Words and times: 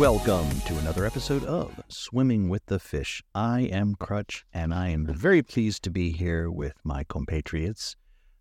welcome 0.00 0.48
to 0.62 0.78
another 0.78 1.04
episode 1.04 1.44
of 1.44 1.78
Swimming 1.88 2.48
with 2.48 2.64
the 2.64 2.78
Fish. 2.78 3.22
I 3.34 3.60
am 3.70 3.94
Crutch, 3.96 4.46
and 4.50 4.72
I 4.72 4.88
am 4.88 5.04
very 5.04 5.42
pleased 5.42 5.82
to 5.82 5.90
be 5.90 6.10
here 6.10 6.50
with 6.50 6.72
my 6.82 7.04
compatriots, 7.04 7.96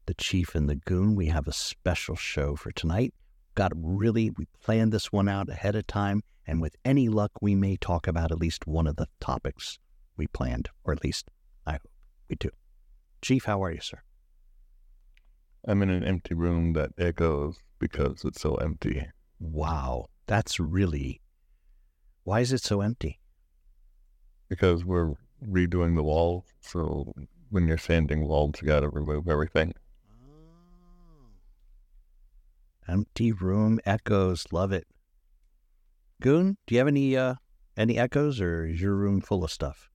the 0.06 0.14
Chief 0.14 0.56
and 0.56 0.70
the 0.70 0.78
Goon. 0.78 1.16
We 1.16 1.26
have 1.26 1.50
a 1.50 1.52
special 1.52 2.16
show 2.16 2.56
for 2.56 2.72
tonight. 2.72 3.14
Got 3.56 3.74
really, 3.76 4.30
we 4.38 4.46
planned 4.64 4.94
this 4.94 5.12
one 5.12 5.28
out 5.28 5.50
ahead 5.50 5.76
of 5.76 5.86
time, 5.86 6.22
and 6.48 6.62
with 6.62 6.78
any 6.86 7.10
luck, 7.10 7.34
we 7.42 7.56
may 7.56 7.76
talk 7.76 8.08
about 8.08 8.32
at 8.32 8.40
least 8.40 8.66
one 8.66 8.88
of 8.88 8.96
the 8.96 9.08
topics 9.20 9.80
we 10.16 10.28
planned, 10.28 10.70
or 10.86 10.94
at 10.94 11.04
least 11.04 11.28
I 11.68 11.74
hope 11.74 11.92
we 12.30 12.38
do. 12.38 12.52
Chief, 13.22 13.44
how 13.44 13.62
are 13.62 13.74
you, 13.74 13.82
sir? 13.82 14.00
I'm 15.68 15.82
in 15.82 15.90
an 15.90 16.06
empty 16.06 16.36
room 16.36 16.72
that 16.72 16.92
echoes 16.98 17.58
because 17.80 18.24
it's 18.24 18.40
so 18.40 18.56
empty. 18.56 19.08
Wow, 19.42 20.06
that's 20.26 20.58
really. 20.58 21.20
Why 22.24 22.42
is 22.42 22.54
it 22.54 22.62
so 22.62 22.82
empty? 22.82 23.20
Because 24.50 24.86
we're 24.86 25.14
redoing 25.48 25.96
the 25.96 26.04
walls. 26.04 26.46
So 26.62 27.14
when 27.50 27.68
you're 27.68 27.78
sanding 27.78 28.28
walls, 28.28 28.56
you 28.62 28.68
got 28.68 28.82
to 28.82 28.90
remove 28.90 29.28
everything. 29.28 29.74
Empty 32.88 33.32
room 33.32 33.80
echoes. 33.86 34.46
Love 34.52 34.72
it. 34.72 34.88
Goon, 36.22 36.58
do 36.68 36.76
you 36.76 36.80
have 36.80 36.88
any 36.88 37.16
uh 37.16 37.36
any 37.78 37.98
echoes, 37.98 38.42
or 38.42 38.66
is 38.66 38.82
your 38.82 38.96
room 38.96 39.22
full 39.22 39.44
of 39.44 39.52
stuff? 39.52 39.90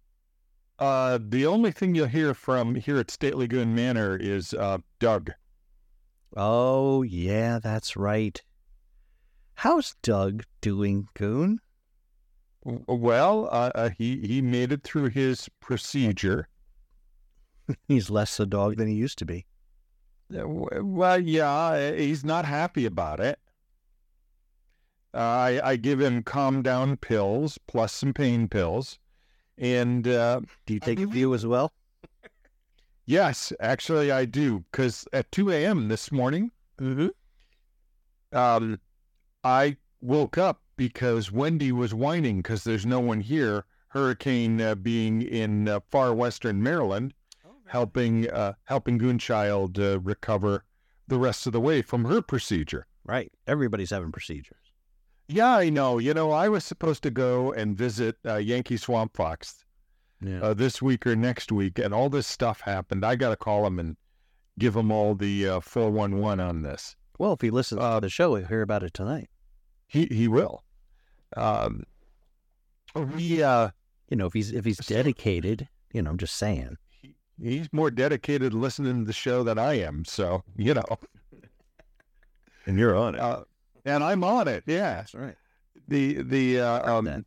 Uh, 0.79 1.19
the 1.21 1.47
only 1.47 1.71
thing 1.71 1.95
you'll 1.95 2.07
hear 2.07 2.35
from 2.35 2.75
here 2.75 2.99
at 2.99 3.11
Stately 3.11 3.47
Goon 3.47 3.75
Manor 3.75 4.17
is 4.17 4.55
uh, 4.55 4.79
Doug. 4.99 5.31
Oh 6.37 7.03
yeah, 7.03 7.61
that's 7.63 7.97
right. 7.97 8.41
How's 9.55 9.95
Doug 10.03 10.45
doing, 10.61 11.07
Goon? 11.15 11.61
Well, 12.65 13.47
uh, 13.53 13.71
uh, 13.75 13.91
he 13.91 14.27
he 14.27 14.41
made 14.41 14.73
it 14.73 14.83
through 14.83 15.11
his 15.11 15.49
procedure. 15.61 16.49
He's 17.89 18.11
less 18.11 18.41
a 18.41 18.47
dog 18.47 18.77
than 18.77 18.89
he 18.89 18.95
used 18.95 19.19
to 19.19 19.27
be. 19.27 19.47
Uh, 20.35 20.49
Well, 20.49 21.21
yeah, 21.21 21.93
he's 21.93 22.25
not 22.25 22.45
happy 22.47 22.87
about 22.87 23.21
it. 23.21 23.39
Uh, 25.13 25.19
I 25.19 25.61
I 25.63 25.77
give 25.77 26.01
him 26.01 26.23
calm 26.23 26.63
down 26.63 26.97
pills 26.97 27.59
plus 27.67 27.93
some 27.93 28.13
pain 28.15 28.49
pills, 28.49 28.99
and 29.59 30.09
uh, 30.09 30.41
Do 30.67 30.75
you 30.75 30.81
take 30.81 31.01
a 31.01 31.07
view 31.07 31.35
as 31.35 31.47
well? 31.47 31.73
yes, 33.05 33.53
actually 33.61 34.11
I 34.11 34.25
do. 34.25 34.65
Because 34.73 35.07
at 35.13 35.31
two 35.31 35.51
a.m. 35.51 35.89
this 35.89 36.11
morning, 36.11 36.51
Mm-hmm. 36.81 37.09
um, 38.37 38.81
I 39.45 39.77
woke 40.01 40.37
up 40.39 40.61
because 40.77 41.31
Wendy 41.33 41.73
was 41.73 41.95
whining 41.95 42.39
because 42.39 42.65
there's 42.65 42.87
no 42.87 43.01
one 43.01 43.21
here. 43.21 43.65
Hurricane 43.89 44.61
uh, 44.61 44.75
being 44.75 45.23
in 45.23 45.69
uh, 45.69 45.81
far 45.91 46.13
western 46.15 46.63
Maryland, 46.63 47.15
helping 47.67 48.29
uh, 48.31 48.55
helping 48.65 48.99
Goonchild 48.99 49.79
uh, 49.79 50.01
recover 50.01 50.65
the 51.07 51.19
rest 51.19 51.47
of 51.47 51.53
the 51.53 51.61
way 51.61 51.81
from 51.83 52.05
her 52.05 52.21
procedure. 52.21 52.87
Right. 53.05 53.31
Everybody's 53.47 53.91
having 53.91 54.11
procedures. 54.11 54.59
Yeah, 55.29 55.55
I 55.57 55.71
know. 55.71 55.99
You 55.99 56.13
know, 56.15 56.33
I 56.33 56.49
was 56.49 56.65
supposed 56.65 57.03
to 57.05 57.11
go 57.11 57.53
and 57.53 57.77
visit 57.77 58.17
uh, 58.27 58.37
Yankee 58.37 58.77
Swamp 58.77 59.17
Fox 59.17 59.65
Yeah. 60.21 60.41
uh, 60.43 60.55
this 60.55 60.83
week 60.83 61.07
or 61.07 61.15
next 61.15 61.53
week, 61.53 61.79
and 61.79 61.95
all 61.95 62.09
this 62.11 62.27
stuff 62.27 62.61
happened. 62.63 63.05
I 63.05 63.17
got 63.17 63.31
to 63.31 63.37
call 63.37 63.67
him 63.67 63.79
and 63.79 63.97
give 64.59 64.75
him 64.77 64.91
all 64.91 65.15
the 65.15 65.49
uh, 65.49 65.61
411 65.61 66.41
on 66.41 66.63
this. 66.63 66.97
well, 67.19 67.33
if 67.35 67.41
he 67.41 67.51
listens 67.51 67.81
uh, 67.81 67.95
to 67.97 68.01
the 68.07 68.11
show, 68.11 68.35
he'll 68.35 68.47
hear 68.49 68.63
about 68.63 68.83
it 68.83 68.93
tonight. 68.93 69.29
He 69.87 70.07
he 70.07 70.27
will. 70.29 70.65
Um, 71.37 71.85
we 72.95 73.43
uh, 73.43 73.71
You 74.11 74.17
know, 74.17 74.27
if 74.27 74.33
he's 74.33 74.53
if 74.53 74.65
he's 74.65 74.79
dedicated, 74.79 75.69
you 75.93 76.03
know, 76.03 76.11
I'm 76.11 76.19
just 76.19 76.37
saying. 76.37 76.77
he, 77.03 77.15
he's 77.43 77.73
more 77.73 77.91
dedicated 77.91 78.53
to 78.53 78.59
listening 78.59 79.01
to 79.01 79.05
the 79.05 79.13
show 79.13 79.43
than 79.43 79.59
I 79.59 79.75
am. 79.81 80.05
So 80.05 80.43
you 80.57 80.75
know, 80.75 80.85
And 82.67 82.79
you're 82.79 82.97
on 82.97 83.15
it. 83.15 83.21
uh, 83.21 83.45
and 83.85 84.03
I'm 84.03 84.25
on 84.25 84.49
it. 84.49 84.65
Yeah. 84.67 84.95
That's 84.97 85.15
right. 85.15 85.37
The 85.89 86.23
the 86.23 86.61
uh, 86.61 86.93
um, 86.99 87.05
that. 87.07 87.25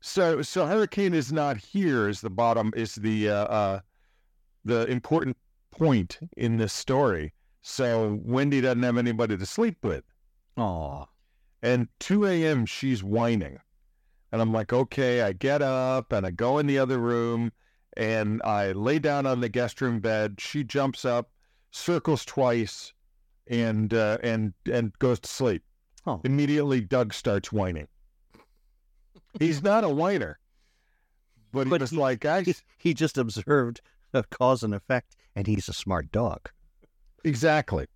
so 0.00 0.42
so 0.42 0.66
Hurricane 0.66 1.14
is 1.14 1.32
not 1.32 1.56
here. 1.56 2.08
Is 2.08 2.20
the 2.20 2.30
bottom 2.30 2.72
is 2.76 2.96
the 2.96 3.28
uh, 3.30 3.44
uh, 3.44 3.80
the 4.64 4.86
important 4.86 5.36
point 5.70 6.18
in 6.36 6.56
this 6.56 6.72
story. 6.72 7.32
So 7.62 8.18
Wendy 8.24 8.60
doesn't 8.60 8.82
have 8.82 8.96
anybody 8.98 9.36
to 9.36 9.46
sleep 9.46 9.76
with, 9.84 10.02
Aw. 10.56 11.04
And 11.62 11.88
2 12.00 12.26
a.m. 12.26 12.66
she's 12.66 13.02
whining, 13.02 13.58
and 14.32 14.40
I'm 14.42 14.52
like, 14.52 14.72
okay. 14.72 15.22
I 15.22 15.32
get 15.32 15.62
up 15.62 16.12
and 16.12 16.26
I 16.26 16.30
go 16.30 16.58
in 16.58 16.66
the 16.66 16.78
other 16.78 16.98
room, 16.98 17.52
and 17.96 18.40
I 18.42 18.72
lay 18.72 18.98
down 18.98 19.26
on 19.26 19.40
the 19.40 19.48
guest 19.48 19.80
room 19.80 20.00
bed. 20.00 20.36
She 20.40 20.62
jumps 20.64 21.04
up, 21.04 21.30
circles 21.70 22.24
twice, 22.24 22.92
and 23.46 23.92
uh, 23.94 24.18
and 24.22 24.52
and 24.70 24.92
goes 24.98 25.18
to 25.20 25.28
sleep. 25.28 25.62
Oh. 26.06 26.20
Immediately, 26.24 26.82
Doug 26.82 27.12
starts 27.12 27.52
whining. 27.52 27.88
He's 29.38 29.62
not 29.62 29.84
a 29.84 29.88
whiner, 29.88 30.38
but 31.52 31.64
he 31.66 31.70
But 31.70 31.80
was 31.82 31.90
he- 31.90 31.96
like, 31.96 32.24
I 32.24 32.42
He, 32.42 32.54
he 32.78 32.94
just 32.94 33.18
observed 33.18 33.80
a 34.14 34.22
cause 34.24 34.62
and 34.62 34.74
effect, 34.74 35.16
and 35.36 35.46
he's 35.46 35.68
a 35.68 35.72
smart 35.74 36.10
dog. 36.12 36.48
exactly, 37.24 37.86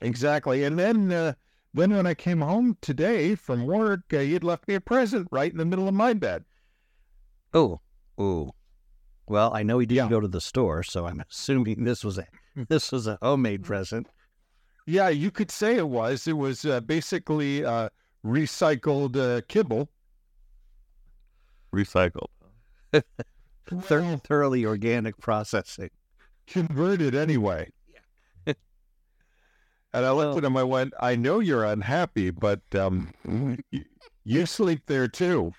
exactly. 0.00 0.62
And 0.64 0.78
then, 0.78 1.10
uh, 1.12 1.32
then 1.74 1.92
when 1.94 2.06
I 2.06 2.14
came 2.14 2.40
home 2.40 2.76
today 2.80 3.34
from 3.34 3.66
work, 3.66 4.02
uh, 4.12 4.18
he 4.20 4.32
had 4.32 4.44
left 4.44 4.66
me 4.68 4.74
a 4.74 4.80
present 4.80 5.28
right 5.30 5.50
in 5.52 5.58
the 5.58 5.64
middle 5.64 5.86
of 5.88 5.94
my 5.94 6.12
bed. 6.14 6.44
Oh, 7.54 7.80
oh. 8.18 8.52
Well, 9.26 9.52
I 9.54 9.62
know 9.62 9.78
he 9.78 9.86
didn't 9.86 10.06
Yeah. 10.06 10.10
go 10.10 10.20
to 10.20 10.28
the 10.28 10.40
store, 10.40 10.82
so 10.82 11.06
I'm 11.06 11.22
assuming 11.30 11.84
this 11.84 12.02
was 12.04 12.18
a 12.18 12.26
this 12.68 12.90
was 12.90 13.06
a 13.06 13.18
homemade 13.22 13.62
present. 13.62 14.08
Yeah, 14.86 15.10
you 15.10 15.30
could 15.30 15.50
say 15.50 15.76
it 15.76 15.88
was. 15.88 16.26
It 16.26 16.36
was 16.36 16.64
uh, 16.64 16.80
basically 16.80 17.64
uh, 17.64 17.90
recycled 18.24 19.16
uh, 19.16 19.42
kibble. 19.46 19.90
Recycled. 21.74 22.28
Thor- 23.82 24.16
thoroughly 24.24 24.64
organic 24.64 25.18
processing. 25.18 25.90
converted 26.46 27.14
anyway. 27.14 27.68
And 29.92 30.04
I 30.04 30.10
looked 30.10 30.28
Well- 30.28 30.38
at 30.38 30.44
him. 30.44 30.56
I 30.56 30.62
went, 30.64 30.94
"I 31.00 31.16
know 31.16 31.40
you're 31.40 31.64
unhappy, 31.64 32.30
but 32.30 32.60
um, 32.74 33.12
you, 33.70 33.84
you 34.24 34.46
sleep 34.46 34.82
there 34.86 35.08
too." 35.08 35.52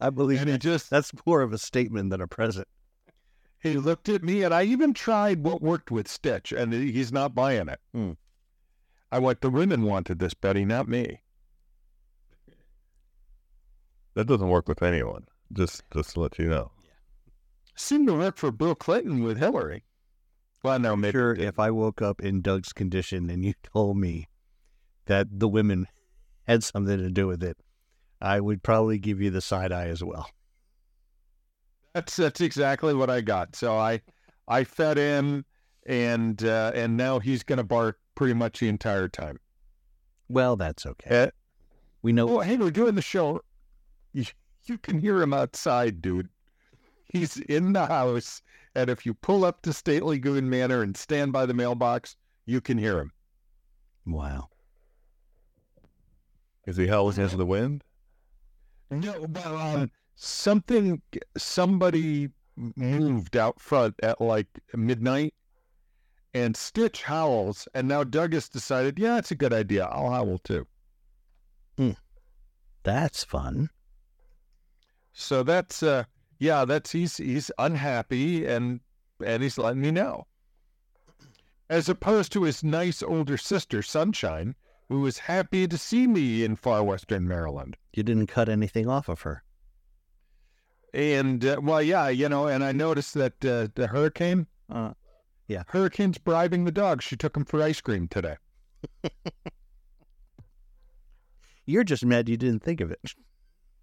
I 0.00 0.10
believe 0.10 0.40
And 0.40 0.48
he 0.48 0.52
that- 0.52 0.60
just 0.62 0.90
that's 0.90 1.12
more 1.26 1.40
of 1.42 1.52
a 1.52 1.58
statement 1.58 2.10
than 2.10 2.20
a 2.20 2.26
present. 2.28 2.68
he 3.60 3.76
looked 3.76 4.08
at 4.08 4.22
me, 4.22 4.42
and 4.44 4.52
I 4.54 4.62
even 4.64 4.92
tried 4.94 5.42
what 5.42 5.60
worked 5.62 5.90
with 5.90 6.06
Stitch, 6.08 6.52
and 6.52 6.72
he's 6.72 7.10
not 7.12 7.34
buying 7.34 7.68
it. 7.68 7.80
Hmm. 7.92 8.12
I 9.10 9.18
went, 9.18 9.40
"The 9.40 9.50
women 9.50 9.82
wanted 9.82 10.18
this, 10.18 10.34
Betty, 10.34 10.64
not 10.64 10.86
me." 10.88 11.22
That 14.14 14.26
doesn't 14.26 14.48
work 14.48 14.68
with 14.68 14.82
anyone. 14.82 15.26
Just 15.52 15.82
just 15.92 16.14
to 16.14 16.20
let 16.20 16.38
you 16.38 16.48
know. 16.48 16.72
Seemed 17.74 18.08
to 18.08 18.14
work 18.14 18.36
for 18.36 18.50
Bill 18.50 18.74
Clinton 18.74 19.22
with 19.22 19.38
Hillary. 19.38 19.84
Well, 20.62 20.78
no, 20.78 20.96
maybe. 20.96 21.12
Sure, 21.12 21.34
if 21.34 21.58
I 21.58 21.70
woke 21.70 22.02
up 22.02 22.20
in 22.20 22.40
Doug's 22.40 22.72
condition 22.72 23.30
and 23.30 23.44
you 23.44 23.54
told 23.72 23.96
me 23.96 24.28
that 25.06 25.26
the 25.30 25.48
women 25.48 25.86
had 26.46 26.64
something 26.64 26.98
to 26.98 27.10
do 27.10 27.26
with 27.26 27.42
it, 27.42 27.56
I 28.20 28.40
would 28.40 28.62
probably 28.62 28.98
give 28.98 29.20
you 29.20 29.30
the 29.30 29.40
side 29.40 29.72
eye 29.72 29.86
as 29.86 30.02
well. 30.02 30.28
That's 31.94 32.16
that's 32.16 32.40
exactly 32.40 32.94
what 32.94 33.10
I 33.10 33.20
got. 33.20 33.56
So 33.56 33.76
I 33.76 34.00
I 34.46 34.64
fed 34.64 34.96
him, 34.98 35.44
and 35.86 36.42
uh, 36.44 36.72
and 36.74 36.96
now 36.96 37.18
he's 37.18 37.42
going 37.42 37.56
to 37.58 37.64
bark 37.64 37.98
pretty 38.14 38.34
much 38.34 38.60
the 38.60 38.68
entire 38.68 39.08
time. 39.08 39.38
Well, 40.28 40.56
that's 40.56 40.84
okay. 40.84 41.22
Uh, 41.22 41.30
We 42.02 42.12
know 42.12 42.28
oh, 42.28 42.40
hey, 42.40 42.56
we're 42.56 42.70
doing 42.70 42.94
the 42.94 43.02
show. 43.02 43.40
You, 44.12 44.24
you 44.64 44.78
can 44.78 44.98
hear 45.00 45.22
him 45.22 45.32
outside, 45.32 46.02
dude. 46.02 46.28
He's 47.06 47.38
in 47.38 47.72
the 47.72 47.86
house, 47.86 48.42
and 48.74 48.90
if 48.90 49.04
you 49.06 49.14
pull 49.14 49.44
up 49.44 49.62
to 49.62 49.72
Stately 49.72 50.18
Goon 50.18 50.48
Manor 50.48 50.82
and 50.82 50.96
stand 50.96 51.32
by 51.32 51.46
the 51.46 51.54
mailbox, 51.54 52.16
you 52.46 52.60
can 52.60 52.78
hear 52.78 52.98
him. 52.98 53.12
Wow. 54.06 54.48
Is 56.66 56.76
he 56.76 56.86
howling 56.86 57.18
into 57.18 57.36
the 57.36 57.46
wind? 57.46 57.84
No, 58.90 59.26
but 59.26 59.46
um, 59.46 59.90
something, 60.16 61.02
somebody 61.36 62.30
moved 62.56 63.36
out 63.36 63.60
front 63.60 63.94
at 64.02 64.20
like 64.20 64.48
midnight, 64.74 65.34
and 66.34 66.56
Stitch 66.56 67.02
howls, 67.02 67.68
and 67.74 67.88
now 67.88 68.04
Doug 68.04 68.32
has 68.32 68.48
decided, 68.48 68.98
yeah, 68.98 69.18
it's 69.18 69.30
a 69.30 69.34
good 69.34 69.52
idea. 69.52 69.86
I'll 69.86 70.10
howl 70.10 70.38
too. 70.38 70.66
That's 72.82 73.24
fun. 73.24 73.68
So 75.12 75.42
that's 75.42 75.82
uh, 75.82 76.04
yeah, 76.38 76.64
that's 76.64 76.92
he's 76.92 77.16
he's 77.16 77.50
unhappy, 77.58 78.46
and 78.46 78.80
and 79.24 79.42
he's 79.42 79.58
letting 79.58 79.82
me 79.82 79.90
know. 79.90 80.26
As 81.70 81.88
opposed 81.88 82.32
to 82.32 82.44
his 82.44 82.64
nice 82.64 83.02
older 83.02 83.36
sister, 83.36 83.82
Sunshine, 83.82 84.54
who 84.88 85.00
was 85.00 85.18
happy 85.18 85.68
to 85.68 85.76
see 85.76 86.06
me 86.06 86.44
in 86.44 86.56
far 86.56 86.82
western 86.82 87.28
Maryland. 87.28 87.76
You 87.94 88.02
didn't 88.02 88.28
cut 88.28 88.48
anything 88.48 88.88
off 88.88 89.08
of 89.08 89.20
her. 89.22 89.42
And 90.94 91.44
uh, 91.44 91.60
well, 91.62 91.82
yeah, 91.82 92.08
you 92.08 92.28
know, 92.28 92.46
and 92.46 92.64
I 92.64 92.72
noticed 92.72 93.14
that 93.14 93.44
uh, 93.44 93.68
the 93.74 93.88
hurricane, 93.88 94.46
Uh, 94.70 94.92
yeah, 95.46 95.64
hurricane's 95.68 96.18
bribing 96.18 96.64
the 96.64 96.72
dog. 96.72 97.02
She 97.02 97.16
took 97.16 97.36
him 97.36 97.44
for 97.44 97.62
ice 97.62 97.80
cream 97.80 98.08
today. 98.08 98.36
you're 101.66 101.84
just 101.84 102.04
mad 102.04 102.28
you 102.28 102.36
didn't 102.36 102.62
think 102.62 102.80
of 102.80 102.90
it. 102.90 103.00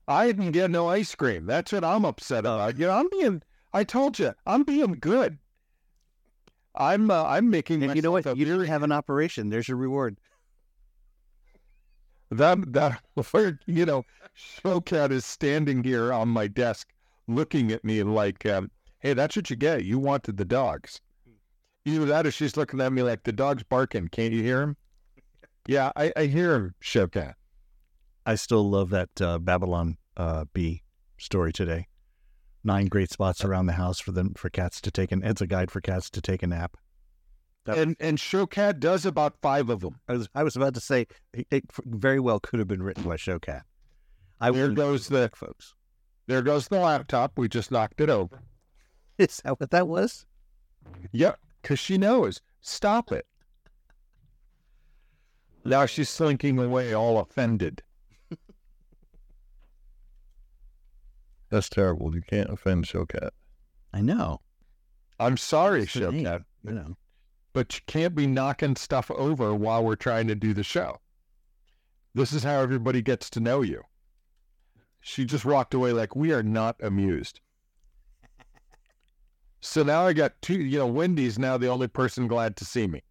I 0.08 0.28
didn't 0.28 0.52
get 0.52 0.70
no 0.70 0.88
ice 0.88 1.16
cream. 1.16 1.46
That's 1.46 1.72
what 1.72 1.84
I'm 1.84 2.06
upset 2.06 2.40
about. 2.40 2.78
You 2.78 2.88
know, 2.88 2.94
I'm 2.94 3.10
being. 3.10 3.42
I 3.74 3.84
told 3.84 4.20
you, 4.20 4.34
I'm 4.46 4.64
being 4.64 4.94
good. 5.00 5.38
I'm. 6.76 7.10
Uh, 7.10 7.24
I'm 7.24 7.50
making. 7.50 7.84
And 7.84 7.96
you 7.96 8.02
know 8.02 8.12
what? 8.12 8.26
You 8.26 8.46
didn't 8.46 8.66
have 8.68 8.84
an 8.84 8.92
operation. 8.92 9.50
There's 9.50 9.68
your 9.68 9.78
reward. 9.78 10.18
That 12.32 12.74
that 12.74 13.02
where 13.32 13.60
you 13.66 13.86
know, 13.86 14.04
Showcat 14.38 15.12
is 15.12 15.26
standing 15.26 15.84
here 15.84 16.14
on 16.14 16.28
my 16.30 16.48
desk, 16.48 16.94
looking 17.28 17.72
at 17.72 17.84
me 17.84 18.04
like, 18.04 18.46
um, 18.46 18.70
"Hey, 19.00 19.14
that's 19.14 19.36
what 19.36 19.50
you 19.50 19.56
get. 19.56 19.86
You 19.86 20.00
wanted 20.00 20.38
the 20.38 20.46
dogs." 20.46 21.02
Either 21.88 22.06
that, 22.06 22.26
or 22.26 22.32
she's 22.32 22.58
looking 22.58 22.82
at 22.82 22.92
me 22.92 23.04
like 23.04 23.24
the 23.24 23.32
dog's 23.32 23.62
barking. 23.64 24.08
Can't 24.08 24.34
you 24.34 24.42
hear 24.42 24.62
him? 24.62 24.78
Yeah, 25.68 25.92
I, 25.96 26.12
I 26.16 26.26
hear 26.26 26.56
him, 26.56 26.76
Showcat. 26.82 27.36
I 28.26 28.36
still 28.36 28.68
love 28.70 28.90
that 28.90 29.22
uh, 29.22 29.40
Babylon 29.40 29.98
uh, 30.18 30.46
bee 30.54 30.84
story 31.18 31.54
today. 31.54 31.88
Nine 32.64 32.88
great 32.88 33.12
spots 33.12 33.46
around 33.46 33.68
the 33.68 33.74
house 33.74 34.00
for 34.00 34.12
them 34.12 34.34
for 34.36 34.50
cats 34.50 34.82
to 34.82 34.92
take 34.92 35.12
an. 35.12 35.24
It's 35.24 35.42
a 35.42 35.48
guide 35.48 35.70
for 35.70 35.82
cats 35.82 36.10
to 36.12 36.22
take 36.22 36.42
a 36.42 36.48
nap. 36.48 36.78
That- 37.66 37.78
And 37.78 37.96
and 38.00 38.18
Showcat 38.18 38.80
does 38.80 39.06
about 39.06 39.38
five 39.42 39.70
of 39.70 39.82
them. 39.82 40.00
I 40.08 40.14
was 40.14 40.30
I 40.34 40.44
was 40.44 40.56
about 40.56 40.74
to 40.74 40.80
say 40.80 41.08
it, 41.34 41.48
it 41.52 41.64
very 41.86 42.20
well 42.20 42.40
could 42.40 42.60
have 42.60 42.68
been 42.68 42.82
written 42.84 43.04
by 43.04 43.18
Showcat. 43.18 43.62
I 44.42 44.52
There 44.52 44.70
goes 44.70 45.08
the 45.08 45.30
folks. 45.34 45.74
there 46.28 46.42
goes 46.42 46.68
the 46.68 46.80
laptop. 46.80 47.38
We 47.38 47.48
just 47.48 47.72
knocked 47.72 48.02
it 48.02 48.10
over. 48.10 48.42
Is 49.18 49.42
that 49.46 49.60
what 49.60 49.70
that 49.72 49.88
was? 49.88 50.26
Yep, 51.14 51.40
because 51.62 51.80
she 51.80 51.98
knows. 51.98 52.42
Stop 52.62 53.12
it. 53.14 53.26
Now 55.64 55.86
she's 55.86 56.10
slinking 56.10 56.60
away, 56.60 56.94
all 56.94 57.18
offended. 57.20 57.82
That's 61.56 61.70
terrible. 61.70 62.14
You 62.14 62.22
can't 62.22 62.50
offend 62.50 62.84
Showcat. 62.84 63.30
I 63.94 64.02
know. 64.02 64.42
I'm 65.22 65.38
sorry, 65.38 65.84
It's 65.84 65.94
the 65.94 66.02
Showcat, 66.02 66.44
You 66.66 66.72
know. 66.74 66.98
but 67.54 67.74
you 67.76 67.82
can't 67.88 68.14
be 68.14 68.28
knocking 68.28 68.76
stuff 68.76 69.10
over 69.10 69.56
while 69.56 69.82
we're 69.82 69.96
trying 69.96 70.28
to 70.28 70.36
do 70.36 70.54
the 70.54 70.64
show. 70.66 70.98
This 72.14 72.34
is 72.34 72.44
how 72.44 72.60
everybody 72.60 73.02
gets 73.02 73.30
to 73.30 73.40
know 73.40 73.62
you. 73.62 73.84
She 75.00 75.24
just 75.24 75.46
walked 75.46 75.74
away 75.74 75.94
like 75.94 76.14
we 76.14 76.34
are 76.34 76.44
not 76.44 76.76
amused. 76.82 77.40
So 79.62 79.82
now 79.84 80.06
I 80.06 80.12
got 80.12 80.34
two. 80.42 80.60
You 80.60 80.80
know, 80.80 80.88
Wendy's 80.88 81.40
now 81.40 81.58
the 81.58 81.70
only 81.70 81.88
person 81.88 82.28
glad 82.28 82.58
to 82.58 82.66
see 82.66 82.86
me, 82.86 83.02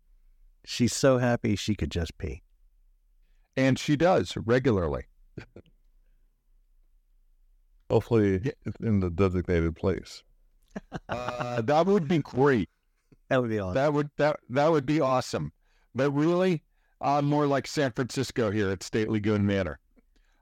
She's 0.67 0.95
so 0.95 1.17
happy 1.17 1.57
she 1.57 1.75
could 1.75 1.91
just 1.91 2.19
pee. 2.19 2.43
and 3.57 3.79
she 3.79 3.97
does 3.97 4.37
regularly. 4.37 5.05
Hopefully, 7.95 8.41
Yeah. 8.43 8.73
in 8.81 8.99
the 8.99 9.09
designated 9.09 9.77
place. 9.77 10.25
Uh, 11.09 11.61
that 11.63 11.87
would 11.87 12.09
be 12.09 12.19
great. 12.19 12.69
That 13.29 13.41
would 13.41 13.51
be 13.51 13.61
awesome. 13.61 13.75
That 13.75 13.93
would 13.93 14.11
that 14.17 14.41
that 14.51 14.69
would 14.73 14.85
be 14.85 15.01
awesome. 15.01 15.53
But 15.95 16.11
really, 16.11 16.65
I'm 17.01 17.25
more 17.25 17.47
like 17.47 17.69
San 17.69 17.93
Francisco 17.93 18.51
here 18.51 18.69
at 18.71 18.83
Stately 18.83 19.21
Goon 19.21 19.47
Manor. 19.47 19.79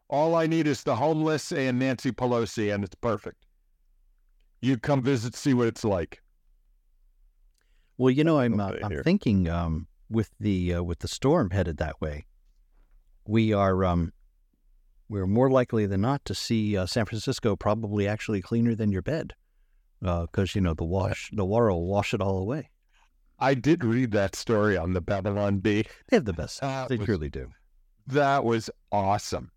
All 0.08 0.34
I 0.34 0.46
need 0.46 0.66
is 0.66 0.82
the 0.82 0.96
homeless 0.96 1.52
and 1.52 1.78
Nancy 1.78 2.10
Pelosi, 2.10 2.75
and 2.75 2.82
it's 2.84 2.94
perfect. 2.94 3.44
You 4.62 4.78
come 4.78 5.02
visit, 5.02 5.34
see 5.34 5.52
what 5.52 5.69
it's 5.69 5.84
like. 5.84 6.22
well, 7.99 8.10
you 8.10 8.25
know, 8.25 8.38
I'm 8.38 8.58
uh, 8.60 8.72
I'm 8.82 9.02
thinking 9.02 9.49
um, 9.50 9.87
with 10.08 10.31
the 10.40 10.75
uh, 10.76 10.82
with 10.82 11.00
the 11.00 11.08
storm 11.08 11.50
headed 11.50 11.76
that 11.78 12.00
way, 12.00 12.25
we 13.26 13.52
are 13.52 13.84
um, 13.84 14.12
we're 15.12 15.26
more 15.26 15.50
likely 15.50 15.85
than 15.85 16.00
not 16.00 16.25
to 16.25 16.35
see 16.35 16.75
uh, 16.75 16.87
San 16.87 17.05
Francisco 17.05 17.55
probably 17.55 18.09
actually 18.09 18.41
cleaner 18.41 18.75
than 18.75 18.91
your 18.91 19.03
bed, 19.03 19.35
because 20.00 20.55
you 20.55 20.62
know 20.62 20.73
the 20.73 20.85
wash 20.85 21.31
the 21.35 21.44
water 21.44 21.70
will 21.70 21.87
wash 21.87 22.14
it 22.14 22.23
all 22.23 22.38
away. 22.38 22.70
I 23.38 23.53
did 23.53 23.85
read 23.85 24.12
that 24.12 24.35
story 24.35 24.76
on 24.76 24.94
the 24.94 25.03
Babylon 25.03 25.59
Bee. 25.59 25.85
They 26.09 26.17
have 26.17 26.25
the 26.25 26.32
best. 26.32 26.62
That 26.62 26.88
they 26.88 26.97
was- 26.97 27.05
truly 27.05 27.29
do. 27.29 27.50
That 28.06 28.44
was 28.44 28.70
awesome. 28.91 29.53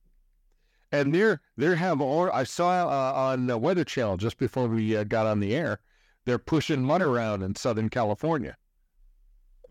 And 0.92 1.16
they're 1.16 1.76
have 1.76 2.02
all 2.02 2.30
I 2.32 2.44
saw 2.44 2.88
uh, 2.88 3.14
on 3.14 3.48
the 3.48 3.58
Weather 3.58 3.84
Channel 3.86 4.18
just 4.18 4.38
before 4.38 4.68
we 4.68 4.96
uh, 4.96 5.04
got 5.06 5.26
on 5.26 5.40
the 5.40 5.56
air. 5.56 5.80
They're 6.26 6.38
pushing 6.38 6.84
mud 6.84 7.02
around 7.02 7.44
in 7.44 7.56
Southern 7.56 7.90
California. 7.90 8.58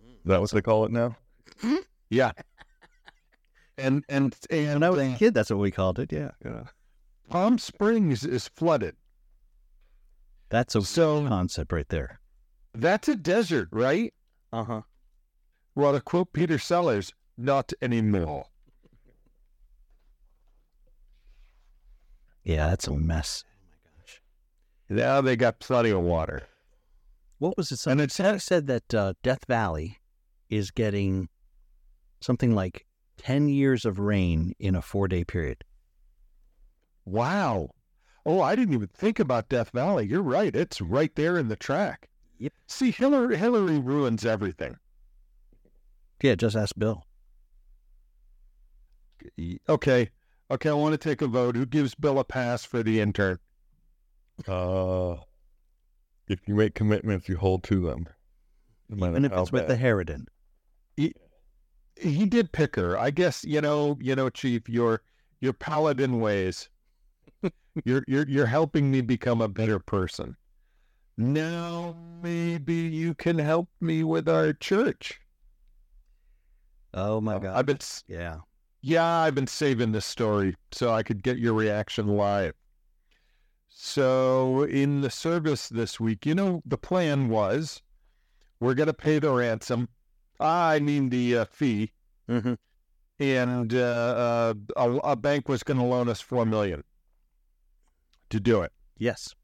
Is 0.02 0.16
that 0.24 0.40
what 0.40 0.50
they 0.50 0.62
call 0.62 0.86
it 0.86 0.92
now? 0.92 1.16
Yeah. 2.08 2.32
And 3.76 4.04
and 4.08 4.36
and 4.50 4.74
When 4.74 4.82
I 4.82 4.90
was 4.90 5.00
a 5.00 5.16
kid, 5.16 5.34
that's 5.34 5.50
what 5.50 5.58
we 5.58 5.70
called 5.70 5.98
it. 5.98 6.12
Yeah, 6.12 6.30
yeah. 6.44 6.64
Palm 7.28 7.58
Springs 7.58 8.24
is 8.24 8.48
flooded. 8.48 8.96
That's 10.50 10.74
a 10.74 10.82
So 10.82 11.26
concept 11.26 11.72
right 11.72 11.88
there. 11.88 12.20
that's 12.72 13.08
a 13.08 13.16
desert, 13.16 13.68
right? 13.72 14.14
Uh 14.52 14.64
huh. 14.64 14.80
Well, 15.74 15.92
to 15.92 16.00
quote 16.00 16.32
Peter 16.32 16.58
Sellers, 16.58 17.12
not 17.36 17.72
anymore. 17.82 18.46
Yeah, 22.44 22.68
that's 22.68 22.86
a 22.86 22.92
mess. 22.92 23.44
Oh 23.46 23.56
my 23.66 23.90
gosh. 24.02 24.20
Now 24.88 25.20
they 25.20 25.34
got 25.36 25.58
plenty 25.60 25.90
of 25.90 26.02
water. 26.02 26.42
What 27.38 27.56
was 27.56 27.68
it? 27.68 27.74
And 27.74 27.78
Something 27.80 28.04
it's 28.04 28.14
said, 28.14 28.42
said 28.42 28.66
that 28.68 28.94
uh, 28.94 29.14
Death 29.22 29.46
Valley 29.48 29.98
is 30.50 30.70
getting 30.70 31.28
something 32.20 32.54
like 32.54 32.86
ten 33.24 33.48
years 33.48 33.84
of 33.84 33.98
rain 33.98 34.54
in 34.58 34.74
a 34.74 34.82
four-day 34.82 35.24
period. 35.24 35.64
wow. 37.04 37.70
Oh, 38.26 38.40
I 38.40 38.56
didn't 38.56 38.72
even 38.74 38.88
think 38.88 39.18
about 39.18 39.50
Death 39.50 39.70
Valley. 39.70 40.06
You're 40.06 40.22
right. 40.22 40.54
It's 40.56 40.80
right 40.80 41.14
there 41.14 41.36
in 41.36 41.48
the 41.48 41.56
track. 41.56 42.08
Yep. 42.38 42.52
See, 42.66 42.90
Hillary 42.90 43.36
Hillary 43.36 43.78
ruins 43.78 44.24
everything. 44.24 44.76
Yeah, 46.22 46.34
just 46.34 46.56
ask 46.56 46.74
Bill. 46.78 47.04
Okay. 49.68 50.10
Okay, 50.50 50.68
I 50.70 50.72
want 50.72 50.92
to 50.92 50.98
take 50.98 51.20
a 51.22 51.26
vote. 51.26 51.56
Who 51.56 51.66
gives 51.66 51.94
Bill 51.94 52.18
a 52.18 52.24
pass 52.24 52.64
for 52.64 52.82
the 52.82 53.00
intern? 53.00 53.38
Uh, 54.48 55.16
if 56.28 56.40
you 56.46 56.54
make 56.54 56.74
commitments, 56.74 57.28
you 57.28 57.36
hold 57.36 57.62
to 57.64 57.86
them. 57.86 58.08
No 58.88 59.08
Even 59.10 59.24
if 59.24 59.32
how 59.32 59.42
it's 59.42 59.52
with 59.52 59.66
the 59.68 59.74
bad. 59.74 59.82
Harridan. 59.82 60.26
He 61.96 62.26
did 62.26 62.52
pick 62.52 62.76
her. 62.76 62.98
I 62.98 63.10
guess, 63.10 63.44
you 63.44 63.60
know, 63.60 63.98
you 64.00 64.16
know, 64.16 64.30
Chief, 64.30 64.68
your 64.68 65.02
your 65.40 65.52
paladin 65.52 66.20
ways. 66.20 66.68
you're 67.84 68.04
you're 68.06 68.28
you're 68.28 68.46
helping 68.46 68.90
me 68.90 69.00
become 69.00 69.40
a 69.40 69.48
better 69.48 69.78
person. 69.78 70.36
Now 71.16 71.96
maybe 72.22 72.74
you 72.74 73.14
can 73.14 73.38
help 73.38 73.68
me 73.80 74.02
with 74.02 74.28
our 74.28 74.52
church. 74.52 75.20
Oh 76.92 77.20
my 77.20 77.38
God. 77.38 77.56
I've 77.56 77.66
been 77.66 77.78
yeah. 78.08 78.38
Yeah, 78.82 79.06
I've 79.06 79.34
been 79.34 79.46
saving 79.46 79.92
this 79.92 80.04
story 80.04 80.56
so 80.70 80.92
I 80.92 81.02
could 81.02 81.22
get 81.22 81.38
your 81.38 81.54
reaction 81.54 82.06
live. 82.06 82.54
So, 83.70 84.64
in 84.64 85.00
the 85.00 85.10
service 85.10 85.68
this 85.68 85.98
week, 85.98 86.26
you 86.26 86.34
know, 86.34 86.62
the 86.64 86.78
plan 86.78 87.28
was 87.28 87.82
we're 88.60 88.74
going 88.74 88.86
to 88.86 88.94
pay 88.94 89.18
the 89.18 89.30
ransom. 89.32 89.88
I 90.40 90.78
mean, 90.80 91.10
the 91.10 91.38
uh, 91.38 91.44
fee. 91.46 91.92
Mm-hmm. 92.28 92.54
And 93.20 93.74
uh, 93.74 93.78
uh, 93.78 94.54
a, 94.76 94.90
a 95.12 95.16
bank 95.16 95.48
was 95.48 95.62
going 95.62 95.78
to 95.78 95.84
loan 95.84 96.08
us 96.08 96.20
4 96.20 96.44
million 96.44 96.82
to 98.30 98.40
do 98.40 98.62
it. 98.62 98.72
Yes. 98.98 99.34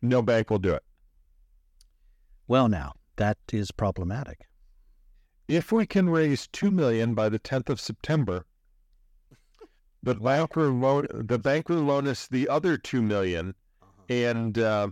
No 0.00 0.22
bank 0.22 0.50
will 0.50 0.58
do 0.58 0.72
it. 0.74 0.82
Well, 2.46 2.68
now 2.68 2.94
that 3.16 3.36
is 3.52 3.70
problematic. 3.70 4.46
If 5.48 5.72
we 5.72 5.86
can 5.86 6.08
raise 6.08 6.46
2 6.48 6.70
million 6.70 7.14
by 7.14 7.28
the 7.28 7.38
10th 7.38 7.68
of 7.68 7.80
September, 7.80 8.44
the 10.02 10.14
bank 10.14 10.56
will 10.56 10.70
loan, 10.70 11.06
the 11.12 11.38
bank 11.38 11.68
will 11.68 11.82
loan 11.82 12.06
us 12.06 12.26
the 12.26 12.48
other 12.48 12.78
$2 12.78 13.02
million 13.02 13.54
and 14.08 14.58
uh, 14.58 14.88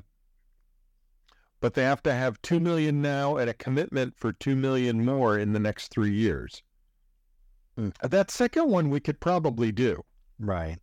but 1.60 1.74
they 1.74 1.82
have 1.82 2.02
to 2.02 2.12
have 2.12 2.40
two 2.42 2.60
million 2.60 3.00
now 3.02 3.36
and 3.36 3.48
a 3.48 3.54
commitment 3.54 4.14
for 4.16 4.32
two 4.32 4.56
million 4.56 5.04
more 5.04 5.38
in 5.38 5.52
the 5.52 5.58
next 5.58 5.88
three 5.88 6.12
years. 6.12 6.62
Hmm. 7.76 7.90
That 8.02 8.30
second 8.30 8.70
one 8.70 8.90
we 8.90 9.00
could 9.00 9.20
probably 9.20 9.72
do. 9.72 10.02
Right. 10.38 10.78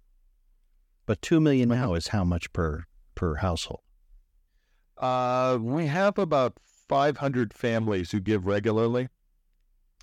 But 1.06 1.22
two 1.22 1.40
million 1.40 1.70
now 1.70 1.94
is 1.94 2.08
how 2.08 2.24
much 2.24 2.52
per 2.54 2.86
per 3.16 3.36
household? 3.36 3.82
Uh, 4.98 5.58
we 5.62 5.88
have 5.88 6.18
about 6.18 6.58
five 6.88 7.18
hundred 7.18 7.54
families 7.54 8.12
who 8.12 8.20
give 8.20 8.46
regularly, 8.46 9.10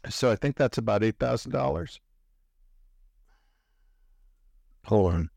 so 0.08 0.30
I 0.30 0.36
think 0.36 0.56
that's 0.56 0.78
about 0.78 1.02
eight 1.02 1.18
thousand 1.18 1.52
dollars. 1.52 2.00
Hold 4.86 5.12
on. 5.12 5.30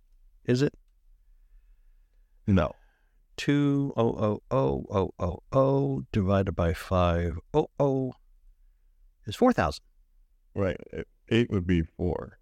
Is 0.46 0.62
it 0.62 0.74
No. 2.48 2.74
Two 3.38 3.94
oh 3.98 4.16
oh 4.20 4.44
oh 4.52 4.86
oh 4.90 5.14
oh 5.20 5.40
oh 5.52 6.04
divided 6.12 6.54
by 6.54 6.74
five 6.74 7.38
oh 7.54 7.70
oh 7.80 8.14
is 9.26 9.36
four 9.36 9.54
thousand. 9.54 9.84
Right. 10.56 10.78
Eight 11.30 11.50
would 11.50 11.66
be 11.66 11.82
four. 11.82 12.38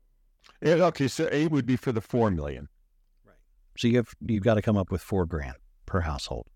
Yeah, 0.62 0.74
okay, 0.86 1.08
so 1.08 1.30
eight 1.32 1.52
would 1.52 1.66
be 1.66 1.76
for 1.76 1.92
the 1.92 2.02
four 2.02 2.30
million. 2.32 2.68
Right. 3.26 3.36
So 3.78 3.88
you 3.88 3.98
have 3.98 4.10
you've 4.26 4.44
got 4.44 4.56
to 4.56 4.62
come 4.62 4.78
up 4.78 4.92
with 4.92 5.02
four 5.02 5.26
grand 5.26 5.56
per 5.86 6.02
household. 6.02 6.48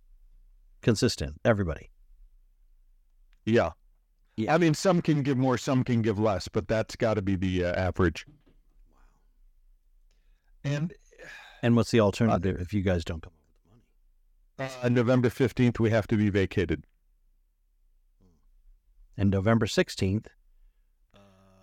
Consistent, 0.82 1.40
everybody. 1.44 1.90
Yeah. 3.46 3.72
Yeah. 4.38 4.54
I 4.54 4.58
mean, 4.58 4.74
some 4.74 5.02
can 5.02 5.24
give 5.24 5.38
more, 5.38 5.58
some 5.58 5.84
can 5.84 6.02
give 6.02 6.20
less, 6.20 6.48
but 6.48 6.68
that's 6.68 6.96
got 6.96 7.14
to 7.16 7.22
be 7.22 7.36
the 7.36 7.66
uh, 7.66 7.74
average. 7.74 8.26
And 10.64 10.94
And 11.62 11.76
what's 11.76 11.92
the 11.92 12.00
alternative 12.00 12.60
if 12.60 12.74
you 12.74 12.82
guys 12.82 13.04
don't 13.04 13.22
come 13.24 13.32
up 13.34 13.34
with 13.34 13.40
the 13.40 13.44
money? 13.44 13.45
Uh, 14.60 14.90
November 14.90 15.30
15th, 15.30 15.80
we 15.80 15.90
have 15.90 16.08
to 16.08 16.18
be 16.18 16.30
vacated. 16.30 16.84
And 19.18 19.30
November 19.32 19.66
sixteenth, 19.66 20.28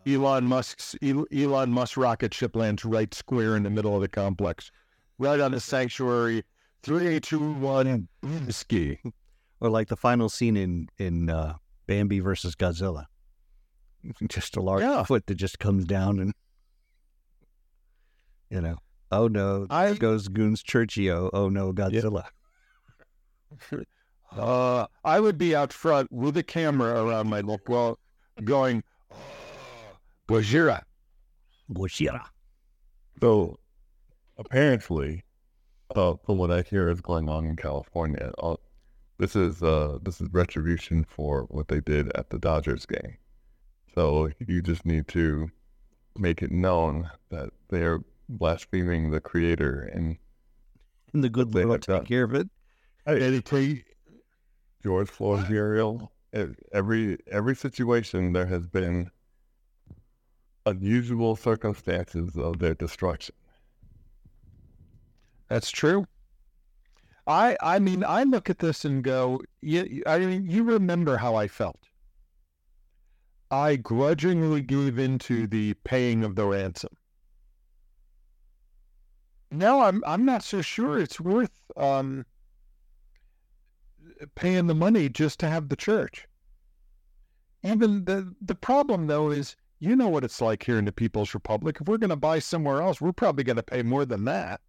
Elon 0.06 0.44
Musk's 0.46 0.96
Elon 1.02 1.70
Musk 1.70 1.98
rocket 1.98 2.32
ship 2.32 2.56
lands 2.56 2.82
right 2.82 3.12
square 3.12 3.56
in 3.56 3.62
the 3.62 3.68
middle 3.68 3.94
of 3.94 4.00
the 4.00 4.08
complex, 4.08 4.70
right 5.18 5.38
on 5.38 5.52
the 5.52 5.60
sanctuary. 5.60 6.44
Three, 6.82 7.20
two, 7.20 7.52
one, 7.52 8.08
ski. 8.48 8.98
or 9.60 9.68
like 9.68 9.88
the 9.88 9.96
final 9.98 10.30
scene 10.30 10.56
in 10.56 10.88
in 10.98 11.28
uh, 11.28 11.56
Bambi 11.86 12.20
versus 12.20 12.54
Godzilla, 12.56 13.04
just 14.28 14.56
a 14.56 14.62
large 14.62 14.80
Yeah. 14.82 15.02
foot 15.02 15.26
that 15.26 15.34
just 15.34 15.58
comes 15.58 15.84
down 15.84 16.20
and 16.20 16.32
you 18.48 18.62
know, 18.62 18.78
oh 19.10 19.28
no, 19.28 19.66
I- 19.68 19.92
goes 19.92 20.28
Goons 20.28 20.62
Churchio. 20.62 21.28
Oh 21.34 21.50
no, 21.50 21.70
Godzilla. 21.74 22.24
Uh, 24.34 24.86
I 25.04 25.20
would 25.20 25.36
be 25.36 25.54
out 25.54 25.74
front 25.74 26.10
with 26.10 26.36
a 26.38 26.42
camera 26.42 27.04
around 27.04 27.28
my 27.28 27.42
neck, 27.42 27.68
well, 27.68 27.98
going, 28.44 28.82
oh, 29.10 29.16
Gojira. 30.28 30.82
So 33.20 33.58
apparently, 34.38 35.24
uh, 35.94 36.16
from 36.24 36.38
what 36.38 36.50
I 36.50 36.62
hear 36.62 36.88
is 36.90 37.00
going 37.00 37.28
on 37.28 37.46
in 37.46 37.56
California, 37.56 38.32
uh, 38.38 38.56
this 39.18 39.36
is 39.36 39.62
uh, 39.62 39.98
this 40.02 40.20
is 40.20 40.28
retribution 40.32 41.04
for 41.04 41.44
what 41.50 41.68
they 41.68 41.80
did 41.80 42.10
at 42.16 42.30
the 42.30 42.38
Dodgers 42.38 42.86
game. 42.86 43.18
So 43.94 44.30
you 44.46 44.62
just 44.62 44.84
need 44.86 45.08
to 45.08 45.50
make 46.16 46.42
it 46.42 46.52
known 46.52 47.10
that 47.30 47.50
they're 47.68 48.00
blaspheming 48.28 49.10
the 49.10 49.20
creator 49.20 49.80
and 49.82 50.18
And 51.14 51.24
the 51.24 51.30
good 51.30 51.52
They 51.52 51.64
Lord 51.64 51.66
will 51.66 51.78
take 51.78 52.04
done. 52.04 52.04
care 52.04 52.24
of 52.24 52.34
it. 52.34 52.48
And 53.06 53.18
it 53.18 53.44
take- 53.44 53.84
George 54.82 55.08
Floyd 55.08 55.48
burial. 55.48 56.12
e- 56.34 56.54
Every 56.72 57.18
every 57.26 57.54
situation 57.56 58.32
there 58.32 58.46
has 58.46 58.66
been 58.66 59.10
unusual 60.66 61.36
circumstances 61.36 62.36
of 62.36 62.58
their 62.58 62.74
destruction. 62.74 63.34
That's 65.48 65.70
true. 65.70 66.06
I 67.26 67.56
I 67.60 67.78
mean 67.78 68.04
I 68.04 68.22
look 68.24 68.48
at 68.50 68.58
this 68.58 68.84
and 68.84 69.02
go, 69.04 69.40
you, 69.60 70.02
I 70.06 70.18
mean 70.20 70.46
you 70.48 70.64
remember 70.64 71.16
how 71.18 71.34
I 71.34 71.48
felt. 71.48 71.88
I 73.50 73.76
grudgingly 73.76 74.62
gave 74.62 74.98
into 74.98 75.46
the 75.46 75.74
paying 75.84 76.24
of 76.24 76.34
the 76.36 76.46
ransom. 76.46 76.96
Now 79.50 79.80
I'm 79.82 80.02
I'm 80.06 80.24
not 80.24 80.42
so 80.42 80.62
sure 80.62 80.98
it's 80.98 81.20
worth 81.20 81.52
um 81.76 82.24
paying 84.34 84.66
the 84.66 84.74
money 84.74 85.08
just 85.08 85.40
to 85.40 85.48
have 85.48 85.68
the 85.68 85.76
church. 85.76 86.26
Even 87.64 88.04
the 88.04 88.34
the 88.40 88.54
problem 88.54 89.06
though 89.06 89.30
is 89.30 89.56
you 89.78 89.96
know 89.96 90.08
what 90.08 90.24
it's 90.24 90.40
like 90.40 90.62
here 90.62 90.78
in 90.78 90.84
the 90.84 90.92
People's 90.92 91.34
Republic. 91.34 91.78
If 91.80 91.88
we're 91.88 91.98
going 91.98 92.10
to 92.10 92.16
buy 92.16 92.38
somewhere 92.38 92.80
else, 92.80 93.00
we're 93.00 93.12
probably 93.12 93.44
going 93.44 93.56
to 93.56 93.62
pay 93.64 93.82
more 93.82 94.04
than 94.04 94.24
that. 94.26 94.60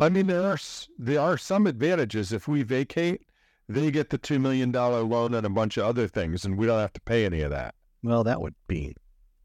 I 0.00 0.08
mean, 0.08 0.26
there 0.26 0.42
are 0.42 0.58
there 0.98 1.20
are 1.20 1.36
some 1.36 1.66
advantages. 1.66 2.32
If 2.32 2.48
we 2.48 2.62
vacate, 2.62 3.22
they 3.68 3.90
get 3.90 4.10
the 4.10 4.18
two 4.18 4.38
million 4.38 4.70
dollar 4.70 5.02
loan 5.02 5.34
and 5.34 5.46
a 5.46 5.50
bunch 5.50 5.76
of 5.76 5.84
other 5.84 6.08
things, 6.08 6.44
and 6.44 6.56
we 6.56 6.66
don't 6.66 6.80
have 6.80 6.92
to 6.94 7.00
pay 7.00 7.24
any 7.24 7.42
of 7.42 7.50
that. 7.50 7.74
Well, 8.02 8.24
that 8.24 8.40
would 8.40 8.54
be 8.66 8.94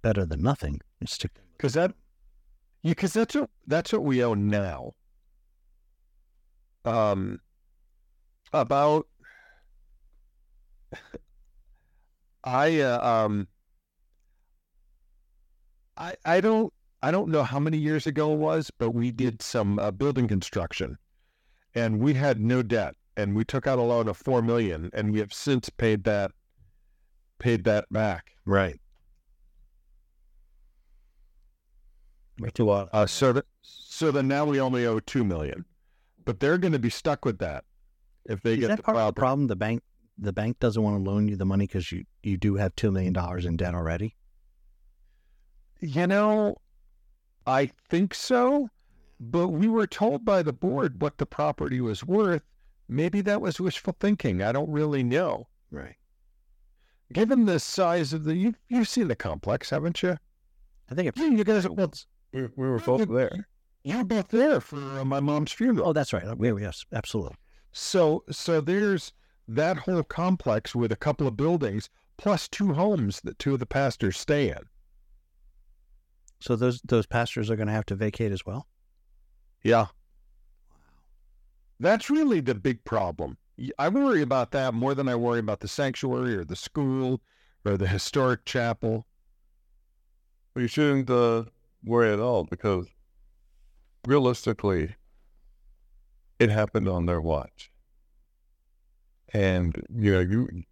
better 0.01 0.25
than 0.25 0.41
nothing. 0.41 0.79
Because 0.99 1.73
that, 1.73 1.93
yeah, 2.83 2.91
because 2.91 3.13
that's 3.13 3.35
what 3.35 3.49
that's 3.67 3.91
what 3.91 4.03
we 4.03 4.23
own 4.23 4.47
now. 4.47 4.93
Um, 6.85 7.39
about 8.53 9.07
I 12.43 12.79
uh, 12.81 12.99
um 13.25 13.47
I 15.97 16.15
I 16.25 16.41
don't 16.41 16.73
I 17.01 17.11
don't 17.11 17.29
know 17.29 17.43
how 17.43 17.59
many 17.59 17.77
years 17.77 18.07
ago 18.07 18.33
it 18.33 18.37
was, 18.37 18.71
but 18.71 18.91
we 18.91 19.11
did 19.11 19.41
some 19.41 19.79
uh, 19.79 19.91
building 19.91 20.27
construction, 20.27 20.97
and 21.75 21.99
we 21.99 22.13
had 22.15 22.39
no 22.39 22.61
debt, 22.63 22.95
and 23.15 23.35
we 23.35 23.45
took 23.45 23.67
out 23.67 23.79
a 23.79 23.83
loan 23.83 24.07
of 24.07 24.17
four 24.17 24.41
million, 24.41 24.89
and 24.93 25.11
we 25.13 25.19
have 25.19 25.33
since 25.33 25.69
paid 25.69 26.03
that 26.05 26.31
paid 27.39 27.63
that 27.65 27.85
back. 27.91 28.31
right. 28.45 28.79
That's 32.39 32.59
a 32.59 32.63
lot. 32.63 32.89
Uh, 32.93 33.05
so 33.05 33.33
that 33.33 33.45
so 33.61 34.11
then 34.11 34.27
now 34.27 34.45
we 34.45 34.59
only 34.61 34.85
owe 34.85 34.99
two 34.99 35.23
million, 35.23 35.65
but 36.29 36.39
they're 36.39 36.59
going 36.59 36.73
to 36.73 36.77
be 36.77 36.91
stuck 36.91 37.25
with 37.25 37.39
that 37.39 37.63
if 38.25 38.39
they 38.43 38.53
Is 38.53 38.59
get 38.59 38.67
that 38.67 38.77
the 38.77 38.83
part 38.83 38.97
of 38.97 39.15
the 39.15 39.19
problem? 39.19 39.47
The 39.47 39.55
bank, 39.55 39.81
the 40.15 40.31
bank 40.31 40.59
doesn't 40.59 40.83
want 40.83 41.03
to 41.03 41.09
loan 41.09 41.27
you 41.27 41.35
the 41.35 41.43
money 41.43 41.65
because 41.65 41.91
you 41.91 42.05
you 42.21 42.37
do 42.37 42.53
have 42.53 42.75
two 42.75 42.91
million 42.91 43.13
dollars 43.13 43.47
in 43.47 43.57
debt 43.57 43.73
already. 43.73 44.15
You 45.79 46.05
know, 46.05 46.57
I 47.47 47.71
think 47.89 48.13
so, 48.13 48.69
but 49.19 49.47
we 49.47 49.67
were 49.67 49.87
told 49.87 50.23
by 50.23 50.43
the 50.43 50.53
board 50.53 51.01
what 51.01 51.17
the 51.17 51.25
property 51.25 51.81
was 51.81 52.03
worth. 52.03 52.43
Maybe 52.87 53.21
that 53.21 53.41
was 53.41 53.59
wishful 53.59 53.95
thinking. 53.99 54.43
I 54.43 54.51
don't 54.51 54.69
really 54.69 55.01
know. 55.01 55.47
Right. 55.71 55.95
Given 57.11 57.45
the 57.47 57.59
size 57.59 58.13
of 58.13 58.23
the, 58.23 58.35
you, 58.35 58.53
you've 58.67 58.87
seen 58.87 59.07
the 59.07 59.15
complex, 59.15 59.71
haven't 59.71 60.03
you? 60.03 60.15
I 60.91 60.93
think 60.93 61.07
it. 61.07 61.17
Yeah, 61.17 61.25
you 61.25 61.43
guys, 61.43 61.67
well, 61.67 61.91
We, 62.33 62.41
we 62.55 62.67
were 62.69 62.77
both 62.77 63.09
there. 63.09 63.47
You 63.83 63.97
were 63.97 64.03
both 64.03 64.27
there 64.29 64.59
for 64.59 64.99
uh, 64.99 65.05
my 65.05 65.19
mom's 65.19 65.51
funeral. 65.51 65.89
Oh, 65.89 65.93
that's 65.93 66.13
right. 66.13 66.23
Yeah, 66.39 66.57
yes, 66.59 66.85
absolutely. 66.93 67.35
So, 67.71 68.23
so 68.29 68.61
there's 68.61 69.13
that 69.47 69.77
whole 69.77 70.03
complex 70.03 70.75
with 70.75 70.91
a 70.91 70.97
couple 70.97 71.27
of 71.27 71.37
buildings 71.37 71.89
plus 72.17 72.47
two 72.47 72.73
homes 72.73 73.21
that 73.21 73.39
two 73.39 73.53
of 73.53 73.59
the 73.59 73.65
pastors 73.65 74.17
stay 74.17 74.49
in. 74.49 74.59
So 76.39 76.55
those 76.55 76.81
those 76.81 77.05
pastors 77.05 77.49
are 77.49 77.55
going 77.55 77.67
to 77.67 77.73
have 77.73 77.85
to 77.87 77.95
vacate 77.95 78.31
as 78.31 78.45
well. 78.45 78.67
Yeah. 79.63 79.87
That's 81.79 82.09
really 82.09 82.41
the 82.41 82.55
big 82.55 82.83
problem. 82.83 83.37
I 83.77 83.89
worry 83.89 84.21
about 84.21 84.51
that 84.51 84.73
more 84.73 84.93
than 84.93 85.09
I 85.09 85.15
worry 85.15 85.39
about 85.39 85.59
the 85.59 85.67
sanctuary 85.67 86.35
or 86.35 86.45
the 86.45 86.55
school 86.55 87.21
or 87.65 87.77
the 87.77 87.87
historic 87.87 88.45
chapel. 88.45 89.05
Well, 90.53 90.63
you 90.63 90.67
shouldn't 90.67 91.09
uh, 91.09 91.43
worry 91.83 92.11
at 92.11 92.19
all 92.19 92.45
because 92.45 92.87
realistically, 94.05 94.95
it 96.39 96.49
happened 96.49 96.87
on 96.87 97.05
their 97.05 97.21
watch. 97.21 97.71
And 99.33 99.85
you 99.95 100.11
know, 100.13 100.19
you 100.19 100.63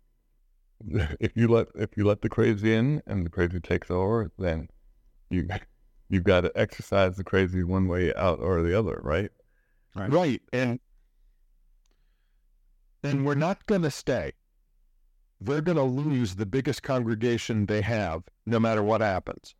if 1.19 1.35
you 1.35 1.47
let 1.47 1.67
if 1.75 1.95
you 1.95 2.05
let 2.05 2.21
the 2.21 2.29
crazy 2.29 2.73
in 2.73 3.01
and 3.05 3.25
the 3.25 3.29
crazy 3.29 3.59
takes 3.59 3.91
over, 3.91 4.31
then 4.37 4.69
you 5.29 5.47
you've 6.09 6.23
got 6.23 6.41
to 6.41 6.51
exercise 6.55 7.17
the 7.17 7.23
crazy 7.23 7.63
one 7.63 7.87
way 7.87 8.13
out 8.15 8.39
or 8.39 8.61
the 8.61 8.77
other, 8.77 8.99
right? 9.03 9.31
Right. 9.95 10.11
Right. 10.11 10.41
And 10.53 10.79
and 13.03 13.25
we're 13.25 13.35
not 13.35 13.65
going 13.67 13.83
to 13.83 13.91
stay. 13.91 14.33
They're 15.39 15.61
going 15.61 15.77
to 15.77 15.83
lose 15.83 16.35
the 16.35 16.47
biggest 16.47 16.81
congregation 16.81 17.67
they 17.67 17.81
have 17.81 18.23
no 18.45 18.59
matter 18.59 18.81
what 18.81 19.01
happens. 19.01 19.53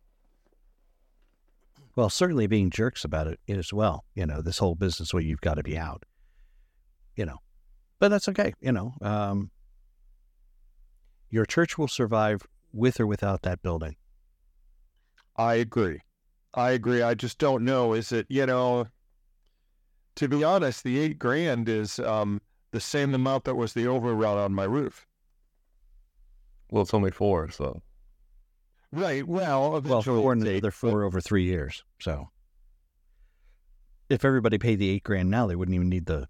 Well, 1.98 2.10
certainly 2.10 2.46
being 2.46 2.70
jerks 2.70 3.04
about 3.04 3.26
it 3.26 3.40
as 3.48 3.72
well. 3.72 4.04
You 4.14 4.24
know, 4.24 4.40
this 4.40 4.58
whole 4.58 4.76
business 4.76 5.12
where 5.12 5.20
you've 5.20 5.40
got 5.40 5.54
to 5.54 5.64
be 5.64 5.76
out. 5.76 6.04
You 7.16 7.26
know, 7.26 7.38
but 7.98 8.06
that's 8.06 8.28
okay. 8.28 8.54
You 8.60 8.70
know, 8.70 8.94
um, 9.02 9.50
your 11.28 11.44
church 11.44 11.76
will 11.76 11.88
survive 11.88 12.46
with 12.72 13.00
or 13.00 13.08
without 13.08 13.42
that 13.42 13.62
building. 13.62 13.96
I 15.34 15.54
agree. 15.54 15.98
I 16.54 16.70
agree. 16.70 17.02
I 17.02 17.14
just 17.14 17.38
don't 17.38 17.64
know. 17.64 17.94
Is 17.94 18.12
it, 18.12 18.26
you 18.28 18.46
know, 18.46 18.86
to 20.14 20.28
be 20.28 20.44
honest, 20.44 20.84
the 20.84 21.00
eight 21.00 21.18
grand 21.18 21.68
is 21.68 21.98
um, 21.98 22.40
the 22.70 22.78
same 22.78 23.12
amount 23.12 23.42
that 23.42 23.56
was 23.56 23.72
the 23.72 23.88
overrun 23.88 24.38
on 24.38 24.52
my 24.52 24.62
roof. 24.62 25.04
Well, 26.70 26.82
it's 26.82 26.94
only 26.94 27.10
four, 27.10 27.50
so 27.50 27.82
Right. 28.92 29.26
Well, 29.26 29.70
Well, 29.70 29.76
eventually 29.78 30.22
four 30.22 30.32
and 30.32 30.46
another 30.46 30.70
four 30.70 31.04
over 31.04 31.20
three 31.20 31.44
years. 31.44 31.84
So 32.00 32.30
if 34.08 34.24
everybody 34.24 34.58
paid 34.58 34.78
the 34.78 34.88
eight 34.88 35.04
grand 35.04 35.30
now, 35.30 35.46
they 35.46 35.56
wouldn't 35.56 35.74
even 35.74 35.88
need 35.88 36.06
the. 36.06 36.28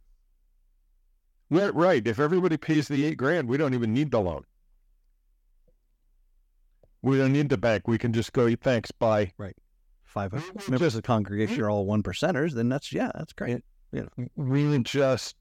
Right, 1.50 1.74
right. 1.74 2.06
If 2.06 2.18
everybody 2.18 2.56
pays 2.56 2.88
the 2.88 3.04
eight 3.06 3.16
grand, 3.16 3.48
we 3.48 3.56
don't 3.56 3.74
even 3.74 3.94
need 3.94 4.10
the 4.10 4.20
loan. 4.20 4.42
We 7.00 7.16
don't 7.16 7.32
need 7.32 7.48
the 7.48 7.56
bank. 7.56 7.86
We 7.86 7.96
can 7.96 8.12
just 8.12 8.32
go, 8.32 8.54
thanks, 8.56 8.90
bye. 8.90 9.32
Five 10.04 10.32
We 10.32 10.38
members 10.40 10.66
just- 10.68 10.82
of 10.82 10.92
the 10.94 11.02
congregation 11.02 11.60
are 11.62 11.70
all 11.70 11.86
one 11.86 12.02
percenters, 12.02 12.52
then 12.54 12.68
that's 12.68 12.92
yeah, 12.92 13.12
that's 13.14 13.32
great. 13.32 13.62
We 14.36 14.66
would 14.66 14.84
just, 14.84 15.36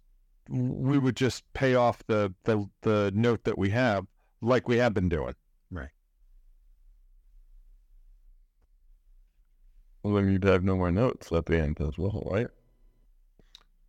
we 0.49 0.97
would 0.99 1.15
just 1.15 1.43
pay 1.53 1.73
off 1.75 2.03
the, 2.07 2.33
the, 2.43 2.69
the 2.83 3.11
note 3.15 3.43
that 3.45 3.57
we 3.57 3.71
have 3.71 4.05
like 4.41 4.67
we 4.67 4.77
have 4.77 4.93
been 4.93 5.09
doing. 5.09 5.33
Well, 10.07 10.15
then 10.15 10.31
you'd 10.31 10.45
have 10.45 10.63
no 10.63 10.77
more 10.77 10.89
notes 10.89 11.33
at 11.33 11.47
the 11.47 11.59
end 11.59 11.81
as 11.81 11.97
well, 11.97 12.23
right? 12.31 12.47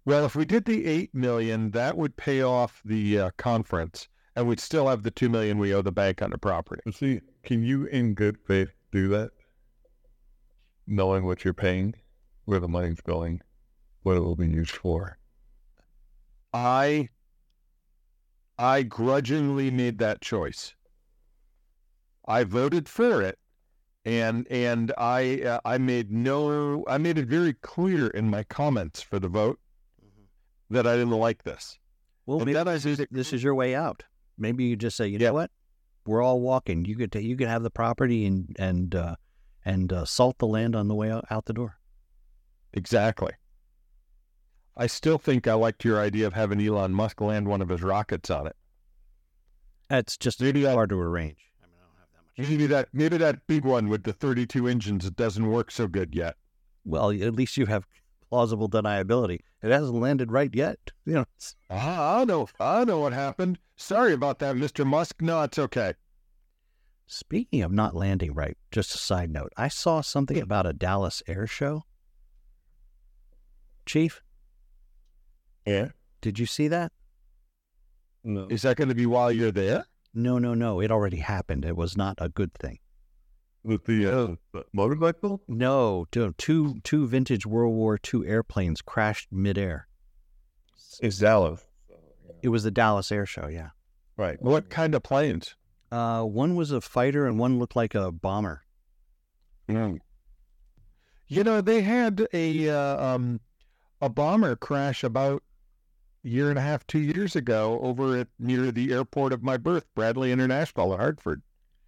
Well, 0.04 0.24
if 0.24 0.34
we 0.34 0.44
did 0.44 0.64
the 0.64 0.84
eight 0.84 1.14
million, 1.14 1.70
that 1.70 1.96
would 1.96 2.16
pay 2.16 2.42
off 2.42 2.82
the 2.84 3.20
uh, 3.20 3.30
conference, 3.36 4.08
and 4.34 4.48
we'd 4.48 4.58
still 4.58 4.88
have 4.88 5.04
the 5.04 5.12
two 5.12 5.28
million 5.28 5.58
we 5.58 5.72
owe 5.72 5.80
the 5.80 5.92
bank 5.92 6.20
on 6.20 6.30
the 6.30 6.38
property. 6.38 6.82
See, 6.90 7.20
can 7.44 7.62
you 7.62 7.84
in 7.84 8.14
good 8.14 8.36
faith 8.36 8.70
do 8.90 9.06
that? 9.10 9.30
Knowing 10.88 11.24
what 11.24 11.44
you're 11.44 11.54
paying, 11.54 11.94
where 12.46 12.58
the 12.58 12.66
money's 12.66 13.00
going, 13.00 13.40
what 14.02 14.16
it 14.16 14.20
will 14.20 14.34
be 14.34 14.48
used 14.48 14.74
for. 14.74 15.18
I, 16.52 17.10
I 18.58 18.82
grudgingly 18.82 19.70
made 19.70 19.98
that 19.98 20.20
choice. 20.20 20.74
I 22.26 22.42
voted 22.42 22.88
for 22.88 23.22
it, 23.22 23.38
and 24.08 24.46
and 24.50 24.92
I 24.96 25.42
uh, 25.42 25.60
I 25.64 25.76
made 25.78 26.10
no 26.10 26.84
I 26.88 26.96
made 26.98 27.18
it 27.18 27.26
very 27.26 27.52
clear 27.52 28.06
in 28.08 28.30
my 28.30 28.42
comments 28.44 29.02
for 29.02 29.18
the 29.18 29.28
vote 29.28 29.60
that 30.70 30.86
I 30.86 30.94
didn't 30.96 31.10
like 31.10 31.42
this. 31.44 31.78
Well, 32.26 32.38
And 32.38 32.46
maybe 32.46 32.58
I 32.58 32.64
this 32.64 32.84
is, 32.86 33.06
this 33.10 33.32
is 33.32 33.42
your 33.42 33.54
way 33.54 33.74
out. 33.74 34.04
Maybe 34.36 34.64
you 34.64 34.76
just 34.76 34.96
say, 34.96 35.06
you 35.08 35.18
Yeah. 35.18 35.28
know 35.28 35.34
what, 35.34 35.50
we're 36.06 36.22
all 36.22 36.40
walking. 36.40 36.84
You 36.84 36.96
could 36.96 37.14
you 37.14 37.36
could 37.36 37.48
have 37.48 37.62
the 37.62 37.70
property 37.70 38.24
and 38.26 38.56
and 38.58 38.94
uh, 38.94 39.16
and 39.64 39.92
uh, 39.92 40.04
salt 40.04 40.38
the 40.38 40.46
land 40.46 40.74
on 40.74 40.88
the 40.88 40.94
way 40.94 41.10
out, 41.10 41.24
out 41.30 41.44
the 41.44 41.52
door. 41.52 41.78
Exactly. 42.72 43.32
I 44.76 44.86
still 44.86 45.18
think 45.18 45.46
I 45.48 45.54
liked 45.54 45.84
your 45.84 45.98
idea 46.00 46.26
of 46.26 46.34
having 46.34 46.60
Elon 46.64 46.92
Musk 46.94 47.20
land 47.20 47.48
one 47.48 47.60
of 47.60 47.68
his 47.68 47.82
rockets 47.82 48.30
on 48.30 48.46
it. 48.46 48.56
That's 49.88 50.16
just 50.16 50.40
Maybe 50.40 50.64
hard 50.64 50.90
to 50.90 51.00
arrange. 51.00 51.47
Maybe 52.38 52.66
that 52.68 52.88
maybe 52.92 53.16
that 53.18 53.46
big 53.48 53.64
one 53.64 53.88
with 53.88 54.04
the 54.04 54.12
32 54.12 54.68
engines 54.68 55.04
that 55.04 55.16
doesn't 55.16 55.50
work 55.50 55.70
so 55.72 55.88
good 55.88 56.14
yet. 56.14 56.36
Well, 56.84 57.10
at 57.10 57.34
least 57.34 57.56
you 57.56 57.66
have 57.66 57.84
plausible 58.30 58.68
deniability. 58.68 59.40
It 59.62 59.70
hasn't 59.72 59.98
landed 59.98 60.30
right 60.30 60.54
yet. 60.54 60.78
You 61.04 61.14
know, 61.14 61.20
it's- 61.22 61.56
Ah, 61.70 62.20
I 62.20 62.24
know, 62.24 62.48
I 62.60 62.84
know 62.84 63.00
what 63.00 63.12
happened. 63.12 63.58
Sorry 63.76 64.12
about 64.12 64.38
that, 64.40 64.54
Mr. 64.56 64.86
Musk. 64.86 65.20
No, 65.20 65.42
it's 65.42 65.58
okay. 65.58 65.94
Speaking 67.06 67.62
of 67.62 67.72
not 67.72 67.96
landing 67.96 68.34
right, 68.34 68.56
just 68.70 68.94
a 68.94 68.98
side 68.98 69.30
note, 69.30 69.52
I 69.56 69.68
saw 69.68 70.02
something 70.02 70.38
about 70.38 70.66
a 70.66 70.72
Dallas 70.74 71.22
air 71.26 71.46
show. 71.46 71.84
Chief, 73.86 74.22
Yeah. 75.66 75.88
did 76.20 76.38
you 76.38 76.44
see 76.46 76.68
that? 76.68 76.92
No. 78.22 78.46
Is 78.48 78.62
that 78.62 78.76
going 78.76 78.90
to 78.90 78.94
be 78.94 79.06
while 79.06 79.32
you're 79.32 79.50
there? 79.52 79.86
No, 80.18 80.36
no, 80.40 80.52
no. 80.52 80.80
It 80.80 80.90
already 80.90 81.18
happened. 81.18 81.64
It 81.64 81.76
was 81.76 81.96
not 81.96 82.16
a 82.18 82.28
good 82.28 82.52
thing. 82.52 82.80
With 83.62 83.84
the, 83.84 84.06
uh, 84.06 84.26
the 84.52 84.64
motorcycle? 84.72 85.42
No, 85.46 86.06
two 86.10 86.34
two 86.38 86.80
two 86.82 87.06
vintage 87.06 87.46
World 87.46 87.74
War 87.74 87.98
II 88.12 88.26
airplanes 88.26 88.82
crashed 88.82 89.28
midair. 89.30 89.86
It's 91.00 91.18
Dallas. 91.18 91.64
It 92.42 92.48
was 92.48 92.64
the 92.64 92.72
Dallas 92.72 93.12
Air 93.12 93.26
Show, 93.26 93.46
yeah. 93.46 93.70
Right. 94.16 94.42
What 94.42 94.70
kind 94.70 94.96
of 94.96 95.04
planes? 95.04 95.54
Uh, 95.92 96.24
one 96.24 96.56
was 96.56 96.72
a 96.72 96.80
fighter 96.80 97.26
and 97.26 97.38
one 97.38 97.60
looked 97.60 97.76
like 97.76 97.94
a 97.94 98.10
bomber. 98.10 98.62
You 101.28 101.44
know, 101.44 101.60
they 101.60 101.82
had 101.82 102.26
a 102.32 102.68
uh, 102.70 103.14
um 103.14 103.40
a 104.00 104.08
bomber 104.08 104.56
crash 104.56 105.04
about 105.04 105.42
a 105.42 105.47
year 106.22 106.50
and 106.50 106.58
a 106.58 106.62
half, 106.62 106.86
two 106.86 106.98
years 106.98 107.36
ago 107.36 107.78
over 107.82 108.16
at 108.18 108.28
near 108.38 108.70
the 108.70 108.92
airport 108.92 109.32
of 109.32 109.42
my 109.42 109.56
birth, 109.56 109.86
Bradley 109.94 110.32
International 110.32 110.92
in 110.92 110.98
Hartford. 111.00 111.42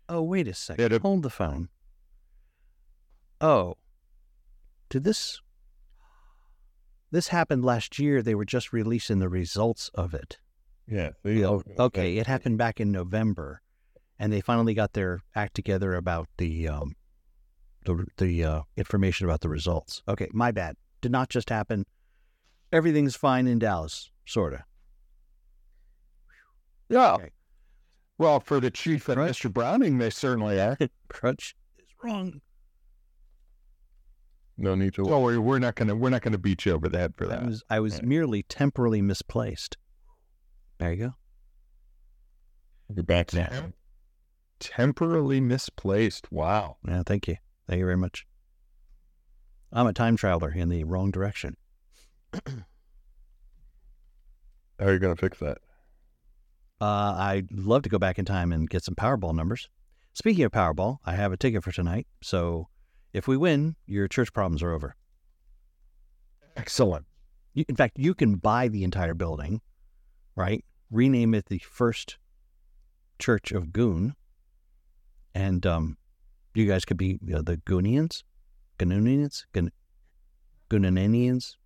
Oh, 0.08 0.22
wait 0.22 0.48
a 0.48 0.54
second. 0.54 0.92
It- 0.92 1.02
Hold 1.02 1.22
the 1.22 1.30
phone. 1.30 1.68
Oh, 3.40 3.76
did 4.88 5.04
this? 5.04 5.40
This 7.10 7.28
happened 7.28 7.64
last 7.64 7.98
year. 7.98 8.22
They 8.22 8.34
were 8.34 8.44
just 8.44 8.72
releasing 8.72 9.18
the 9.18 9.28
results 9.28 9.90
of 9.94 10.14
it. 10.14 10.38
Yeah. 10.86 11.10
Oh, 11.24 11.28
okay. 11.28 11.74
okay, 11.78 12.16
it 12.18 12.26
happened 12.26 12.58
back 12.58 12.80
in 12.80 12.90
November, 12.92 13.62
and 14.18 14.32
they 14.32 14.40
finally 14.40 14.74
got 14.74 14.92
their 14.92 15.20
act 15.34 15.54
together 15.54 15.94
about 15.94 16.28
the 16.38 16.68
um, 16.68 16.96
the 17.84 18.06
the 18.18 18.44
uh, 18.44 18.62
information 18.76 19.26
about 19.26 19.40
the 19.40 19.48
results. 19.48 20.02
Okay, 20.08 20.28
my 20.32 20.50
bad. 20.50 20.76
Did 21.00 21.12
not 21.12 21.30
just 21.30 21.48
happen. 21.48 21.86
Everything's 22.72 23.16
fine 23.16 23.46
in 23.46 23.58
Dallas, 23.58 24.10
sorta. 24.30 24.64
Yeah. 26.88 27.14
Okay. 27.14 27.30
Well, 28.18 28.40
for 28.40 28.60
the 28.60 28.70
chief 28.70 29.08
and 29.08 29.18
Right. 29.20 29.30
Mr. 29.30 29.52
Browning, 29.52 29.98
they 29.98 30.10
certainly 30.10 30.60
are. 30.60 30.76
Crutch 31.08 31.54
is 31.78 31.86
wrong. 32.02 32.40
No 34.58 34.74
need 34.74 34.94
to. 34.94 35.04
So 35.06 35.20
we're, 35.20 35.40
we're 35.40 35.58
not 35.58 35.74
gonna 35.74 35.94
we're 35.94 36.10
not 36.10 36.20
gonna 36.22 36.36
beat 36.38 36.66
you 36.66 36.72
over 36.72 36.88
the 36.88 36.98
head 36.98 37.14
for 37.16 37.24
I 37.26 37.28
that. 37.28 37.46
was 37.46 37.62
I 37.70 37.80
was 37.80 37.94
Yeah. 37.98 38.04
merely 38.06 38.42
temporally 38.42 39.00
misplaced. 39.00 39.78
There 40.78 40.92
you 40.92 40.96
go. 41.06 41.14
You're 42.94 43.04
back 43.04 43.32
Yeah. 43.32 43.48
now. 43.50 43.72
Temporarily 44.58 45.40
misplaced. 45.40 46.30
Wow. 46.30 46.76
Yeah, 46.86 47.02
thank 47.06 47.26
you. 47.28 47.36
Thank 47.66 47.78
you 47.78 47.86
very 47.86 47.96
much. 47.96 48.26
I'm 49.72 49.86
a 49.86 49.92
time 49.94 50.16
traveler 50.16 50.50
in 50.52 50.68
the 50.68 50.84
wrong 50.84 51.10
direction. 51.10 51.56
How 54.80 54.86
are 54.86 54.92
you 54.94 54.98
going 54.98 55.14
to 55.14 55.20
fix 55.20 55.38
that? 55.40 55.58
Uh, 56.80 57.14
I'd 57.18 57.52
love 57.52 57.82
to 57.82 57.90
go 57.90 57.98
back 57.98 58.18
in 58.18 58.24
time 58.24 58.50
and 58.50 58.68
get 58.68 58.82
some 58.82 58.94
Powerball 58.94 59.34
numbers. 59.34 59.68
Speaking 60.14 60.44
of 60.44 60.52
Powerball, 60.52 60.98
I 61.04 61.12
have 61.12 61.32
a 61.32 61.36
ticket 61.36 61.62
for 61.62 61.70
tonight. 61.70 62.06
So 62.22 62.68
if 63.12 63.28
we 63.28 63.36
win, 63.36 63.76
your 63.86 64.08
church 64.08 64.32
problems 64.32 64.62
are 64.62 64.72
over. 64.72 64.96
Excellent. 66.56 67.04
You, 67.52 67.66
in 67.68 67.76
fact, 67.76 67.98
you 67.98 68.14
can 68.14 68.36
buy 68.36 68.68
the 68.68 68.82
entire 68.82 69.12
building, 69.12 69.60
right? 70.34 70.64
Rename 70.90 71.34
it 71.34 71.46
the 71.46 71.58
First 71.58 72.16
Church 73.18 73.52
of 73.52 73.72
Goon, 73.72 74.14
and 75.34 75.66
um, 75.66 75.98
you 76.54 76.66
guys 76.66 76.86
could 76.86 76.96
be 76.96 77.18
you 77.22 77.34
know, 77.34 77.42
the 77.42 77.58
Goonians, 77.58 78.22
Goonians, 78.78 79.44
Goon, 79.52 79.70
Goonanians. 80.70 81.56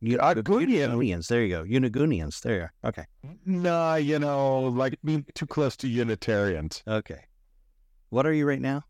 You, 0.00 0.18
Uh. 0.18 0.34
Unigunians. 0.34 1.26
There 1.28 1.42
you 1.42 1.48
go. 1.48 1.64
Unigunians. 1.64 2.40
There 2.40 2.54
you 2.56 2.60
are. 2.62 2.72
Okay. 2.84 3.04
Nah, 3.44 3.96
you 3.96 4.18
know, 4.18 4.60
like 4.62 4.98
being 5.04 5.24
too 5.34 5.46
close 5.46 5.76
to 5.78 5.88
Unitarians. 5.88 6.82
Okay. 6.86 7.24
What 8.10 8.24
are 8.26 8.32
you 8.32 8.46
right 8.46 8.60
now? 8.60 8.84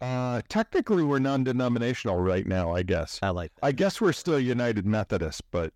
Uh, 0.00 0.42
technically, 0.48 1.02
we're 1.02 1.18
non-denominational 1.18 2.18
right 2.18 2.46
now. 2.46 2.72
I 2.72 2.82
guess. 2.82 3.18
I 3.22 3.30
like 3.30 3.52
that. 3.56 3.64
I 3.66 3.72
guess 3.72 4.00
we're 4.00 4.12
still 4.12 4.38
United 4.38 4.84
Methodists, 4.86 5.40
but 5.50 5.72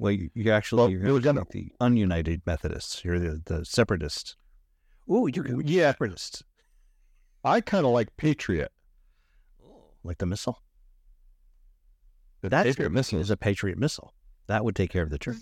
Well, 0.00 0.12
you- 0.12 0.30
you're 0.32 0.54
actually 0.54 0.78
Well, 0.82 0.90
you're 0.90 1.20
gonna- 1.20 1.44
the 1.50 1.72
ununited 1.80 2.42
Methodists. 2.46 3.04
You're 3.04 3.18
the, 3.18 3.42
the 3.44 3.64
separatists. 3.64 4.36
Ooh, 5.10 5.26
you're 5.32 5.60
yeah, 5.62 5.90
separatists. 5.90 6.44
I 7.42 7.60
kind 7.60 7.84
of 7.84 7.90
like 7.92 8.16
Patriot. 8.16 8.70
Like 10.04 10.18
the 10.18 10.26
missile. 10.26 10.62
The 12.40 12.48
That's 12.48 12.68
Patriot 12.70 12.90
missile. 12.90 13.18
is 13.20 13.30
a 13.30 13.36
Patriot 13.36 13.78
missile. 13.78 14.12
That 14.46 14.64
would 14.64 14.76
take 14.76 14.90
care 14.90 15.02
of 15.02 15.10
the 15.10 15.18
church. 15.18 15.36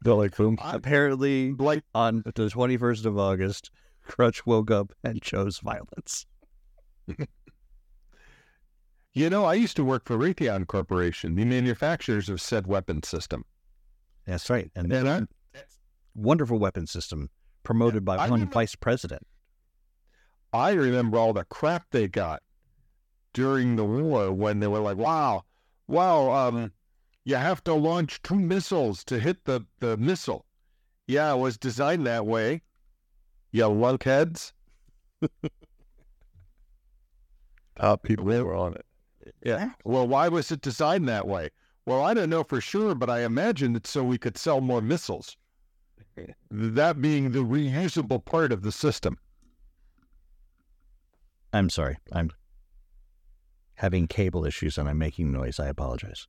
They're 0.00 0.28
boom. 0.30 0.58
Apparently, 0.60 1.52
like 1.52 1.84
on 1.94 2.22
the 2.24 2.32
21st 2.32 3.04
of 3.04 3.16
August, 3.18 3.70
Crutch 4.06 4.44
woke 4.44 4.70
up 4.70 4.92
and 5.04 5.22
chose 5.22 5.58
violence. 5.58 6.26
you 9.14 9.30
know, 9.30 9.44
I 9.44 9.54
used 9.54 9.76
to 9.76 9.84
work 9.84 10.04
for 10.04 10.16
Raytheon 10.18 10.66
Corporation, 10.66 11.36
the 11.36 11.44
manufacturers 11.44 12.28
of 12.28 12.40
said 12.40 12.66
weapon 12.66 13.02
system. 13.04 13.44
That's 14.26 14.50
right. 14.50 14.70
And 14.74 14.92
And 14.92 15.08
I, 15.08 15.22
wonderful 16.14 16.58
weapon 16.58 16.86
system 16.86 17.30
promoted 17.62 18.04
by 18.04 18.16
I 18.16 18.22
one 18.28 18.32
remember- 18.40 18.54
vice 18.54 18.74
president. 18.74 19.22
I 20.52 20.72
remember 20.72 21.18
all 21.18 21.32
the 21.32 21.44
crap 21.44 21.86
they 21.90 22.08
got 22.08 22.42
during 23.32 23.76
the 23.76 23.84
war 23.84 24.32
when 24.32 24.60
they 24.60 24.66
were 24.66 24.80
like, 24.80 24.96
"Wow, 24.96 25.44
wow, 25.86 26.30
um, 26.30 26.72
you 27.24 27.36
have 27.36 27.62
to 27.64 27.74
launch 27.74 28.22
two 28.22 28.38
missiles 28.38 29.04
to 29.04 29.18
hit 29.20 29.44
the, 29.44 29.60
the 29.80 29.98
missile. 29.98 30.46
Yeah, 31.06 31.34
it 31.34 31.38
was 31.38 31.58
designed 31.58 32.06
that 32.06 32.24
way. 32.24 32.62
You 33.50 33.64
lunkheads. 33.64 34.52
Top 37.76 38.02
people 38.02 38.24
were 38.24 38.54
on 38.54 38.74
it. 38.74 38.86
Yeah. 39.44 39.72
Well, 39.84 40.08
why 40.08 40.28
was 40.28 40.50
it 40.50 40.62
designed 40.62 41.08
that 41.08 41.28
way? 41.28 41.50
Well, 41.84 42.02
I 42.02 42.14
don't 42.14 42.30
know 42.30 42.44
for 42.44 42.60
sure, 42.60 42.94
but 42.94 43.10
I 43.10 43.24
imagine 43.24 43.76
it's 43.76 43.90
so 43.90 44.02
we 44.04 44.18
could 44.18 44.38
sell 44.38 44.60
more 44.60 44.80
missiles. 44.80 45.36
that 46.50 47.00
being 47.00 47.32
the 47.32 47.44
reusable 47.44 48.24
part 48.24 48.52
of 48.52 48.62
the 48.62 48.72
system. 48.72 49.18
I'm 51.52 51.70
sorry. 51.70 51.98
I'm 52.12 52.30
having 53.74 54.06
cable 54.06 54.44
issues 54.44 54.76
and 54.76 54.88
I'm 54.88 54.98
making 54.98 55.32
noise. 55.32 55.58
I 55.58 55.68
apologize. 55.68 56.26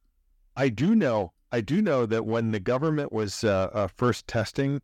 I 0.55 0.69
do 0.69 0.95
know. 0.95 1.33
I 1.51 1.61
do 1.61 1.81
know 1.81 2.05
that 2.05 2.25
when 2.25 2.51
the 2.51 2.59
government 2.59 3.11
was 3.11 3.43
uh, 3.43 3.69
uh, 3.73 3.87
first 3.87 4.27
testing 4.27 4.81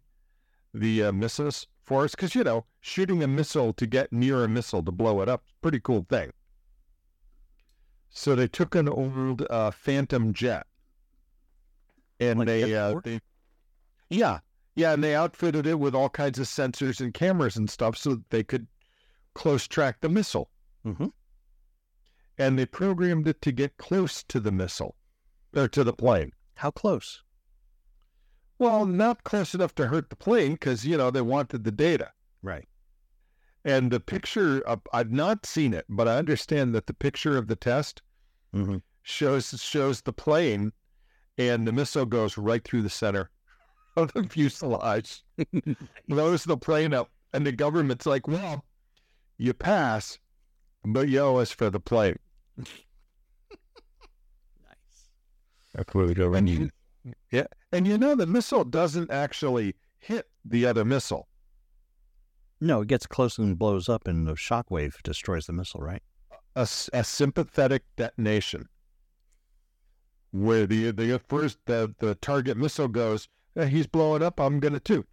the 0.74 1.04
uh, 1.04 1.12
missiles 1.12 1.67
for 1.84 2.04
us, 2.04 2.12
because 2.12 2.34
you 2.34 2.43
know, 2.43 2.65
shooting 2.82 3.21
a 3.21 3.28
missile 3.28 3.71
to 3.74 3.86
get 3.86 4.12
near 4.12 4.43
a 4.43 4.48
missile 4.48 4.84
to 4.84 4.91
blow 4.91 5.21
it 5.21 5.30
up, 5.30 5.43
pretty 5.62 5.80
cool 5.80 6.06
thing. 6.10 6.32
So 8.10 8.36
they 8.36 8.48
took 8.48 8.76
an 8.76 8.89
old 8.89 9.45
uh, 9.50 9.71
Phantom 9.71 10.34
jet, 10.34 10.65
and 12.19 12.39
Like 12.39 12.48
they, 12.48 12.76
uh, 12.76 13.00
they, 13.04 13.19
yeah, 14.10 14.39
yeah, 14.76 14.93
and 14.93 15.04
they 15.04 15.13
outfitted 15.13 15.67
it 15.67 15.80
with 15.80 15.93
all 15.93 16.10
kinds 16.10 16.39
of 16.39 16.48
sensors 16.48 17.00
and 17.00 17.13
cameras 17.13 17.58
and 17.58 17.69
stuff, 17.69 17.95
so 17.98 18.12
that 18.12 18.30
they 18.32 18.43
could 18.43 18.67
close 19.36 19.67
track 19.67 20.02
the 20.02 20.10
missile. 20.10 20.50
Mhm. 20.86 21.12
And 22.38 22.58
they 22.58 22.65
programmed 22.65 23.28
it 23.28 23.41
to 23.43 23.52
get 23.52 23.78
close 23.78 24.24
to 24.24 24.39
the 24.39 24.52
missile, 24.52 24.95
or 25.56 25.67
to 25.69 25.84
the 25.84 25.93
plane. 25.93 26.32
How 26.56 26.71
close? 26.71 27.21
Well, 28.58 28.86
not 28.86 29.24
close 29.24 29.54
enough 29.54 29.76
to 29.76 29.88
hurt 29.88 30.10
the 30.10 30.15
plane 30.15 30.54
because, 30.54 30.86
you 30.86 30.98
know, 30.98 31.12
they 31.12 31.21
wanted 31.21 31.63
the 31.63 31.71
data. 31.71 32.12
Right. 32.41 32.67
And 33.65 33.91
the 33.91 34.00
picture, 34.00 34.62
of, 34.62 34.82
I've 34.93 35.12
not 35.12 35.45
seen 35.45 35.74
it, 35.74 35.86
but 35.89 36.08
I 36.08 36.17
understand 36.17 36.74
that 36.76 36.88
the 36.88 36.93
picture 36.93 37.38
of 37.38 37.48
the 37.48 37.56
test 37.56 38.02
Mm-hmm. 38.54 38.78
shows 39.04 39.50
shows 39.62 40.00
the 40.02 40.13
plane 40.13 40.71
and 41.38 41.67
the 41.67 41.74
missile 41.74 42.06
goes 42.06 42.38
right 42.38 42.63
through 42.63 42.84
the 42.84 42.89
center 42.89 43.30
of 43.98 44.13
the 44.13 44.24
fuselage, 44.24 45.24
blows 46.08 46.45
the 46.45 46.56
plane 46.56 46.93
up. 46.93 47.10
And 47.34 47.45
the 47.45 47.52
government's 47.52 48.06
like, 48.06 48.28
well, 48.30 48.63
you 49.38 49.54
pass, 49.54 50.19
but 50.84 51.10
you 51.10 51.19
owe 51.19 51.38
us 51.38 51.52
for 51.52 51.69
the 51.69 51.80
plane. 51.80 52.17
Nice. 52.58 52.67
That's 55.74 55.93
where 55.93 56.08
the 56.08 56.32
And 56.32 56.50
you, 56.50 56.69
yeah. 57.32 57.48
And 57.71 57.88
you 57.88 57.98
know, 57.98 58.15
the 58.15 58.26
missile 58.26 58.63
doesn't 58.63 59.12
actually 59.12 59.76
hit 60.00 60.28
the 60.43 60.65
other 60.65 60.86
missile. 60.86 61.28
No, 62.62 62.82
it 62.82 62.88
gets 62.88 63.06
close 63.06 63.38
and 63.38 63.60
blows 63.60 63.89
up, 63.89 64.08
and 64.08 64.26
the 64.26 64.34
shockwave 64.34 65.02
destroys 65.04 65.45
the 65.45 65.54
missile, 65.54 65.82
right? 65.82 66.02
A, 66.56 66.67
a 66.93 67.04
sympathetic 67.04 67.84
detonation 67.98 68.69
where 70.32 70.65
the 70.65 70.91
the 70.91 71.19
first 71.28 71.58
the, 71.65 71.93
the 72.00 72.15
target 72.15 72.58
missile 72.58 72.89
goes 72.89 73.30
"Eh, 73.56 73.65
he's 73.67 73.88
blowing 73.88 74.21
up 74.21 74.39
i'm 74.39 74.60
gonna 74.60 74.80
too 74.80 75.06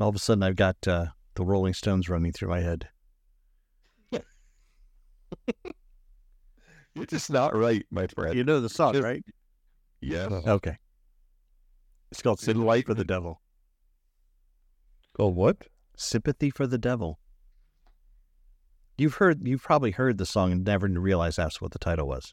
All 0.00 0.08
of 0.08 0.16
a 0.16 0.18
sudden, 0.18 0.42
I've 0.42 0.56
got 0.56 0.76
uh, 0.86 1.06
the 1.36 1.44
Rolling 1.44 1.74
Stones 1.74 2.08
running 2.08 2.32
through 2.32 2.48
my 2.48 2.60
head. 2.60 2.88
you're 6.94 7.04
just 7.06 7.30
not 7.30 7.54
right 7.54 7.84
my 7.90 8.06
friend 8.06 8.34
You 8.34 8.44
know 8.44 8.60
the 8.60 8.68
song, 8.68 8.94
Just- 8.94 9.04
right? 9.04 9.24
yes 10.00 10.30
uh-huh. 10.32 10.52
Okay. 10.54 10.78
It's 12.12 12.22
called 12.22 12.38
Sympathy 12.40 12.82
for 12.82 12.94
the 12.94 13.04
Devil. 13.04 13.40
Oh, 15.18 15.26
what? 15.28 15.66
Sympathy 15.96 16.50
for 16.50 16.66
the 16.66 16.78
Devil. 16.78 17.18
You've 18.96 19.14
heard, 19.14 19.46
you've 19.46 19.62
probably 19.62 19.90
heard 19.90 20.16
the 20.16 20.24
song 20.24 20.52
and 20.52 20.64
never 20.64 20.86
realized 20.86 21.36
that's 21.36 21.60
what 21.60 21.72
the 21.72 21.78
title 21.80 22.06
was. 22.06 22.32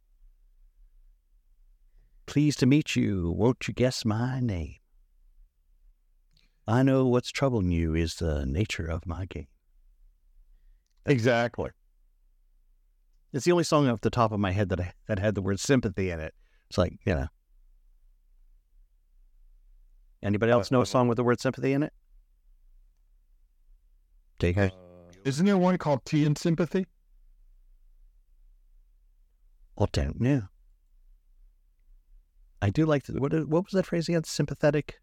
Pleased 2.27 2.59
to 2.59 2.65
meet 2.67 2.95
you. 2.95 3.33
Won't 3.35 3.67
you 3.67 3.73
guess 3.73 4.05
my 4.05 4.39
name? 4.39 4.75
I 6.67 6.83
know 6.83 7.05
what's 7.05 7.29
troubling 7.31 7.71
you 7.71 7.93
is 7.93 8.15
the 8.15 8.45
nature 8.45 8.85
of 8.85 9.05
my 9.05 9.25
game. 9.25 9.47
exactly 11.05 11.71
It's 13.33 13.45
the 13.45 13.51
only 13.51 13.65
song 13.65 13.89
off 13.89 14.01
the 14.01 14.09
top 14.09 14.31
of 14.31 14.39
my 14.39 14.51
head 14.51 14.69
that 14.69 14.79
I, 14.79 14.93
that 15.07 15.19
had 15.19 15.35
the 15.35 15.41
word 15.41 15.59
sympathy 15.59 16.09
in 16.09 16.19
it. 16.19 16.33
It's 16.69 16.77
like 16.77 16.99
you 17.05 17.15
know. 17.15 17.27
Anybody 20.21 20.51
else 20.53 20.71
know 20.71 20.81
a 20.81 20.85
song 20.85 21.09
with 21.09 21.17
the 21.17 21.23
word 21.23 21.41
sympathy 21.41 21.73
in 21.73 21.83
it? 21.83 21.91
Take 24.39 24.57
Uh, 24.57 24.69
isn't 25.25 25.45
there 25.45 25.57
one 25.57 25.77
called 25.77 26.05
tea 26.05 26.25
and 26.25 26.37
sympathy 26.37 26.85
I 29.77 29.85
don't 29.91 30.21
know. 30.21 30.43
I 32.61 32.69
do 32.69 32.85
like 32.85 33.03
the, 33.03 33.19
what. 33.19 33.33
What 33.47 33.65
was 33.65 33.73
that 33.73 33.85
phrase 33.85 34.07
again? 34.07 34.23
Sympathetic 34.23 34.95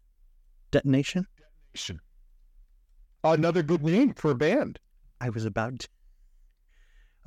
detonation. 0.71 1.27
Another 3.23 3.63
good 3.63 3.83
name 3.83 4.13
for 4.13 4.31
a 4.31 4.35
band 4.35 4.79
I 5.19 5.29
was 5.29 5.45
about. 5.45 5.79
To... 5.79 5.87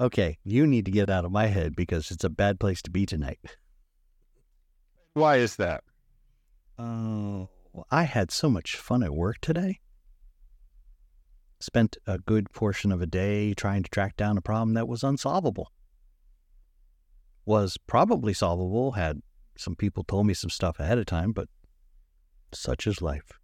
Okay, 0.00 0.38
you 0.44 0.66
need 0.66 0.84
to 0.86 0.90
get 0.90 1.10
out 1.10 1.24
of 1.24 1.32
my 1.32 1.46
head 1.46 1.76
because 1.76 2.10
it's 2.10 2.24
a 2.24 2.30
bad 2.30 2.58
place 2.58 2.82
to 2.82 2.90
be 2.90 3.06
tonight. 3.06 3.40
why 5.14 5.36
is 5.36 5.56
that 5.56 5.84
Oh, 6.78 7.48
well, 7.72 7.86
I 7.90 8.02
had 8.02 8.30
so 8.30 8.50
much 8.50 8.76
fun 8.76 9.02
at 9.02 9.14
work 9.14 9.38
today. 9.40 9.80
Spent 11.60 11.96
a 12.06 12.18
good 12.18 12.52
portion 12.52 12.90
of 12.90 13.00
a 13.00 13.06
day 13.06 13.54
trying 13.54 13.82
to 13.84 13.90
track 13.90 14.16
down 14.16 14.36
a 14.36 14.42
problem 14.42 14.74
that 14.74 14.88
was 14.88 15.04
unsolvable. 15.04 15.70
Was 17.46 17.78
probably 17.86 18.34
solvable 18.34 18.92
had 18.92 19.20
some 19.56 19.76
people 19.76 20.02
told 20.02 20.26
me 20.26 20.34
some 20.34 20.50
stuff 20.50 20.80
ahead 20.80 20.98
of 20.98 21.06
time, 21.06 21.32
but 21.32 21.48
such 22.52 22.86
is 22.86 23.00
life. 23.00 23.38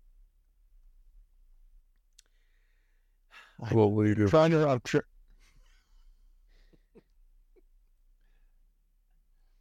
What 3.69 3.93
will 3.93 4.07
you 4.07 4.15
do? 4.15 4.29
trying 4.29 4.51
to 4.53 4.67
I'm 4.69 4.81
tr- 4.81 4.99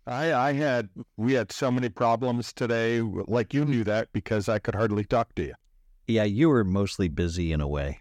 I 0.07 0.33
I 0.33 0.53
had 0.53 0.89
we 1.17 1.33
had 1.33 1.51
so 1.51 1.69
many 1.69 1.89
problems 1.89 2.53
today 2.53 3.01
like 3.01 3.53
you 3.53 3.63
hmm. 3.65 3.71
knew 3.71 3.83
that 3.83 4.09
because 4.13 4.49
I 4.49 4.59
could 4.59 4.75
hardly 4.75 5.03
talk 5.03 5.35
to 5.35 5.43
you 5.43 5.53
Yeah, 6.07 6.23
you 6.23 6.49
were 6.49 6.63
mostly 6.63 7.07
busy 7.09 7.51
in 7.51 7.61
a 7.61 7.67
way. 7.67 7.99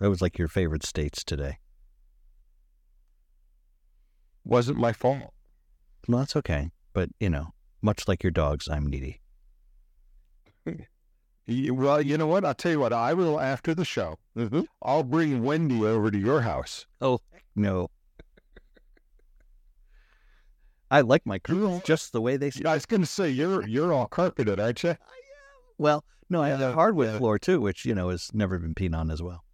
That 0.00 0.10
was 0.10 0.20
like 0.20 0.38
your 0.38 0.48
favorite 0.48 0.84
states 0.84 1.22
today. 1.22 1.58
wasn't 4.44 4.78
my 4.78 4.92
fault 4.92 5.32
Well, 6.08 6.18
that's 6.18 6.36
okay. 6.36 6.70
But, 6.92 7.10
you 7.18 7.30
know, 7.30 7.52
much 7.82 8.06
like 8.08 8.22
your 8.22 8.30
dogs, 8.30 8.68
I'm 8.68 8.86
needy. 8.86 9.20
Well, 11.46 12.00
you 12.00 12.16
know 12.16 12.26
what? 12.26 12.44
I'll 12.44 12.54
tell 12.54 12.72
you 12.72 12.80
what. 12.80 12.92
I 12.92 13.12
will 13.12 13.38
after 13.38 13.74
the 13.74 13.84
show. 13.84 14.18
Mm-hmm. 14.36 14.62
I'll 14.82 15.02
bring 15.02 15.42
Wendy 15.42 15.84
over 15.84 16.10
to 16.10 16.18
your 16.18 16.40
house. 16.40 16.86
Oh, 17.00 17.20
no. 17.54 17.90
I 20.90 21.00
like 21.00 21.26
my 21.26 21.40
You're 21.48 21.82
just 21.84 22.12
the 22.12 22.20
way 22.20 22.36
they 22.36 22.50
Yeah, 22.54 22.70
I 22.70 22.74
was 22.74 22.86
going 22.86 23.00
to 23.00 23.06
say 23.06 23.28
you're 23.28 23.66
you're 23.66 23.92
all 23.92 24.06
carpeted, 24.06 24.60
aren't 24.60 24.82
you? 24.84 24.96
Well, 25.76 26.04
no, 26.30 26.42
I 26.42 26.50
have 26.50 26.60
a 26.60 26.72
hardwood 26.72 27.08
yeah. 27.08 27.18
floor 27.18 27.38
too, 27.38 27.60
which, 27.60 27.84
you 27.84 27.94
know, 27.94 28.10
has 28.10 28.30
never 28.32 28.58
been 28.58 28.74
peed 28.74 28.94
on 28.96 29.10
as 29.10 29.20
well. 29.22 29.44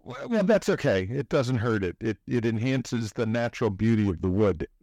Well, 0.00 0.28
well, 0.28 0.44
that's 0.44 0.68
okay. 0.68 1.02
It 1.04 1.28
doesn't 1.28 1.58
hurt 1.58 1.84
it. 1.84 1.96
It 2.00 2.18
it 2.26 2.44
enhances 2.44 3.12
the 3.12 3.26
natural 3.26 3.70
beauty 3.70 4.08
of 4.08 4.20
the 4.20 4.30
wood. 4.30 4.66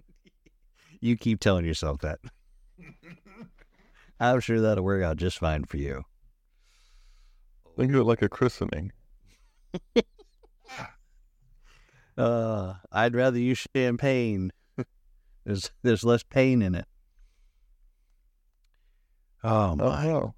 You 1.01 1.15
keep 1.15 1.39
telling 1.39 1.63
yourself 1.63 2.01
that. 2.01 2.19
I'm 4.19 4.39
sure 4.39 4.59
that'll 4.61 4.83
work 4.83 5.03
out 5.03 5.17
just 5.17 5.39
fine 5.39 5.63
for 5.65 5.77
you. 5.77 6.03
Think 7.77 7.93
of 7.93 8.01
it 8.01 8.03
like 8.03 8.21
a 8.21 8.29
christening. 8.29 8.91
Uh, 12.17 12.73
I'd 12.91 13.15
rather 13.15 13.39
use 13.39 13.65
champagne. 13.73 14.51
there's 15.45 15.71
there's 15.83 16.03
less 16.03 16.21
pain 16.21 16.61
in 16.61 16.75
it. 16.75 16.85
Oh 19.41 19.77
my. 19.77 20.09
Oh, 20.09 20.33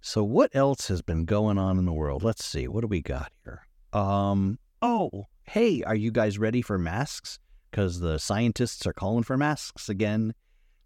So 0.00 0.22
what 0.22 0.54
else 0.54 0.86
has 0.86 1.02
been 1.02 1.24
going 1.24 1.58
on 1.58 1.78
in 1.78 1.84
the 1.84 1.92
world? 1.92 2.22
Let's 2.22 2.44
see. 2.44 2.68
What 2.68 2.82
do 2.82 2.86
we 2.86 3.02
got 3.02 3.32
here? 3.42 3.66
Um. 3.92 4.60
Oh, 4.80 5.24
hey, 5.42 5.82
are 5.82 5.96
you 5.96 6.12
guys 6.12 6.38
ready 6.38 6.62
for 6.62 6.78
masks? 6.78 7.40
Because 7.70 7.98
the 7.98 8.18
scientists 8.18 8.86
are 8.86 8.92
calling 8.92 9.24
for 9.24 9.36
masks 9.36 9.88
again. 9.88 10.34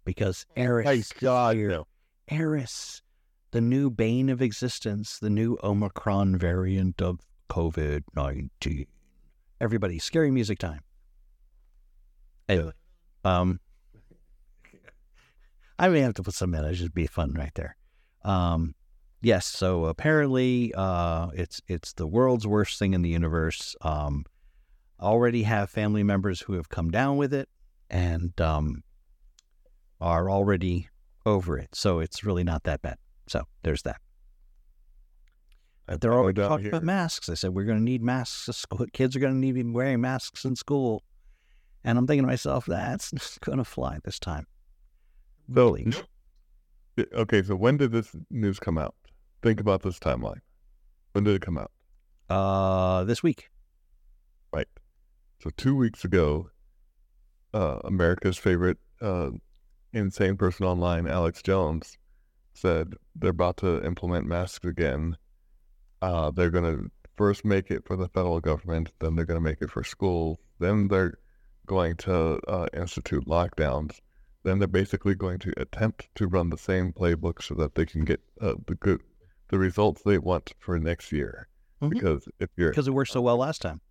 Because 0.09 0.47
Eris, 0.55 0.89
is 0.89 1.13
God, 1.19 1.55
no. 1.55 1.85
Eris, 2.29 3.03
the 3.51 3.61
new 3.61 3.91
bane 3.91 4.29
of 4.29 4.41
existence, 4.41 5.19
the 5.19 5.29
new 5.29 5.55
Omicron 5.61 6.35
variant 6.35 6.99
of 6.99 7.19
COVID 7.47 8.01
nineteen. 8.15 8.87
Everybody, 9.61 9.99
scary 9.99 10.31
music 10.31 10.57
time. 10.57 10.79
Anyway, 12.47 12.71
um, 13.23 13.59
I 15.77 15.89
may 15.89 15.99
have 15.99 16.15
to 16.15 16.23
put 16.23 16.33
some 16.33 16.55
in. 16.55 16.65
It'd 16.65 16.77
just 16.77 16.95
be 16.95 17.05
fun 17.05 17.33
right 17.33 17.53
there. 17.53 17.75
Um, 18.23 18.73
yes. 19.21 19.45
So 19.45 19.85
apparently, 19.85 20.73
uh, 20.75 21.27
it's 21.35 21.61
it's 21.67 21.93
the 21.93 22.07
world's 22.07 22.47
worst 22.47 22.79
thing 22.79 22.95
in 22.95 23.03
the 23.03 23.09
universe. 23.09 23.75
Um, 23.81 24.25
already 24.99 25.43
have 25.43 25.69
family 25.69 26.01
members 26.01 26.41
who 26.41 26.53
have 26.53 26.69
come 26.69 26.89
down 26.89 27.17
with 27.17 27.31
it 27.31 27.47
and 27.91 28.41
um, 28.41 28.81
are 30.01 30.29
already 30.29 30.87
over 31.25 31.57
it. 31.57 31.69
So 31.73 31.99
it's 31.99 32.23
really 32.23 32.43
not 32.43 32.63
that 32.63 32.81
bad. 32.81 32.97
So 33.27 33.43
there's 33.63 33.81
that. 33.83 33.97
But 35.87 36.01
they're 36.01 36.13
already 36.13 36.39
talking 36.41 36.65
here. 36.65 36.69
about 36.69 36.83
masks. 36.83 37.27
They 37.27 37.35
said 37.35 37.51
we're 37.51 37.63
going 37.65 37.79
to 37.79 37.83
need 37.83 38.03
masks. 38.03 38.65
Kids 38.93 39.15
are 39.15 39.19
going 39.19 39.33
to 39.33 39.39
need 39.39 39.55
to 39.55 39.63
be 39.63 39.71
wearing 39.71 40.01
masks 40.01 40.45
in 40.45 40.55
school. 40.55 41.03
And 41.83 41.97
I'm 41.97 42.05
thinking 42.05 42.23
to 42.23 42.27
myself, 42.27 42.65
that's 42.65 43.37
going 43.39 43.57
to 43.57 43.63
fly 43.63 43.97
this 44.03 44.19
time. 44.19 44.45
So, 45.53 45.53
Really? 45.55 45.91
okay, 47.13 47.41
so 47.41 47.55
when 47.55 47.77
did 47.77 47.91
this 47.91 48.15
news 48.29 48.59
come 48.59 48.77
out? 48.77 48.93
Think 49.41 49.59
about 49.59 49.81
this 49.81 49.97
timeline. 49.97 50.41
When 51.13 51.23
did 51.23 51.35
it 51.35 51.41
come 51.41 51.57
out? 51.57 51.71
Uh, 52.29 53.03
this 53.05 53.23
week. 53.23 53.49
Right. 54.53 54.67
So 55.41 55.49
two 55.57 55.75
weeks 55.75 56.05
ago, 56.05 56.49
uh, 57.53 57.79
America's 57.83 58.37
favorite 58.37 58.77
uh, 59.01 59.29
insane 59.93 60.37
person 60.37 60.65
online, 60.65 61.07
Alex 61.07 61.41
Jones, 61.41 61.97
said 62.53 62.93
they're 63.15 63.29
about 63.31 63.57
to 63.57 63.83
implement 63.85 64.25
masks 64.25 64.65
again. 64.65 65.17
Uh, 66.01 66.31
they're 66.31 66.49
going 66.51 66.63
to 66.63 66.91
first 67.17 67.43
make 67.45 67.69
it 67.71 67.85
for 67.85 67.95
the 67.95 68.07
federal 68.09 68.39
government, 68.39 68.91
then 68.99 69.15
they're 69.15 69.25
going 69.25 69.39
to 69.39 69.43
make 69.43 69.61
it 69.61 69.69
for 69.69 69.83
schools, 69.83 70.37
then 70.59 70.87
they're 70.87 71.17
going 71.65 71.95
to 71.97 72.39
uh, 72.47 72.67
institute 72.73 73.25
lockdowns. 73.27 73.99
Then 74.43 74.57
they're 74.59 74.67
basically 74.69 75.15
going 75.15 75.39
to 75.39 75.53
attempt 75.57 76.07
to 76.15 76.27
run 76.27 76.49
the 76.49 76.57
same 76.57 76.93
playbook 76.93 77.43
so 77.43 77.55
that 77.55 77.75
they 77.75 77.85
can 77.85 78.05
get 78.05 78.21
uh, 78.41 78.53
the 78.67 78.75
good, 78.75 79.01
the 79.49 79.57
results 79.59 80.01
they 80.03 80.17
want 80.17 80.53
for 80.59 80.79
next 80.79 81.11
year. 81.11 81.49
Mhm. 81.81 81.89
Because 81.89 82.27
if 82.39 82.49
you're 82.55 82.69
Because 82.69 82.87
it 82.87 82.91
worked 82.93 83.11
so 83.11 83.21
well 83.21 83.37
last 83.37 83.61
time. 83.61 83.81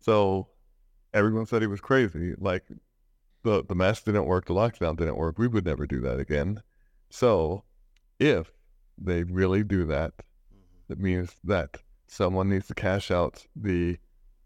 so 0.00 0.48
everyone 1.14 1.46
said 1.46 1.62
he 1.62 1.68
was 1.68 1.80
crazy. 1.80 2.34
Like 2.38 2.64
the 3.44 3.64
the 3.64 3.74
mask 3.74 4.04
didn't 4.04 4.26
work, 4.26 4.46
the 4.46 4.54
lockdown 4.54 4.96
didn't 4.96 5.16
work. 5.16 5.38
We 5.38 5.46
would 5.46 5.64
never 5.64 5.86
do 5.86 6.00
that 6.00 6.18
again. 6.18 6.60
So 7.10 7.62
if 8.18 8.50
they 8.98 9.22
really 9.22 9.62
do 9.62 9.84
that, 9.86 10.12
mm-hmm. 10.16 10.92
it 10.92 10.98
means 10.98 11.36
that 11.44 11.76
someone 12.08 12.50
needs 12.50 12.66
to 12.68 12.74
cash 12.74 13.10
out 13.10 13.46
the 13.54 13.96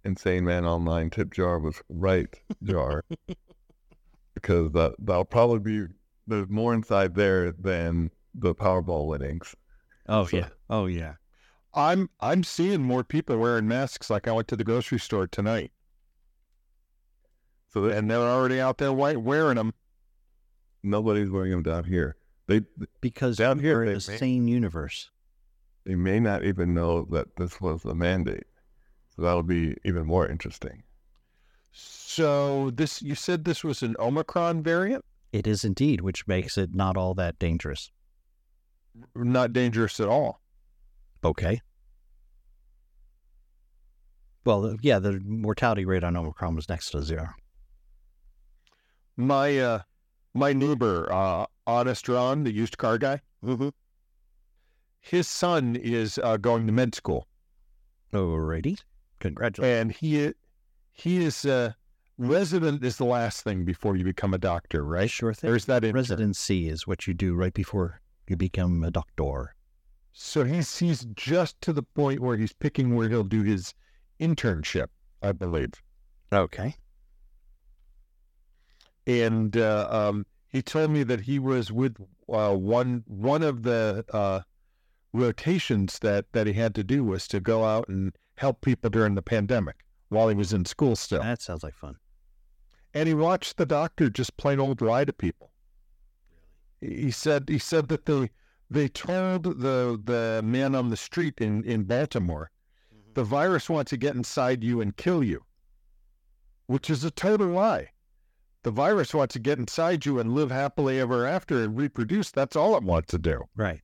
insane 0.04 0.44
man 0.44 0.64
online 0.64 1.10
tip 1.10 1.32
jar 1.32 1.58
was 1.58 1.82
right 1.88 2.34
jar 2.62 3.04
because 4.34 4.70
that 4.72 4.94
that'll 4.98 5.24
probably 5.24 5.58
be 5.58 5.92
there's 6.26 6.48
more 6.48 6.74
inside 6.74 7.14
there 7.14 7.52
than 7.52 8.10
the 8.34 8.54
Powerball 8.54 9.06
winnings. 9.06 9.54
Oh, 10.08 10.26
So- 10.26 10.36
yeah. 10.36 10.48
Oh, 10.70 10.86
yeah. 10.86 11.14
I'm 11.74 12.08
I'm 12.20 12.42
seeing 12.42 12.82
more 12.82 13.04
people 13.04 13.36
wearing 13.38 13.68
masks. 13.68 14.10
Like 14.10 14.26
I 14.26 14.32
went 14.32 14.48
to 14.48 14.56
the 14.56 14.64
grocery 14.64 14.98
store 14.98 15.26
tonight, 15.26 15.70
So 17.70 17.82
that 17.82 17.96
and 17.96 18.10
they're 18.10 18.18
already 18.18 18.60
out 18.60 18.78
there 18.78 18.92
white 18.92 19.20
wearing 19.20 19.56
them. 19.56 19.74
nobody's 20.82 21.30
wearing 21.30 21.50
them 21.50 21.62
down 21.62 21.84
here. 21.84 22.16
They 22.46 22.62
Because 23.00 23.36
Down 23.36 23.58
here, 23.58 23.76
we're 23.78 23.82
in 23.84 23.88
the 23.98 24.10
may- 24.10 24.16
same 24.18 24.48
universe. 24.48 25.10
they 25.84 25.94
may 25.94 26.18
not 26.20 26.44
even 26.44 26.72
know 26.74 27.04
that 27.10 27.36
this 27.36 27.60
was 27.60 27.84
a 27.84 27.94
mandate. 27.94 28.46
So 29.14 29.22
that'll 29.22 29.42
be 29.42 29.76
even 29.84 30.06
more 30.06 30.26
interesting. 30.26 30.82
So 31.72 32.70
this 32.70 33.02
you 33.02 33.14
said 33.14 33.44
this 33.44 33.62
was 33.62 33.82
an 33.82 33.94
Omicron 33.98 34.62
variant, 34.62 35.04
It 35.32 35.46
is 35.46 35.64
indeed, 35.64 36.00
which 36.00 36.26
makes 36.26 36.56
it 36.56 36.74
not 36.74 36.96
all 36.96 37.14
that 37.14 37.38
dangerous. 37.38 37.90
not 39.14 39.52
dangerous 39.52 40.00
at 40.00 40.08
all. 40.08 40.40
Okay. 41.22 41.60
Well, 44.44 44.64
uh, 44.64 44.76
yeah, 44.80 44.98
the 44.98 45.20
mortality 45.20 45.84
rate 45.84 46.02
on 46.04 46.16
Omicron 46.16 46.54
was 46.54 46.68
next 46.68 46.90
to 46.92 47.02
zero. 47.02 47.28
My 49.18 49.58
uh, 49.58 49.80
my 50.32 50.52
neighbor, 50.52 51.12
uh, 51.12 51.46
Honest 51.66 52.08
Ron, 52.08 52.44
the 52.44 52.52
used 52.52 52.78
car 52.78 52.96
guy, 52.98 53.20
Mm-hmm. 53.44 53.68
his 55.00 55.26
son 55.28 55.76
is 55.76 56.18
uh, 56.22 56.36
going 56.36 56.66
to 56.66 56.72
med 56.72 56.94
school, 56.94 57.26
Alrighty. 58.12 58.80
Congratulations. 59.20 59.80
and 59.80 59.92
he 59.92 60.32
he 60.92 61.24
is 61.24 61.44
uh, 61.44 61.72
resident 62.16 62.84
is 62.84 62.96
the 62.96 63.04
last 63.04 63.42
thing 63.42 63.64
before 63.64 63.96
you 63.96 64.04
become 64.04 64.34
a 64.34 64.38
doctor, 64.38 64.84
right? 64.84 65.10
Sure 65.10 65.34
thing. 65.34 65.50
There's 65.50 65.64
that 65.66 65.82
intern. 65.84 65.96
Residency 65.96 66.68
is 66.68 66.86
what 66.86 67.06
you 67.08 67.14
do 67.14 67.34
right 67.34 67.52
before 67.54 68.00
you 68.28 68.36
become 68.36 68.82
a 68.84 68.90
doctor. 68.90 69.54
So 70.12 70.44
he's 70.44 70.78
he's 70.78 71.06
just 71.14 71.60
to 71.62 71.72
the 71.72 71.82
point 71.82 72.20
where 72.20 72.36
he's 72.36 72.52
picking 72.52 72.94
where 72.94 73.08
he'll 73.08 73.24
do 73.24 73.42
his 73.42 73.74
internship, 74.20 74.88
I 75.22 75.32
believe. 75.32 75.72
Okay. 76.32 76.76
And 79.08 79.56
uh, 79.56 79.88
um, 79.90 80.26
he 80.48 80.60
told 80.60 80.90
me 80.90 81.02
that 81.02 81.22
he 81.22 81.38
was 81.38 81.72
with 81.72 81.96
uh, 82.30 82.54
one 82.54 83.04
one 83.06 83.42
of 83.42 83.62
the 83.62 84.04
uh, 84.12 84.40
rotations 85.14 85.98
that 86.00 86.26
that 86.32 86.46
he 86.46 86.52
had 86.52 86.74
to 86.74 86.84
do 86.84 87.02
was 87.02 87.26
to 87.28 87.40
go 87.40 87.64
out 87.64 87.88
and 87.88 88.12
help 88.36 88.60
people 88.60 88.90
during 88.90 89.14
the 89.14 89.22
pandemic 89.22 89.84
while 90.10 90.28
he 90.28 90.34
was 90.34 90.52
in 90.52 90.66
school 90.66 90.94
still. 90.94 91.22
That 91.22 91.40
sounds 91.40 91.62
like 91.62 91.74
fun. 91.74 91.96
And 92.92 93.08
he 93.08 93.14
watched 93.14 93.56
the 93.56 93.64
doctor 93.64 94.10
just 94.10 94.36
plain 94.36 94.60
old 94.60 94.82
lie 94.82 95.06
to 95.06 95.12
people. 95.12 95.52
He 96.82 97.10
said 97.10 97.48
he 97.48 97.58
said 97.58 97.88
that 97.88 98.04
they 98.04 98.30
they 98.70 98.88
told 98.88 99.44
the 99.44 99.98
the 100.04 100.42
man 100.44 100.74
on 100.74 100.90
the 100.90 100.98
street 100.98 101.40
in 101.40 101.64
in 101.64 101.84
Baltimore 101.84 102.50
the 103.14 103.24
virus 103.24 103.70
wants 103.70 103.88
to 103.90 103.96
get 103.96 104.14
inside 104.14 104.62
you 104.62 104.82
and 104.82 104.96
kill 104.96 105.24
you, 105.24 105.44
which 106.66 106.90
is 106.90 107.04
a 107.04 107.10
total 107.10 107.48
lie. 107.48 107.88
The 108.68 108.72
virus 108.72 109.14
wants 109.14 109.32
to 109.32 109.38
get 109.38 109.58
inside 109.58 110.04
you 110.04 110.18
and 110.18 110.34
live 110.34 110.50
happily 110.50 111.00
ever 111.00 111.24
after 111.24 111.62
and 111.62 111.74
reproduce. 111.74 112.30
That's 112.30 112.54
all 112.54 112.76
it 112.76 112.82
wants 112.82 113.10
to 113.12 113.18
do. 113.18 113.44
Right. 113.56 113.80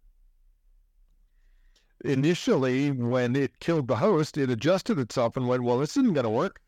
Initially, 2.05 2.91
when 2.91 3.35
it 3.35 3.61
killed 3.61 3.89
the 3.89 3.97
host, 3.97 4.37
it 4.37 4.51
adjusted 4.51 4.99
itself 4.99 5.39
and 5.39 5.49
went, 5.49 5.63
"Well, 5.63 5.79
this 5.79 5.97
isn't 5.97 6.13
going 6.13 6.25
to 6.25 6.29
work." 6.29 6.61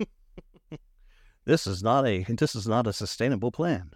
This 1.44 1.66
is 1.66 1.82
not 1.82 2.06
a 2.06 2.22
this 2.22 2.54
is 2.54 2.66
not 2.66 2.86
a 2.86 2.92
sustainable 2.94 3.52
plan. 3.52 3.90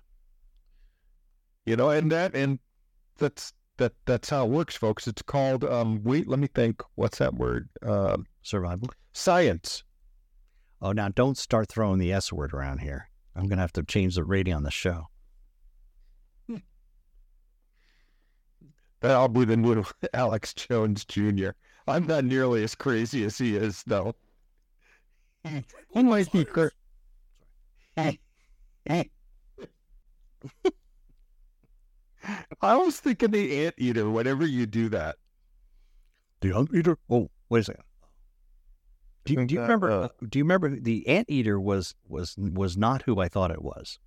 You 1.64 1.76
know, 1.76 1.88
and 1.88 2.12
that 2.12 2.34
and 2.34 2.58
that's 3.16 3.54
that 3.78 3.94
that's 4.04 4.28
how 4.28 4.44
it 4.44 4.50
works, 4.50 4.76
folks. 4.76 5.08
It's 5.08 5.22
called 5.22 5.64
um. 5.64 6.02
Wait, 6.04 6.28
let 6.28 6.40
me 6.40 6.48
think. 6.54 6.82
What's 6.96 7.16
that 7.20 7.32
word? 7.32 7.70
Um, 7.82 8.26
Survival. 8.42 8.90
science. 9.14 9.82
Oh, 10.82 10.92
now 10.92 11.08
don't 11.08 11.38
start 11.38 11.68
throwing 11.68 11.98
the 11.98 12.12
S 12.12 12.30
word 12.30 12.52
around 12.52 12.80
here. 12.80 13.08
I'm 13.36 13.46
gonna 13.48 13.60
have 13.60 13.72
to 13.74 13.82
change 13.82 14.14
the 14.14 14.24
rating 14.24 14.54
on 14.54 14.62
the 14.62 14.70
show. 14.70 15.08
That'll 19.00 19.28
be 19.28 19.44
the 19.44 19.56
new 19.56 19.84
Alex 20.14 20.54
Jones 20.54 21.04
Jr. 21.04 21.50
I'm 21.86 22.06
not 22.06 22.24
nearly 22.24 22.64
as 22.64 22.74
crazy 22.74 23.24
as 23.24 23.38
he 23.38 23.54
is, 23.56 23.82
though. 23.86 24.14
He 25.44 26.02
might 26.02 26.32
be 26.32 26.44
cur- 26.44 26.72
I 32.60 32.76
was 32.76 32.98
thinking 32.98 33.30
the 33.30 33.66
anteater 33.66 34.10
whenever 34.10 34.44
you 34.46 34.66
do 34.66 34.88
that. 34.88 35.16
The 36.40 36.56
anteater. 36.56 36.98
Oh, 37.08 37.30
wait 37.48 37.60
a 37.60 37.64
second. 37.64 37.84
Do 39.26 39.34
you, 39.34 39.46
do 39.46 39.54
you 39.54 39.60
remember? 39.60 39.90
uh, 39.90 39.98
uh, 40.04 40.08
do 40.28 40.38
you 40.38 40.44
remember 40.44 40.70
the 40.80 41.06
anteater 41.08 41.60
was 41.60 41.94
was 42.08 42.34
was 42.38 42.76
not 42.76 43.02
who 43.02 43.20
I 43.20 43.28
thought 43.28 43.50
it 43.50 43.62
was? 43.62 43.98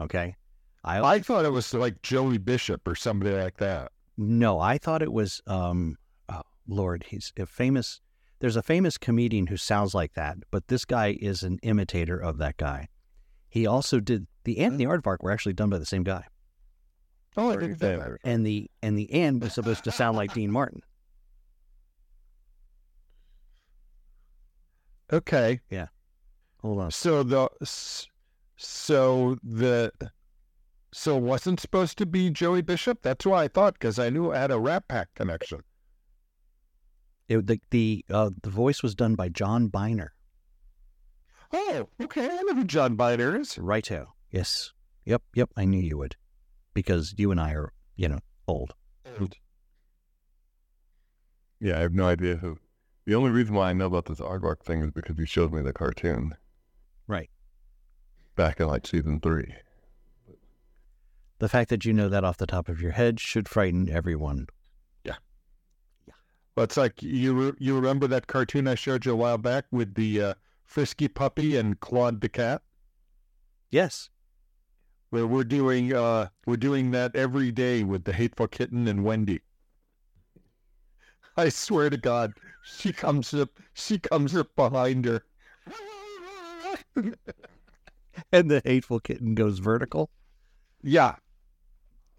Okay, 0.00 0.36
I, 0.84 1.00
I 1.00 1.20
thought 1.20 1.44
it 1.44 1.52
was 1.52 1.72
like 1.74 2.02
Joey 2.02 2.38
Bishop 2.38 2.86
or 2.86 2.94
somebody 2.94 3.34
like 3.34 3.56
that. 3.58 3.90
no, 4.16 4.60
I 4.60 4.78
thought 4.78 5.02
it 5.02 5.12
was. 5.12 5.40
Um, 5.46 5.96
oh, 6.28 6.42
Lord, 6.68 7.04
he's 7.08 7.32
a 7.38 7.46
famous. 7.46 8.00
There's 8.38 8.56
a 8.56 8.62
famous 8.62 8.98
comedian 8.98 9.46
who 9.46 9.56
sounds 9.56 9.94
like 9.94 10.12
that, 10.14 10.36
but 10.50 10.68
this 10.68 10.84
guy 10.84 11.16
is 11.20 11.42
an 11.42 11.58
imitator 11.62 12.18
of 12.18 12.36
that 12.38 12.58
guy. 12.58 12.88
He 13.48 13.66
also 13.66 13.98
did 14.00 14.26
the 14.44 14.58
ant 14.58 14.72
and 14.72 14.80
the 14.80 14.84
aardvark 14.84 15.22
were 15.22 15.30
actually 15.30 15.54
done 15.54 15.70
by 15.70 15.78
the 15.78 15.86
same 15.86 16.02
guy, 16.04 16.24
Oh, 17.38 17.50
I 17.50 17.56
didn't 17.56 17.80
know 17.80 17.98
that. 17.98 18.18
and 18.24 18.44
the 18.44 18.70
and 18.82 18.98
the 18.98 19.10
ant 19.12 19.42
was 19.42 19.54
supposed 19.54 19.84
to 19.84 19.90
sound 19.90 20.18
like 20.18 20.34
Dean 20.34 20.50
Martin. 20.50 20.82
Okay. 25.12 25.60
Yeah. 25.70 25.86
Hold 26.62 26.80
on. 26.80 26.90
So 26.90 27.22
the 27.22 27.48
so 28.56 29.38
the 29.42 29.92
so 30.92 31.16
it 31.16 31.22
wasn't 31.22 31.60
supposed 31.60 31.98
to 31.98 32.06
be 32.06 32.30
Joey 32.30 32.62
Bishop. 32.62 33.02
That's 33.02 33.26
why 33.26 33.44
I 33.44 33.48
thought 33.48 33.74
because 33.74 33.98
I 33.98 34.10
knew 34.10 34.32
it 34.32 34.36
had 34.36 34.50
a 34.50 34.58
Rat 34.58 34.88
Pack 34.88 35.08
connection. 35.14 35.60
It, 37.28 37.46
the 37.46 37.60
the 37.70 38.04
uh, 38.10 38.30
the 38.42 38.50
voice 38.50 38.82
was 38.82 38.94
done 38.94 39.14
by 39.14 39.28
John 39.28 39.68
Byner. 39.68 40.12
Oh, 41.52 41.88
okay. 42.02 42.24
I 42.24 42.42
know 42.42 42.54
who 42.54 42.64
John 42.64 42.96
Byner 42.96 43.38
is. 43.38 43.58
Righto. 43.58 44.14
Yes. 44.30 44.72
Yep, 45.04 45.22
yep, 45.34 45.50
I 45.56 45.64
knew 45.64 45.80
you 45.80 45.98
would. 45.98 46.16
Because 46.74 47.14
you 47.16 47.30
and 47.30 47.40
I 47.40 47.52
are, 47.52 47.72
you 47.94 48.08
know, 48.08 48.18
old. 48.48 48.74
Yeah, 51.60 51.78
I 51.78 51.80
have 51.80 51.94
no 51.94 52.06
idea 52.06 52.36
who. 52.36 52.58
The 53.06 53.14
only 53.14 53.30
reason 53.30 53.54
why 53.54 53.70
I 53.70 53.72
know 53.72 53.86
about 53.86 54.06
this 54.06 54.18
aardvark 54.20 54.62
thing 54.62 54.82
is 54.82 54.90
because 54.90 55.16
you 55.18 55.26
showed 55.26 55.52
me 55.52 55.62
the 55.62 55.72
cartoon 55.72 56.34
Right. 57.06 57.30
back 58.34 58.58
in 58.60 58.66
like 58.66 58.86
season 58.86 59.20
three. 59.20 59.54
The 61.38 61.48
fact 61.48 61.70
that 61.70 61.84
you 61.84 61.92
know 61.92 62.08
that 62.08 62.24
off 62.24 62.38
the 62.38 62.46
top 62.46 62.68
of 62.68 62.80
your 62.80 62.92
head 62.92 63.20
should 63.20 63.48
frighten 63.48 63.88
everyone. 63.88 64.46
Yeah. 65.04 65.16
Yeah. 66.08 66.14
Well, 66.56 66.64
it's 66.64 66.76
like 66.76 67.02
you 67.02 67.34
re- 67.34 67.56
you 67.58 67.76
remember 67.76 68.06
that 68.08 68.26
cartoon 68.26 68.66
I 68.66 68.74
showed 68.74 69.04
you 69.06 69.12
a 69.12 69.16
while 69.16 69.38
back 69.38 69.66
with 69.70 69.94
the 69.94 70.22
uh, 70.22 70.34
frisky 70.64 71.06
puppy 71.08 71.56
and 71.56 71.78
Claude 71.78 72.20
the 72.22 72.28
cat. 72.28 72.62
Yes. 73.70 74.08
Where 75.10 75.26
we're 75.26 75.44
doing 75.44 75.92
uh, 75.92 76.28
we're 76.46 76.56
doing 76.56 76.90
that 76.92 77.14
every 77.14 77.52
day 77.52 77.84
with 77.84 78.04
the 78.04 78.12
hateful 78.14 78.48
kitten 78.48 78.88
and 78.88 79.04
Wendy. 79.04 79.40
I 81.36 81.48
swear 81.50 81.90
to 81.90 81.96
God, 81.96 82.34
she 82.64 82.92
comes 82.92 83.32
up 83.34 83.50
she 83.74 83.98
comes 83.98 84.34
up 84.36 84.54
behind 84.56 85.04
her. 85.04 85.22
And 88.32 88.50
the 88.50 88.62
hateful 88.64 88.98
kitten 88.98 89.34
goes 89.34 89.58
vertical. 89.58 90.08
yeah, 90.82 91.16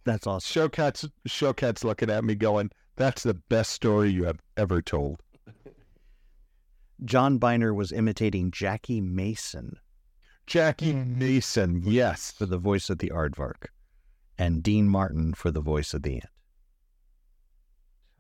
That's 0.04 0.28
awesome. 0.28 0.70
Showcat's 0.70 1.10
Showcat's 1.28 1.84
looking 1.84 2.12
at 2.12 2.24
me 2.24 2.36
going, 2.36 2.70
"That's 2.98 3.24
the 3.24 3.34
best 3.34 3.72
story 3.72 4.12
you 4.12 4.26
have 4.26 4.40
ever 4.56 4.84
told." 4.84 5.24
John 7.04 7.40
Byner 7.40 7.74
was 7.74 7.92
imitating 7.92 8.52
Jackie 8.52 9.02
Mason 9.02 9.80
Jackie 10.48 10.94
mm. 10.94 11.18
Mason, 11.18 11.82
yes. 11.84 12.32
for 12.32 12.46
the 12.46 12.58
voice 12.58 12.90
of 12.90 13.00
the 13.00 13.10
aardvark, 13.10 13.68
and 14.38 14.64
Dean 14.64 14.88
Martin 14.88 15.34
for 15.34 15.52
the 15.52 15.60
voice 15.60 15.94
of 15.94 16.04
the 16.04 16.16
ant. 16.16 16.37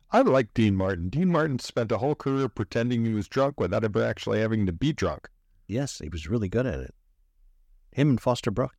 I 0.09 0.21
like 0.21 0.53
Dean 0.53 0.75
Martin. 0.75 1.09
Dean 1.09 1.29
Martin 1.29 1.59
spent 1.59 1.91
a 1.91 1.97
whole 1.97 2.15
career 2.15 2.47
pretending 2.47 3.03
he 3.03 3.13
was 3.13 3.27
drunk 3.27 3.59
without 3.59 3.83
ever 3.83 4.03
actually 4.03 4.39
having 4.39 4.65
to 4.65 4.71
be 4.71 4.93
drunk. 4.93 5.29
Yes, 5.67 5.99
he 5.99 6.07
was 6.07 6.29
really 6.29 6.47
good 6.47 6.65
at 6.65 6.79
it. 6.79 6.95
Him 7.91 8.11
and 8.11 8.21
Foster 8.21 8.51
Brooks. 8.51 8.77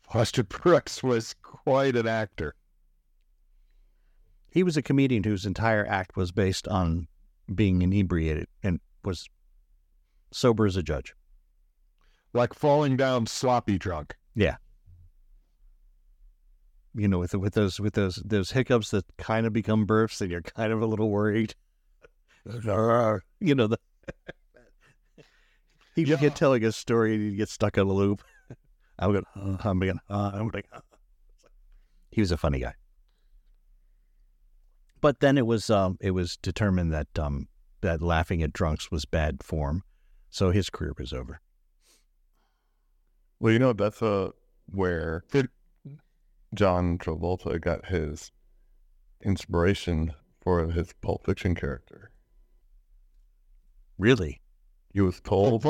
Foster 0.00 0.42
Brooks 0.44 1.02
was 1.02 1.34
quite 1.42 1.94
an 1.94 2.06
actor. 2.06 2.54
He 4.50 4.62
was 4.62 4.76
a 4.76 4.82
comedian 4.82 5.24
whose 5.24 5.44
entire 5.44 5.84
act 5.86 6.16
was 6.16 6.32
based 6.32 6.68
on 6.68 7.08
being 7.52 7.82
inebriated 7.82 8.46
and 8.62 8.80
was 9.04 9.28
sober 10.30 10.64
as 10.64 10.76
a 10.76 10.82
judge. 10.82 11.14
Like 12.32 12.54
falling 12.54 12.96
down 12.96 13.26
sloppy 13.26 13.78
drunk. 13.78 14.16
You 16.94 17.08
know, 17.08 17.18
with 17.18 17.34
with 17.34 17.54
those 17.54 17.80
with 17.80 17.94
those 17.94 18.16
those 18.24 18.52
hiccups 18.52 18.90
that 18.92 19.04
kind 19.18 19.46
of 19.46 19.52
become 19.52 19.86
burps, 19.86 20.20
and 20.20 20.30
you're 20.30 20.42
kind 20.42 20.72
of 20.72 20.80
a 20.80 20.86
little 20.86 21.10
worried. 21.10 21.54
You 23.40 23.54
know 23.54 23.66
the. 23.66 23.78
He 25.96 26.02
would 26.02 26.08
Yeah. 26.08 26.16
get 26.16 26.34
telling 26.36 26.64
a 26.64 26.72
story 26.72 27.14
and 27.14 27.22
he'd 27.30 27.36
get 27.36 27.48
stuck 27.48 27.78
on 27.78 27.86
a 27.86 27.92
loop. 27.92 28.22
I'm 28.98 29.12
going, 29.12 29.24
uh, 29.36 29.56
I'm 29.64 29.78
going, 29.78 29.98
uh, 30.10 30.30
I'm 30.34 30.48
going. 30.48 30.64
Uh. 30.72 30.80
He 32.10 32.20
was 32.20 32.32
a 32.32 32.36
funny 32.36 32.58
guy. 32.58 32.74
But 35.00 35.20
then 35.20 35.38
it 35.38 35.46
was 35.46 35.70
um, 35.70 35.96
it 36.00 36.10
was 36.10 36.36
determined 36.36 36.92
that 36.92 37.16
um, 37.18 37.48
that 37.80 38.02
laughing 38.02 38.42
at 38.42 38.52
drunks 38.52 38.90
was 38.90 39.04
bad 39.04 39.42
form, 39.42 39.84
so 40.30 40.50
his 40.50 40.68
career 40.68 40.94
was 40.98 41.12
over. 41.12 41.40
Well, 43.40 43.52
you 43.52 43.58
know, 43.58 43.72
that's 43.72 44.02
uh, 44.02 44.30
where 44.66 45.24
John 46.54 46.98
Travolta 46.98 47.60
got 47.60 47.86
his 47.86 48.32
inspiration 49.22 50.12
for 50.40 50.70
his 50.70 50.92
Pulp 50.94 51.26
Fiction 51.26 51.54
character. 51.54 52.10
Really? 53.98 54.40
He 54.92 55.00
was 55.00 55.20
told 55.20 55.64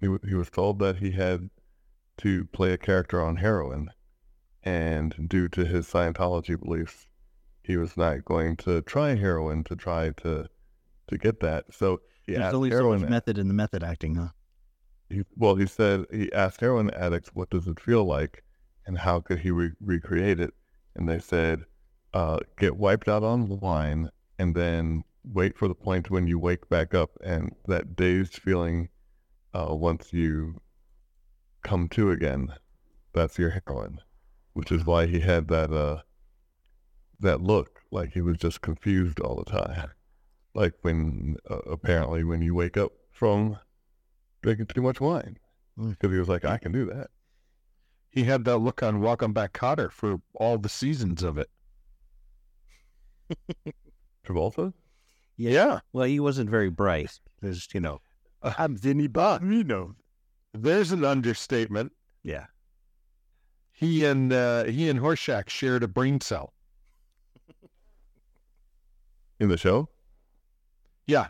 he, 0.00 0.16
he 0.26 0.34
was 0.34 0.50
told 0.50 0.78
that 0.80 0.96
he 0.96 1.12
had 1.12 1.50
to 2.18 2.44
play 2.46 2.72
a 2.72 2.78
character 2.78 3.22
on 3.22 3.36
heroin, 3.36 3.90
and 4.62 5.28
due 5.28 5.48
to 5.48 5.64
his 5.64 5.86
Scientology 5.86 6.58
beliefs, 6.58 7.06
he 7.62 7.76
was 7.76 7.96
not 7.96 8.24
going 8.24 8.56
to 8.58 8.82
try 8.82 9.14
heroin 9.14 9.64
to 9.64 9.76
try 9.76 10.10
to 10.10 10.48
to 11.06 11.18
get 11.18 11.40
that. 11.40 11.72
So 11.72 12.00
he 12.26 12.32
There's 12.32 12.46
asked 12.46 12.54
only 12.54 12.70
so 12.70 12.76
heroin 12.76 13.00
much 13.02 13.10
method 13.10 13.38
in 13.38 13.48
the 13.48 13.54
method 13.54 13.82
acting, 13.82 14.14
huh? 14.14 14.28
he, 15.08 15.22
well, 15.36 15.56
he 15.56 15.66
said 15.66 16.06
he 16.10 16.32
asked 16.32 16.60
heroin 16.60 16.90
addicts, 16.90 17.30
"What 17.34 17.50
does 17.50 17.66
it 17.66 17.80
feel 17.80 18.04
like?" 18.04 18.42
And 18.86 18.98
how 18.98 19.20
could 19.20 19.40
he 19.40 19.50
re- 19.50 19.72
recreate 19.80 20.40
it? 20.40 20.54
And 20.94 21.08
they 21.08 21.18
said, 21.18 21.64
uh, 22.12 22.38
"Get 22.58 22.76
wiped 22.76 23.08
out 23.08 23.22
on 23.22 23.60
wine, 23.60 24.10
and 24.38 24.54
then 24.54 25.04
wait 25.24 25.56
for 25.56 25.68
the 25.68 25.74
point 25.74 26.10
when 26.10 26.26
you 26.26 26.38
wake 26.38 26.68
back 26.68 26.94
up, 26.94 27.16
and 27.22 27.54
that 27.66 27.96
dazed 27.96 28.34
feeling 28.34 28.88
uh, 29.52 29.74
once 29.74 30.12
you 30.12 30.60
come 31.62 31.88
to 31.90 32.10
again, 32.10 32.54
that's 33.12 33.38
your 33.38 33.50
heroin." 33.50 34.00
Which 34.52 34.70
is 34.70 34.84
why 34.84 35.06
he 35.06 35.20
had 35.20 35.48
that 35.48 35.72
uh, 35.72 36.02
that 37.20 37.40
look, 37.40 37.80
like 37.90 38.12
he 38.12 38.20
was 38.20 38.38
just 38.38 38.60
confused 38.60 39.18
all 39.20 39.36
the 39.36 39.50
time, 39.50 39.90
like 40.54 40.74
when 40.82 41.36
uh, 41.50 41.58
apparently 41.66 42.22
when 42.22 42.42
you 42.42 42.54
wake 42.54 42.76
up 42.76 42.92
from 43.10 43.58
drinking 44.42 44.66
too 44.66 44.82
much 44.82 45.00
wine 45.00 45.38
because 45.76 46.12
he 46.12 46.18
was 46.18 46.28
like, 46.28 46.44
I 46.44 46.58
can 46.58 46.72
do 46.72 46.84
that. 46.86 47.10
He 48.14 48.22
had 48.22 48.44
that 48.44 48.58
look 48.58 48.80
on 48.80 49.00
Welcome 49.00 49.32
Back 49.32 49.52
Kotter 49.54 49.90
for 49.90 50.20
all 50.34 50.56
the 50.56 50.68
seasons 50.68 51.24
of 51.24 51.36
it. 51.36 51.50
Travolta? 54.24 54.72
Yeah. 55.36 55.80
Well, 55.92 56.06
he 56.06 56.20
wasn't 56.20 56.48
very 56.48 56.70
bright. 56.70 57.18
There's, 57.40 57.66
you 57.74 57.80
know, 57.80 58.00
I'm 58.40 58.76
Vinny 58.76 59.08
Buck. 59.08 59.42
You 59.42 59.64
know, 59.64 59.96
there's 60.52 60.92
an 60.92 61.04
understatement. 61.04 61.92
yeah. 62.22 62.46
He 63.72 64.04
and 64.04 64.32
uh, 64.32 64.64
he 64.64 64.88
and 64.88 65.00
Horshack 65.00 65.48
shared 65.48 65.82
a 65.82 65.88
brain 65.88 66.20
cell. 66.20 66.52
In 69.40 69.48
the 69.48 69.56
show? 69.56 69.88
Yeah. 71.08 71.26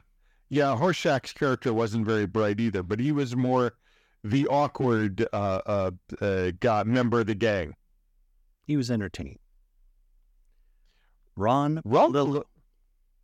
Yeah, 0.51 0.77
Horshack's 0.77 1.33
character 1.33 1.73
wasn't 1.73 2.05
very 2.05 2.27
bright 2.27 2.61
either, 2.61 2.83
but 2.83 3.01
he 3.01 3.12
was 3.12 3.35
more 3.35 3.73
the 4.25 4.47
awkward 4.49 5.27
uh, 5.33 5.61
uh, 5.67 5.91
uh, 6.21 6.51
guy, 6.59 6.83
member 6.83 7.21
of 7.21 7.27
the 7.27 7.35
gang. 7.35 7.75
He 8.67 8.77
was 8.77 8.91
entertaining. 8.91 9.39
Ron, 11.37 11.83
Ron 11.85 12.13
Lil- 12.13 12.27
Palillo- 12.27 12.45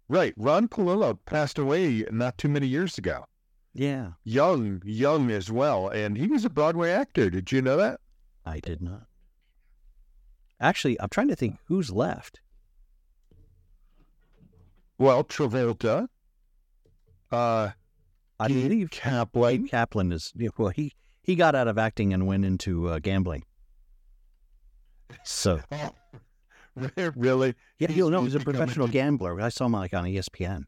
right. 0.09 0.35
Ron 0.37 0.69
Palillo 0.69 1.19
passed 1.25 1.59
away 1.59 2.05
not 2.11 2.37
too 2.39 2.49
many 2.49 2.67
years 2.67 2.99
ago. 2.99 3.25
yeah, 3.73 4.13
Young, 4.25 4.83
young 4.85 5.31
as 5.31 5.51
well. 5.51 5.89
And 5.89 6.17
he 6.19 6.27
was 6.27 6.45
a 6.45 6.51
Broadway 6.51 6.91
actor. 6.91 7.31
Did 7.31 7.51
you 7.53 7.63
know 7.63 7.77
that? 7.79 8.01
I 8.45 8.61
did 8.61 8.83
not. 8.83 9.07
Actually, 10.61 11.01
I'm 11.01 11.09
trying 11.09 11.29
to 11.29 11.37
think 11.37 11.57
who's 11.67 11.91
left. 11.91 12.41
Well, 14.99 15.25
Travolta, 15.25 16.09
uh, 17.33 17.71
I 18.41 18.49
Gabe 18.49 18.63
believe 18.69 18.91
Kaplan. 18.91 19.57
Gabe 19.63 19.71
Kaplan 19.71 20.13
is 20.13 20.33
yeah, 20.35 20.49
well. 20.57 20.71
He 20.71 20.93
he 21.23 21.37
got 21.37 21.55
out 21.55 21.69
of 21.69 21.79
acting 21.79 22.13
and 22.13 22.27
went 22.27 22.45
into 22.45 22.89
uh, 22.89 22.99
gambling. 22.99 23.45
So 25.25 25.61
really? 27.17 27.55
yeah, 27.79 27.89
He's- 27.89 27.97
you 27.97 28.11
know, 28.11 28.23
he's 28.23 28.33
he's 28.33 28.43
a 28.43 28.45
professional 28.45 28.89
gambler. 28.89 29.41
I 29.41 29.49
saw 29.49 29.67
him 29.67 29.73
like 29.73 29.95
on 29.95 30.05
ESPN. 30.05 30.65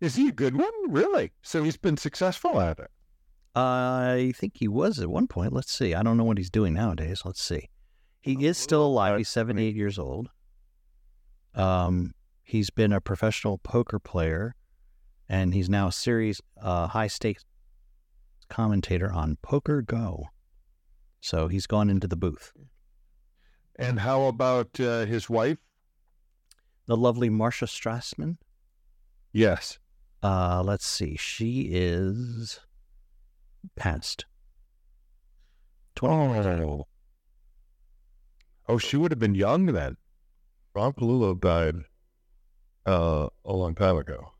Is 0.00 0.16
he 0.16 0.28
a 0.28 0.32
good 0.32 0.56
one? 0.56 0.70
Really? 0.88 1.32
So 1.42 1.62
he's 1.62 1.76
been 1.76 1.96
successful 1.96 2.60
at 2.60 2.78
it. 2.78 2.90
I 3.54 4.32
think 4.36 4.54
he 4.56 4.66
was 4.68 4.98
at 4.98 5.08
one 5.08 5.28
point. 5.28 5.52
Let's 5.52 5.72
see. 5.72 5.94
I 5.94 6.02
don't 6.02 6.16
know 6.16 6.24
what 6.24 6.38
he's 6.38 6.50
doing 6.50 6.74
nowadays. 6.74 7.22
Let's 7.24 7.42
see. 7.42 7.70
He 8.20 8.44
is 8.46 8.58
still 8.58 8.84
alive. 8.84 9.16
He's 9.18 9.28
78 9.28 9.76
years 9.76 9.98
old. 9.98 10.30
Um, 11.54 12.14
he's 12.42 12.70
been 12.70 12.92
a 12.92 13.00
professional 13.00 13.58
poker 13.58 13.98
player, 14.00 14.56
and 15.28 15.54
he's 15.54 15.68
now 15.68 15.88
a 15.88 15.92
series 15.92 16.40
uh, 16.60 16.88
high 16.88 17.06
stakes 17.06 17.44
commentator 18.48 19.10
on 19.12 19.38
PokerGO. 19.42 20.24
So 21.20 21.48
he's 21.48 21.66
gone 21.66 21.88
into 21.88 22.06
the 22.06 22.16
booth. 22.16 22.52
And 23.76 24.00
how 24.00 24.24
about 24.24 24.78
uh, 24.78 25.06
his 25.06 25.28
wife? 25.28 25.58
The 26.86 26.96
lovely 26.96 27.30
Marcia 27.30 27.64
Strassman. 27.64 28.36
Yes. 29.32 29.78
Uh, 30.22 30.62
let's 30.64 30.86
see. 30.86 31.16
She 31.16 31.68
is 31.72 32.60
past. 33.74 34.26
20, 35.96 36.48
Oh. 36.62 36.86
Oh, 38.68 38.78
she 38.78 38.96
would 38.96 39.10
have 39.12 39.18
been 39.18 39.34
young 39.34 39.66
then. 39.66 39.96
Ron 40.74 40.92
Palillo 40.92 41.38
died 41.38 41.76
uh, 42.86 43.28
a 43.44 43.52
long 43.52 43.74
time 43.74 43.96
ago, 43.96 44.32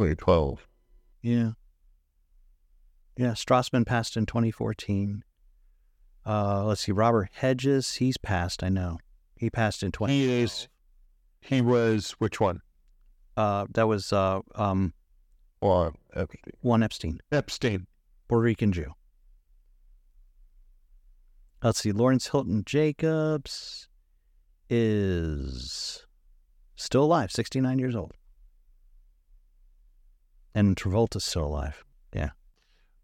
2012. 0.00 0.66
Yeah. 1.20 1.50
Yeah, 3.18 3.32
Strassman 3.32 3.84
passed 3.84 4.16
in 4.16 4.24
2014. 4.24 5.22
Uh, 6.24 6.64
let's 6.64 6.80
see, 6.80 6.92
Robert 6.92 7.28
Hegyes. 7.42 7.98
He's 7.98 8.16
passed. 8.16 8.62
I 8.64 8.70
know. 8.70 8.98
He 9.36 9.50
passed 9.50 9.82
in 9.82 9.92
twenty. 9.92 10.14
He 10.14 10.42
is. 10.42 10.68
He 11.40 11.60
was 11.60 12.12
which 12.12 12.40
one? 12.40 12.60
Uh, 13.36 13.66
that 13.72 13.88
was 13.88 14.12
uh, 14.12 14.40
um, 14.54 14.92
Juan 15.60 15.92
Epstein. 16.14 16.52
Juan 16.60 16.82
Epstein, 16.82 17.20
Epstein. 17.32 17.86
Puerto 18.28 18.42
Rican 18.42 18.72
Jew. 18.72 18.92
Let's 21.62 21.80
see, 21.80 21.92
Lawrence 21.92 22.28
Hilton 22.28 22.64
Jacobs 22.64 23.88
is 24.70 26.06
still 26.76 27.04
alive, 27.04 27.32
69 27.32 27.78
years 27.78 27.96
old. 27.96 28.12
And 30.54 30.76
Travolta's 30.76 31.24
still 31.24 31.46
alive. 31.46 31.84
Yeah. 32.12 32.30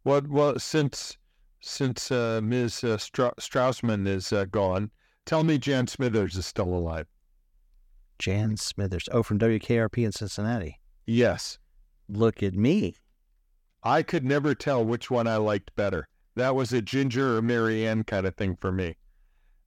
Well, 0.04 0.22
well, 0.28 0.58
since 0.58 1.16
since 1.60 2.10
uh, 2.10 2.40
Ms. 2.42 2.84
Uh, 2.84 2.96
Stra- 2.96 3.34
Straussman 3.40 4.06
is 4.06 4.32
uh, 4.32 4.44
gone, 4.46 4.90
tell 5.24 5.42
me 5.42 5.58
Jan 5.58 5.86
Smithers 5.86 6.36
is 6.36 6.46
still 6.46 6.68
alive. 6.68 7.06
Jan 8.18 8.56
Smithers. 8.56 9.08
Oh, 9.12 9.22
from 9.22 9.38
WKRP 9.38 10.04
in 10.04 10.12
Cincinnati. 10.12 10.80
Yes, 11.06 11.58
Look 12.08 12.42
at 12.42 12.54
me. 12.54 12.96
I 13.82 14.02
could 14.02 14.24
never 14.24 14.54
tell 14.54 14.84
which 14.84 15.10
one 15.10 15.26
I 15.26 15.36
liked 15.36 15.74
better. 15.76 16.08
That 16.36 16.54
was 16.54 16.72
a 16.72 16.82
Ginger 16.82 17.36
or 17.36 17.42
Mary 17.42 17.86
Ann 17.86 18.04
kind 18.04 18.26
of 18.26 18.36
thing 18.36 18.56
for 18.60 18.70
me, 18.70 18.96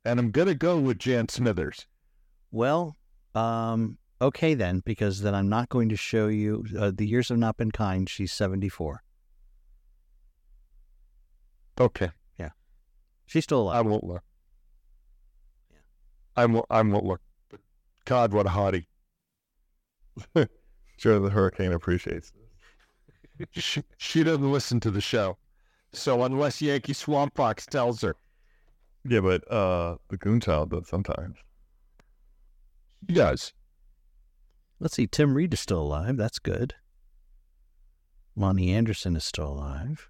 and 0.06 0.20
I'm 0.20 0.32
gonna 0.32 0.56
go 0.56 0.80
with 0.80 1.00
Jan 1.00 1.28
Smithers. 1.28 1.88
Well, 2.52 2.96
um, 3.36 3.98
okay 4.22 4.54
then, 4.54 4.82
because 4.86 5.22
then 5.22 5.34
I'm 5.36 5.50
not 5.50 5.70
going 5.70 5.90
to 5.90 5.96
show 5.96 6.28
you. 6.28 6.66
Uh, 6.78 6.92
the 6.94 7.06
years 7.08 7.30
have 7.30 7.38
not 7.38 7.58
been 7.58 7.72
kind. 7.72 8.10
She's 8.10 8.32
74. 8.34 9.02
Okay, 11.80 12.10
Yeah. 12.38 12.50
She's 13.26 13.46
still 13.46 13.62
alive. 13.62 13.78
I 13.78 13.82
won't 13.90 14.04
look. 14.04 14.24
Yeah. 15.72 15.78
I 16.36 16.46
won't. 16.46 16.66
I 16.70 16.82
won't 16.82 17.06
look. 17.06 17.22
But 17.50 17.62
God, 18.06 18.34
what 18.34 18.46
a 18.46 18.50
hottie! 18.50 18.86
Sure, 20.98 21.18
the 21.20 21.30
hurricane 21.30 21.72
appreciates 21.72 22.34
this. 23.38 23.64
she, 23.64 23.82
she 23.96 24.22
doesn't 24.22 24.52
listen 24.52 24.82
to 24.82 24.92
the 24.92 25.00
show, 25.00 25.38
so 25.94 26.24
unless 26.26 26.62
Yankee 26.62 26.92
Swamp 26.92 27.34
Fox 27.36 27.66
tells 27.66 28.02
her, 28.02 28.14
Yeah, 29.06 29.22
but 29.22 29.50
uh, 29.50 29.96
the 30.10 30.18
Goonchild 30.18 30.72
does 30.72 30.90
sometimes. 30.90 31.38
she 33.08 33.14
does. 33.16 33.54
Let's 34.80 34.96
see. 34.96 35.08
Tim 35.08 35.34
Reid 35.34 35.54
is 35.54 35.60
still 35.60 35.82
alive. 35.82 36.18
That's 36.18 36.40
good. 36.40 36.76
Loni 38.38 38.70
Anderson 38.70 39.16
is 39.16 39.26
still 39.26 39.50
alive. 39.50 40.10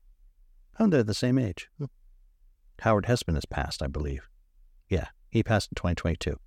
Oh, 0.79 0.87
they're 0.87 1.03
the 1.03 1.13
same 1.13 1.37
age. 1.37 1.69
Hmm. 1.77 1.85
Howard 2.81 3.05
Hesseman 3.05 3.35
has 3.35 3.45
passed, 3.45 3.81
I 3.81 3.87
believe. 3.87 4.29
Yeah, 4.87 5.07
he 5.29 5.43
passed 5.43 5.69
in 5.71 5.75
2022. 5.75 6.39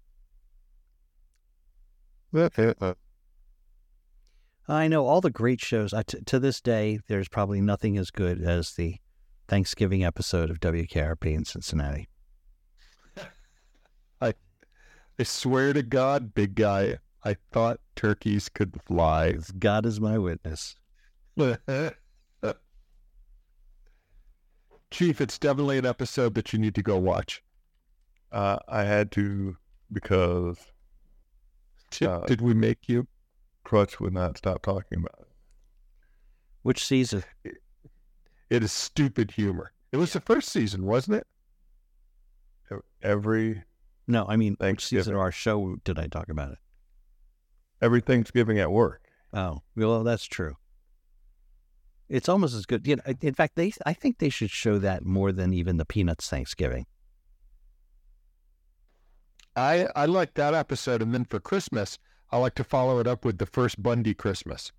I 4.68 4.88
know 4.88 5.06
all 5.06 5.20
the 5.20 5.30
great 5.30 5.60
shows. 5.60 5.92
I 5.92 6.02
t- 6.02 6.20
to 6.24 6.38
this 6.38 6.60
day, 6.60 7.00
there's 7.08 7.28
probably 7.28 7.60
nothing 7.60 7.98
as 7.98 8.10
good 8.10 8.40
as 8.40 8.72
the 8.72 8.96
Thanksgiving 9.48 10.04
episode 10.04 10.48
of 10.48 10.60
WKRP 10.60 11.34
in 11.34 11.44
Cincinnati. 11.44 12.08
I 14.22 14.32
swear 15.22 15.74
to 15.74 15.82
God, 15.82 16.32
big 16.32 16.54
guy, 16.54 16.98
I 17.22 17.36
thought 17.50 17.80
turkeys 17.96 18.48
could 18.48 18.80
fly. 18.86 19.36
God 19.58 19.86
is 19.86 20.00
my 20.00 20.18
witness. 20.18 20.76
Chief, 24.90 25.20
it's 25.22 25.38
definitely 25.38 25.78
an 25.78 25.86
episode 25.86 26.34
that 26.34 26.52
you 26.52 26.58
need 26.58 26.74
to 26.74 26.82
go 26.82 26.98
watch. 26.98 27.42
Uh, 28.30 28.58
I 28.68 28.84
had 28.84 29.10
to 29.12 29.56
because 29.90 30.58
Did, 31.90 32.08
Uh, 32.08 32.20
did 32.26 32.40
we 32.40 32.54
make 32.54 32.88
you? 32.88 33.06
Crutch 33.64 34.00
would 34.00 34.12
not 34.12 34.36
stop 34.38 34.62
talking 34.62 34.98
about 34.98 35.20
it. 35.20 35.28
Which 36.62 36.84
season? 36.84 37.24
It 37.44 38.62
is 38.62 38.72
stupid 38.72 39.30
humor. 39.32 39.72
It 39.92 39.96
was 39.96 40.12
the 40.12 40.20
first 40.20 40.50
season, 40.50 40.84
wasn't 40.84 41.18
it? 41.18 41.26
Every 43.02 43.62
No, 44.06 44.26
I 44.28 44.36
mean, 44.36 44.56
which 44.60 44.84
season 44.86 45.14
of 45.14 45.20
our 45.20 45.32
show 45.32 45.76
did 45.84 45.98
I 45.98 46.06
talk 46.06 46.28
about 46.28 46.52
it? 46.52 46.58
Every 47.82 48.00
Thanksgiving 48.00 48.60
at 48.60 48.70
work. 48.70 49.02
Oh, 49.34 49.60
well, 49.76 50.04
that's 50.04 50.24
true. 50.24 50.56
It's 52.08 52.28
almost 52.28 52.54
as 52.54 52.64
good. 52.64 52.86
You 52.86 52.96
know, 52.96 53.02
in 53.20 53.34
fact, 53.34 53.56
they 53.56 53.72
I 53.84 53.92
think 53.92 54.18
they 54.18 54.28
should 54.28 54.50
show 54.50 54.78
that 54.78 55.04
more 55.04 55.32
than 55.32 55.52
even 55.52 55.78
the 55.78 55.84
Peanuts 55.84 56.28
Thanksgiving. 56.28 56.86
I 59.56 59.88
I 59.96 60.06
like 60.06 60.34
that 60.34 60.54
episode, 60.54 61.02
and 61.02 61.12
then 61.12 61.24
for 61.24 61.40
Christmas, 61.40 61.98
I 62.30 62.38
like 62.38 62.54
to 62.56 62.64
follow 62.64 63.00
it 63.00 63.06
up 63.06 63.24
with 63.24 63.38
the 63.38 63.46
first 63.46 63.82
Bundy 63.82 64.14
Christmas. 64.14 64.72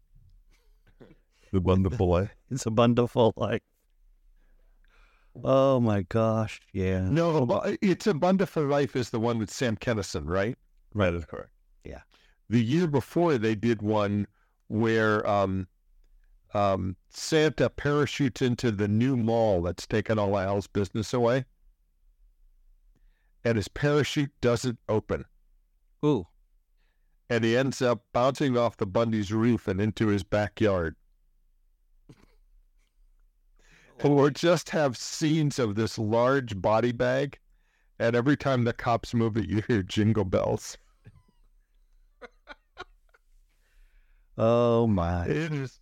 The 1.52 1.62
wonderful 1.62 2.08
life. 2.10 2.32
It's 2.52 2.66
a 2.66 2.72
wonderful 2.72 3.34
life. 3.36 3.62
Oh 5.44 5.80
my 5.80 6.04
gosh! 6.04 6.62
Yeah. 6.72 7.02
No, 7.10 7.76
it's 7.82 8.06
a 8.06 8.14
Bundyful 8.14 8.70
Life 8.70 8.96
is 8.96 9.10
the 9.10 9.20
one 9.20 9.40
with 9.40 9.50
Sam 9.50 9.76
Kinison, 9.76 10.24
right? 10.26 10.56
right? 10.94 11.12
That 11.12 11.18
is 11.18 11.26
correct. 11.26 11.53
The 12.50 12.64
year 12.64 12.88
before, 12.88 13.38
they 13.38 13.56
did 13.56 13.82
one 13.82 14.28
where 14.68 15.28
um, 15.28 15.68
um, 16.54 16.96
Santa 17.10 17.70
parachutes 17.70 18.42
into 18.42 18.72
the 18.72 18.88
new 18.88 19.18
mall 19.18 19.62
that's 19.62 19.88
taken 19.88 20.20
all 20.20 20.38
Al's 20.38 20.68
business 20.68 21.14
away, 21.14 21.46
and 23.44 23.56
his 23.56 23.68
parachute 23.68 24.32
doesn't 24.42 24.80
open, 24.88 25.26
Ooh. 26.06 26.28
and 27.30 27.44
he 27.44 27.58
ends 27.58 27.82
up 27.82 28.04
bouncing 28.14 28.58
off 28.58 28.78
the 28.78 28.86
Bundy's 28.86 29.32
roof 29.32 29.68
and 29.68 29.82
into 29.82 30.08
his 30.08 30.24
backyard. 30.24 30.96
Or 34.04 34.30
just 34.30 34.72
have 34.72 34.98
scenes 34.98 35.60
of 35.60 35.76
this 35.76 35.98
large 35.98 36.62
body 36.62 36.92
bag, 36.92 37.40
and 38.00 38.16
every 38.16 38.36
time 38.36 38.64
the 38.64 38.74
cops 38.74 39.14
move 39.14 39.38
it, 39.38 39.48
you 39.48 39.64
hear 39.68 39.82
jingle 39.82 40.26
bells. 40.26 40.78
Oh 44.38 44.88
my! 44.88 45.26
Is 45.26 45.80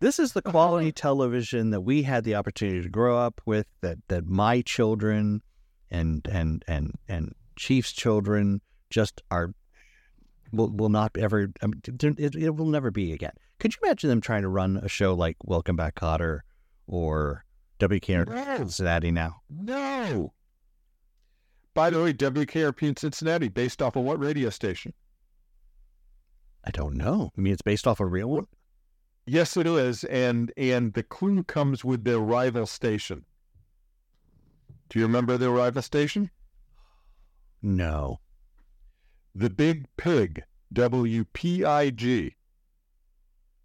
This 0.00 0.18
is 0.18 0.32
the 0.32 0.40
uh-huh. 0.44 0.50
quality 0.50 0.92
television 0.92 1.70
that 1.70 1.80
we 1.80 2.02
had 2.02 2.24
the 2.24 2.34
opportunity 2.34 2.82
to 2.82 2.88
grow 2.88 3.18
up 3.18 3.40
with. 3.46 3.66
That 3.80 3.98
that 4.08 4.26
my 4.26 4.62
children 4.62 5.42
and 5.90 6.26
and 6.30 6.64
and 6.68 6.92
and 7.08 7.34
Chief's 7.56 7.92
children 7.92 8.60
just 8.90 9.22
are 9.30 9.54
will 10.52 10.70
will 10.70 10.88
not 10.88 11.16
ever. 11.16 11.48
I 11.62 11.66
mean, 11.66 11.82
it, 12.18 12.34
it 12.34 12.50
will 12.56 12.66
never 12.66 12.90
be 12.90 13.12
again. 13.12 13.32
Could 13.58 13.74
you 13.74 13.80
imagine 13.84 14.10
them 14.10 14.20
trying 14.20 14.42
to 14.42 14.48
run 14.48 14.76
a 14.78 14.88
show 14.88 15.14
like 15.14 15.36
Welcome 15.44 15.76
Back, 15.76 15.94
Kotter 15.94 16.40
or 16.86 17.44
WKR 17.78 18.26
No. 18.28 18.56
Cincinnati 18.56 19.10
now? 19.10 19.40
No. 19.48 20.32
By 21.74 21.90
the 21.90 22.02
way, 22.02 22.12
WKRP 22.12 22.82
in 22.82 22.96
Cincinnati, 22.96 23.48
based 23.48 23.80
off 23.80 23.96
of 23.96 24.02
what 24.02 24.18
radio 24.18 24.50
station? 24.50 24.92
I 26.64 26.70
don't 26.70 26.94
know. 26.94 27.32
I 27.36 27.40
mean, 27.40 27.52
it's 27.52 27.62
based 27.62 27.86
off 27.86 28.00
a 28.00 28.06
real 28.06 28.28
one. 28.28 28.46
Yes, 29.26 29.56
it 29.56 29.66
is, 29.66 30.04
and 30.04 30.52
and 30.56 30.94
the 30.94 31.02
clue 31.02 31.44
comes 31.44 31.84
with 31.84 32.04
their 32.04 32.18
rival 32.18 32.66
station. 32.66 33.24
Do 34.88 34.98
you 34.98 35.06
remember 35.06 35.38
their 35.38 35.50
rival 35.50 35.82
station? 35.82 36.30
No. 37.62 38.20
The 39.34 39.48
Big 39.48 39.86
Pig, 39.96 40.42
WPIG. 40.74 42.34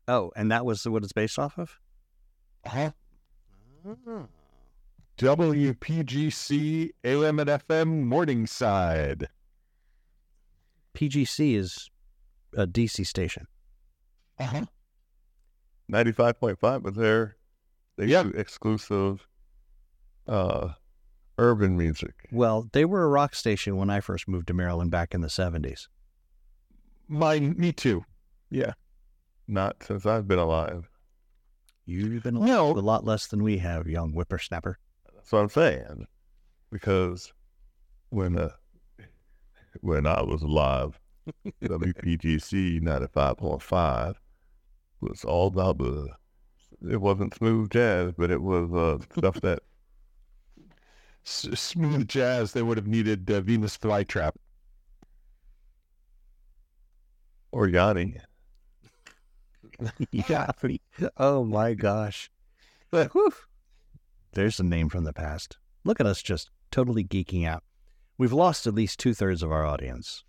Oh, 0.07 0.31
and 0.35 0.51
that 0.51 0.65
was 0.65 0.87
what 0.87 1.03
it's 1.03 1.11
based 1.11 1.37
off 1.37 1.57
of. 1.57 1.77
Huh? 2.65 2.91
WPGC 5.17 6.91
AM 7.03 7.39
and 7.39 7.49
FM 7.49 8.03
Morningside. 8.05 9.27
PGC 10.93 11.55
is 11.55 11.89
a 12.55 12.65
DC 12.67 13.05
station. 13.05 13.47
Uh-huh. 14.39 14.65
95.5 15.91 16.81
was 16.83 16.95
there. 16.95 17.37
They 17.97 18.05
Yeah. 18.07 18.23
do 18.23 18.29
exclusive 18.29 19.27
uh, 20.27 20.73
urban 21.37 21.77
music. 21.77 22.27
Well, 22.31 22.67
they 22.73 22.85
were 22.85 23.03
a 23.03 23.07
rock 23.07 23.33
station 23.35 23.77
when 23.77 23.89
I 23.89 23.99
first 24.01 24.27
moved 24.27 24.47
to 24.47 24.53
Maryland 24.53 24.91
back 24.91 25.13
in 25.13 25.21
the 25.21 25.27
70s. 25.29 25.87
Mine, 27.07 27.55
me 27.57 27.71
too. 27.71 28.03
Yeah. 28.49 28.73
Not 29.47 29.81
since 29.83 30.05
I've 30.05 30.27
been 30.27 30.39
alive. 30.39 30.89
You've 31.85 32.23
been 32.23 32.35
No. 32.35 32.71
a 32.71 32.79
lot 32.81 33.05
less 33.05 33.27
than 33.27 33.43
we 33.43 33.59
have, 33.59 33.87
young 33.87 34.11
whippersnapper. 34.11 34.77
That's 35.15 35.31
what 35.31 35.39
I'm 35.39 35.49
saying. 35.49 36.05
Because 36.69 37.31
when 38.09 38.37
uh, 38.37 38.49
when 39.79 40.05
I 40.05 40.21
was 40.21 40.41
alive, 40.41 40.99
WPGC 41.63 42.81
95.5 42.81 44.15
was 45.01 45.23
all 45.23 45.47
about 45.47 45.77
the. 45.77 46.09
It 46.89 47.01
wasn't 47.01 47.33
smooth 47.33 47.71
jazz, 47.71 48.13
but 48.17 48.29
it 48.29 48.41
was 48.41 48.71
uh, 48.73 49.03
stuff 49.17 49.41
that 49.41 49.59
s- 51.25 51.59
smooth 51.59 52.07
jazz, 52.07 52.51
they 52.51 52.61
would 52.61 52.77
have 52.77 52.87
needed 52.87 53.29
uh, 53.31 53.41
Venus 53.41 53.77
flytrap. 53.77 54.33
Or 57.51 57.67
Yanni. 57.67 58.17
yeah. 60.11 60.51
Oh 61.17 61.43
my 61.43 61.73
gosh. 61.73 62.29
Whew. 62.91 63.33
There's 64.33 64.59
a 64.59 64.63
name 64.63 64.89
from 64.89 65.03
the 65.03 65.13
past. 65.13 65.57
Look 65.83 65.99
at 65.99 66.05
us 66.05 66.21
just 66.21 66.51
totally 66.71 67.03
geeking 67.03 67.47
out. 67.47 67.63
We've 68.17 68.33
lost 68.33 68.67
at 68.67 68.75
least 68.75 68.99
two 68.99 69.13
thirds 69.13 69.41
of 69.41 69.51
our 69.51 69.65
audience. 69.65 70.23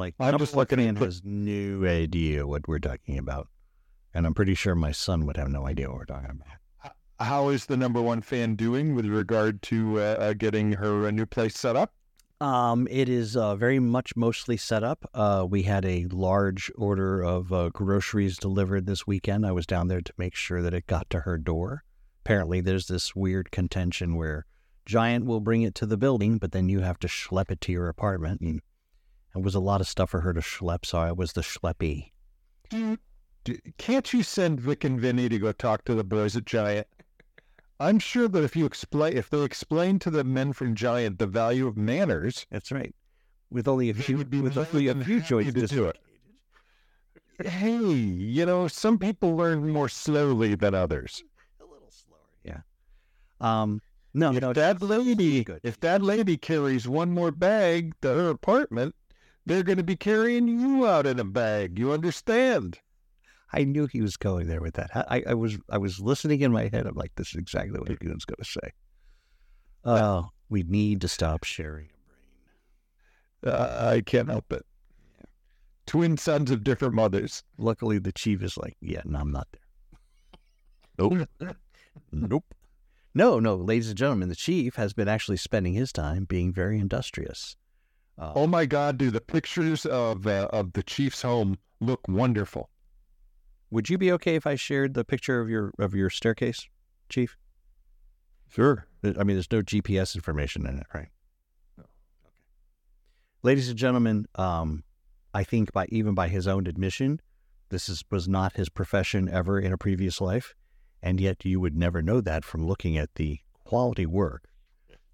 Like 0.00 0.14
I'm 0.18 0.38
just 0.38 0.56
looking 0.56 0.78
fan 0.78 0.96
at- 0.96 1.02
has 1.02 1.22
no 1.24 1.86
idea 1.86 2.46
what 2.46 2.66
we're 2.66 2.78
talking 2.78 3.18
about. 3.18 3.48
And 4.12 4.26
I'm 4.26 4.34
pretty 4.34 4.54
sure 4.54 4.74
my 4.74 4.90
son 4.90 5.26
would 5.26 5.36
have 5.36 5.48
no 5.48 5.66
idea 5.66 5.88
what 5.88 5.98
we're 5.98 6.04
talking 6.06 6.30
about. 6.30 6.94
How 7.20 7.50
is 7.50 7.66
the 7.66 7.76
number 7.76 8.00
one 8.00 8.22
fan 8.22 8.56
doing 8.56 8.94
with 8.94 9.04
regard 9.06 9.60
to 9.62 10.00
uh, 10.00 10.02
uh, 10.18 10.32
getting 10.32 10.72
her 10.72 11.06
a 11.06 11.12
new 11.12 11.26
place 11.26 11.54
set 11.54 11.76
up? 11.76 11.92
Um, 12.40 12.88
it 12.90 13.10
is 13.10 13.36
uh, 13.36 13.54
very 13.56 13.78
much 13.78 14.16
mostly 14.16 14.56
set 14.56 14.82
up. 14.82 15.04
Uh, 15.12 15.46
we 15.48 15.64
had 15.64 15.84
a 15.84 16.06
large 16.10 16.72
order 16.78 17.22
of 17.22 17.52
uh, 17.52 17.68
groceries 17.68 18.38
delivered 18.38 18.86
this 18.86 19.06
weekend. 19.06 19.44
I 19.44 19.52
was 19.52 19.66
down 19.66 19.88
there 19.88 20.00
to 20.00 20.12
make 20.16 20.34
sure 20.34 20.62
that 20.62 20.72
it 20.72 20.86
got 20.86 21.10
to 21.10 21.20
her 21.20 21.36
door. 21.36 21.84
Apparently, 22.24 22.62
there's 22.62 22.86
this 22.86 23.14
weird 23.14 23.50
contention 23.50 24.16
where 24.16 24.46
Giant 24.86 25.26
will 25.26 25.40
bring 25.40 25.60
it 25.60 25.74
to 25.76 25.86
the 25.86 25.98
building, 25.98 26.38
but 26.38 26.52
then 26.52 26.70
you 26.70 26.80
have 26.80 26.98
to 27.00 27.06
schlep 27.06 27.50
it 27.50 27.60
to 27.60 27.72
your 27.72 27.88
apartment. 27.88 28.40
And 28.40 28.62
it 29.34 29.42
was 29.42 29.54
a 29.54 29.60
lot 29.60 29.80
of 29.80 29.88
stuff 29.88 30.10
for 30.10 30.20
her 30.20 30.32
to 30.32 30.40
schlep, 30.40 30.84
so 30.84 30.98
I 30.98 31.12
was 31.12 31.32
the 31.32 31.40
schleppy. 31.40 32.10
Do, 32.68 32.98
do, 33.44 33.56
can't 33.78 34.12
you 34.12 34.22
send 34.22 34.60
Vic 34.60 34.84
and 34.84 35.00
Vinny 35.00 35.28
to 35.28 35.38
go 35.38 35.52
talk 35.52 35.84
to 35.84 35.94
the 35.94 36.04
boys 36.04 36.36
at 36.36 36.44
Giant? 36.46 36.86
I'm 37.78 37.98
sure 37.98 38.28
that 38.28 38.44
if 38.44 38.54
you 38.56 38.66
explain, 38.66 39.16
if 39.16 39.30
they 39.30 39.42
explain 39.42 39.98
to 40.00 40.10
the 40.10 40.24
men 40.24 40.52
from 40.52 40.74
Giant 40.74 41.18
the 41.18 41.26
value 41.26 41.66
of 41.66 41.76
manners, 41.76 42.46
That's 42.50 42.70
right. 42.70 42.94
With 43.50 43.66
only 43.66 43.90
a 43.90 43.94
few, 43.94 44.16
would 44.18 44.30
be 44.30 44.40
with 44.40 44.56
only 44.56 44.88
a 44.88 44.94
few 44.94 45.20
choices 45.22 45.54
to 45.54 45.66
do 45.66 45.84
it. 45.86 45.98
hey, 47.44 47.78
you 47.80 48.46
know, 48.46 48.68
some 48.68 48.98
people 48.98 49.34
learn 49.34 49.68
more 49.68 49.88
slowly 49.88 50.54
than 50.54 50.74
others. 50.74 51.24
A 51.60 51.64
little 51.64 51.90
slower. 51.90 52.18
Yeah. 52.44 52.60
Um. 53.40 53.80
No, 54.12 54.32
if 54.32 54.40
no. 54.40 54.52
that 54.52 54.82
lady, 54.82 55.44
good. 55.44 55.60
if 55.62 55.80
that 55.80 56.02
lady 56.02 56.36
carries 56.36 56.86
one 56.86 57.12
more 57.12 57.30
bag 57.30 57.94
to 58.02 58.08
her 58.08 58.28
apartment, 58.28 58.94
they're 59.50 59.64
going 59.64 59.78
to 59.78 59.84
be 59.84 59.96
carrying 59.96 60.46
you 60.46 60.86
out 60.86 61.06
in 61.06 61.18
a 61.18 61.24
bag. 61.24 61.76
You 61.76 61.90
understand? 61.90 62.78
I 63.52 63.64
knew 63.64 63.88
he 63.88 64.00
was 64.00 64.16
going 64.16 64.46
there 64.46 64.60
with 64.60 64.74
that. 64.74 64.90
I, 64.94 65.24
I 65.26 65.34
was 65.34 65.58
I 65.68 65.76
was 65.76 65.98
listening 65.98 66.42
in 66.42 66.52
my 66.52 66.68
head. 66.72 66.86
I'm 66.86 66.94
like, 66.94 67.12
this 67.16 67.30
is 67.30 67.34
exactly 67.34 67.80
what 67.80 67.88
was 67.88 67.98
going 67.98 68.36
to 68.38 68.44
say. 68.44 68.70
Oh, 69.84 70.28
we 70.50 70.62
need 70.62 71.00
to 71.00 71.08
stop 71.08 71.42
sharing 71.42 71.88
a 73.42 73.48
brain. 73.48 73.60
Uh, 73.60 73.90
I 73.92 74.00
can't 74.02 74.28
help 74.28 74.52
it. 74.52 74.64
Twin 75.84 76.16
sons 76.16 76.52
of 76.52 76.62
different 76.62 76.94
mothers. 76.94 77.42
Luckily, 77.58 77.98
the 77.98 78.12
chief 78.12 78.44
is 78.44 78.56
like, 78.56 78.76
yeah, 78.80 79.02
no, 79.04 79.18
I'm 79.18 79.32
not 79.32 79.48
there. 79.52 81.08
Nope. 81.10 81.28
Nope. 82.12 82.54
No, 83.14 83.40
no, 83.40 83.56
ladies 83.56 83.88
and 83.88 83.98
gentlemen, 83.98 84.28
the 84.28 84.36
chief 84.36 84.76
has 84.76 84.92
been 84.92 85.08
actually 85.08 85.38
spending 85.38 85.74
his 85.74 85.92
time 85.92 86.24
being 86.24 86.52
very 86.52 86.78
industrious. 86.78 87.56
Uh, 88.20 88.32
Oh 88.36 88.46
my 88.46 88.66
God, 88.66 88.98
do 88.98 89.10
the 89.10 89.20
pictures 89.20 89.86
of 89.86 90.26
uh, 90.26 90.48
of 90.52 90.74
the 90.74 90.82
chief's 90.82 91.22
home 91.22 91.58
look 91.80 92.06
wonderful? 92.06 92.68
Would 93.70 93.88
you 93.88 93.96
be 93.96 94.12
okay 94.12 94.34
if 94.34 94.46
I 94.46 94.56
shared 94.56 94.94
the 94.94 95.04
picture 95.04 95.40
of 95.40 95.48
your 95.48 95.72
of 95.78 95.94
your 95.94 96.10
staircase, 96.10 96.68
chief? 97.08 97.36
Sure. 98.48 98.86
I 99.02 99.24
mean, 99.24 99.36
there's 99.36 99.50
no 99.50 99.62
GPS 99.62 100.14
information 100.14 100.66
in 100.66 100.78
it, 100.78 100.86
right? 100.92 101.08
Okay. 101.78 101.88
Ladies 103.42 103.68
and 103.70 103.78
gentlemen, 103.78 104.26
um, 104.34 104.82
I 105.32 105.44
think 105.44 105.72
by 105.72 105.86
even 105.88 106.14
by 106.14 106.28
his 106.28 106.46
own 106.46 106.66
admission, 106.66 107.20
this 107.70 107.88
is 107.88 108.04
was 108.10 108.28
not 108.28 108.56
his 108.56 108.68
profession 108.68 109.28
ever 109.28 109.58
in 109.58 109.72
a 109.72 109.78
previous 109.78 110.20
life, 110.20 110.54
and 111.02 111.20
yet 111.20 111.44
you 111.44 111.58
would 111.60 111.76
never 111.76 112.02
know 112.02 112.20
that 112.20 112.44
from 112.44 112.66
looking 112.66 112.98
at 112.98 113.14
the 113.14 113.38
quality 113.64 114.04
work 114.04 114.48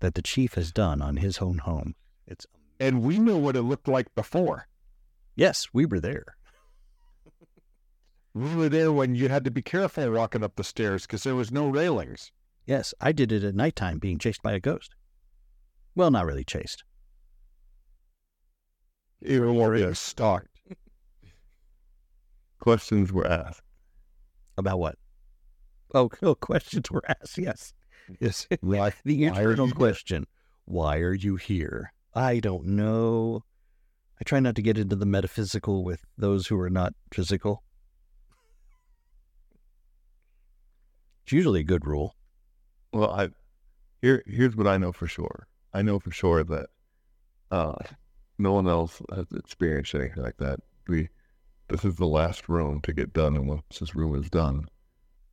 that 0.00 0.14
the 0.14 0.22
chief 0.22 0.54
has 0.54 0.72
done 0.72 1.00
on 1.00 1.18
his 1.18 1.38
own 1.38 1.58
home. 1.58 1.94
It's 2.26 2.46
And 2.78 3.02
we 3.02 3.18
know 3.18 3.38
what 3.38 3.56
it 3.56 3.62
looked 3.62 3.88
like 3.88 4.14
before. 4.14 4.68
yes, 5.34 5.68
we 5.72 5.86
were 5.86 6.00
there. 6.00 6.36
We 8.34 8.54
were 8.54 8.68
there 8.68 8.92
when 8.92 9.14
you 9.14 9.28
had 9.30 9.44
to 9.44 9.50
be 9.50 9.62
careful 9.62 10.12
walking 10.12 10.44
up 10.44 10.56
the 10.56 10.64
stairs 10.64 11.02
because 11.06 11.22
there 11.22 11.34
was 11.34 11.50
no 11.50 11.68
railings. 11.68 12.32
Yes, 12.66 12.92
I 13.00 13.12
did 13.12 13.32
it 13.32 13.44
at 13.44 13.54
nighttime, 13.54 13.98
being 13.98 14.18
chased 14.18 14.42
by 14.42 14.52
a 14.52 14.60
ghost. 14.60 14.94
Well, 15.94 16.10
not 16.10 16.26
really 16.26 16.44
chased. 16.44 16.84
You 19.22 19.40
were 19.40 19.72
being 19.72 19.94
stalked. 19.94 20.48
Questions 22.60 23.12
were 23.12 23.26
asked. 23.26 23.62
About 24.58 24.78
what? 24.78 24.98
Oh, 25.94 26.10
oh 26.22 26.34
questions 26.34 26.90
were 26.90 27.02
asked. 27.08 27.38
Yes. 27.38 27.72
Yes. 28.20 28.46
Why? 28.60 28.92
The 29.04 29.30
Why 29.30 29.42
are 29.42 29.50
internal 29.50 29.68
you 29.68 29.74
question 29.74 30.26
Why 30.64 30.98
are 30.98 31.14
you 31.14 31.36
here? 31.36 31.92
I 32.16 32.40
don't 32.40 32.64
know. 32.64 33.44
I 34.18 34.24
try 34.24 34.40
not 34.40 34.54
to 34.54 34.62
get 34.62 34.78
into 34.78 34.96
the 34.96 35.04
metaphysical 35.04 35.84
with 35.84 36.00
those 36.16 36.46
who 36.46 36.58
are 36.58 36.70
not 36.70 36.94
physical. 37.12 37.62
It's 41.24 41.32
usually 41.32 41.60
a 41.60 41.64
good 41.64 41.86
rule. 41.86 42.14
Well, 42.90 43.10
I 43.10 43.28
here 44.00 44.22
here's 44.26 44.56
what 44.56 44.66
I 44.66 44.78
know 44.78 44.92
for 44.92 45.06
sure. 45.06 45.46
I 45.74 45.82
know 45.82 45.98
for 45.98 46.10
sure 46.10 46.42
that 46.42 46.68
uh, 47.50 47.74
no 48.38 48.52
one 48.54 48.66
else 48.66 49.02
has 49.14 49.26
experienced 49.32 49.94
anything 49.94 50.22
like 50.22 50.38
that. 50.38 50.60
We 50.88 51.10
this 51.68 51.84
is 51.84 51.96
the 51.96 52.06
last 52.06 52.48
room 52.48 52.80
to 52.82 52.94
get 52.94 53.12
done, 53.12 53.36
and 53.36 53.46
once 53.46 53.78
this 53.78 53.94
room 53.94 54.14
is 54.14 54.30
done, 54.30 54.64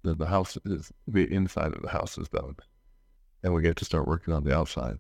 then 0.04 0.18
the 0.18 0.26
house 0.26 0.58
is 0.66 0.92
the 1.08 1.32
inside 1.32 1.74
of 1.74 1.82
the 1.82 1.90
house 1.90 2.18
is 2.18 2.28
done, 2.28 2.58
and 3.42 3.54
we 3.54 3.62
get 3.62 3.78
to 3.78 3.86
start 3.86 4.06
working 4.06 4.34
on 4.34 4.44
the 4.44 4.54
outside. 4.54 4.98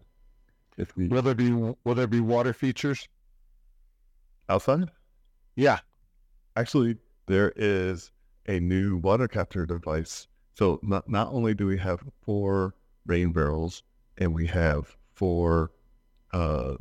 If 0.77 0.95
we 0.97 1.07
Will 1.07 1.21
there 1.21 1.35
be 1.35 1.51
will 1.51 1.95
there 1.95 2.07
be 2.07 2.19
water 2.19 2.53
features? 2.53 3.07
outside, 4.49 4.89
Yeah. 5.55 5.79
actually, 6.55 6.97
there 7.27 7.53
is 7.55 8.11
a 8.47 8.59
new 8.59 8.97
water 8.97 9.27
capture 9.27 9.65
device. 9.65 10.27
So 10.55 10.79
not 10.83 11.09
not 11.09 11.29
only 11.31 11.53
do 11.53 11.65
we 11.67 11.77
have 11.77 12.03
four 12.21 12.75
rain 13.05 13.31
barrels, 13.31 13.83
and 14.17 14.33
we 14.33 14.47
have 14.47 14.97
four 15.13 15.71
uh, 16.31 16.75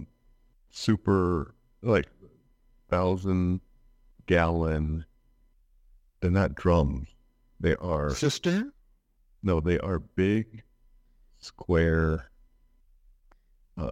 super 0.71 1.55
like 1.83 2.09
thousand 2.89 3.61
gallon. 4.27 5.05
They're 6.21 6.31
not 6.31 6.55
drums. 6.55 7.09
They 7.61 7.77
are 7.77 8.11
Sister? 8.11 8.73
no. 9.43 9.61
They 9.61 9.79
are 9.79 9.99
big, 10.01 10.63
square 11.39 12.31
uh, 13.77 13.91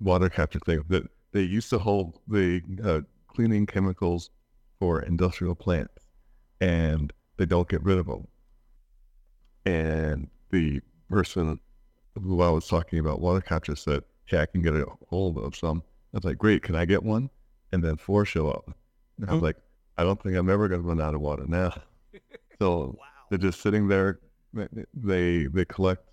water 0.00 0.28
capture 0.28 0.60
things 0.60 0.84
that 0.88 1.04
they 1.32 1.42
used 1.42 1.70
to 1.70 1.78
hold 1.78 2.18
the 2.28 2.62
uh, 2.82 3.00
cleaning 3.28 3.66
chemicals 3.66 4.30
for 4.78 5.02
industrial 5.02 5.54
plants, 5.54 6.06
and 6.60 7.12
they 7.36 7.46
don't 7.46 7.68
get 7.68 7.82
rid 7.82 7.98
of 7.98 8.06
them. 8.06 8.26
And 9.66 10.28
the 10.50 10.80
person 11.08 11.60
who 12.20 12.42
I 12.42 12.50
was 12.50 12.66
talking 12.66 12.98
about 12.98 13.20
water 13.20 13.40
capture 13.40 13.76
said, 13.76 14.02
"Hey, 14.26 14.38
I 14.38 14.46
can 14.46 14.62
get 14.62 14.74
a 14.74 14.86
hold 15.08 15.38
of 15.38 15.54
some." 15.54 15.82
I 16.12 16.16
was 16.16 16.24
like, 16.24 16.38
"Great, 16.38 16.62
can 16.62 16.74
I 16.74 16.84
get 16.84 17.02
one?" 17.02 17.30
And 17.72 17.84
then 17.84 17.96
four 17.96 18.24
show 18.24 18.50
up. 18.50 18.74
And 19.18 19.30
I 19.30 19.34
was 19.34 19.42
like, 19.42 19.56
"I 19.98 20.02
don't 20.02 20.20
think 20.20 20.36
I'm 20.36 20.50
ever 20.50 20.66
going 20.68 20.82
to 20.82 20.88
run 20.88 21.00
out 21.00 21.14
of 21.14 21.20
water 21.20 21.44
now." 21.46 21.74
So 22.58 22.98
they're 23.30 23.38
just 23.38 23.62
sitting 23.62 23.88
there. 23.88 24.20
They, 24.52 25.46
they 25.46 25.64
collect. 25.64 26.04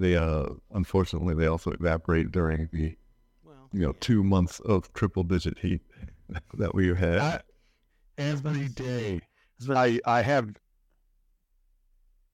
They 0.00 0.16
uh, 0.16 0.46
unfortunately 0.72 1.34
they 1.34 1.46
also 1.46 1.72
evaporate 1.72 2.32
during 2.32 2.70
the 2.72 2.96
Well, 3.44 3.68
you 3.72 3.80
know 3.80 3.92
two 4.00 4.24
months 4.24 4.58
of 4.60 4.90
triple 4.94 5.24
digit 5.24 5.58
heat 5.58 5.82
that 6.54 6.74
we 6.74 6.94
had. 6.94 7.18
I, 7.18 7.40
every 8.16 8.68
day. 8.68 9.20
I 9.68 10.00
I 10.06 10.22
have. 10.22 10.54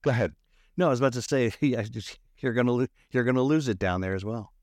Go 0.01 0.11
ahead. 0.11 0.33
no, 0.77 0.87
I 0.87 0.89
was 0.89 0.99
about 0.99 1.13
to 1.13 1.21
say 1.21 1.51
you're 2.39 2.53
gonna 2.53 2.71
lo- 2.71 2.87
you're 3.11 3.25
gonna 3.25 3.41
lose 3.43 3.67
it 3.67 3.77
down 3.79 3.99
there 3.99 4.15
as 4.15 4.23
well. 4.23 4.53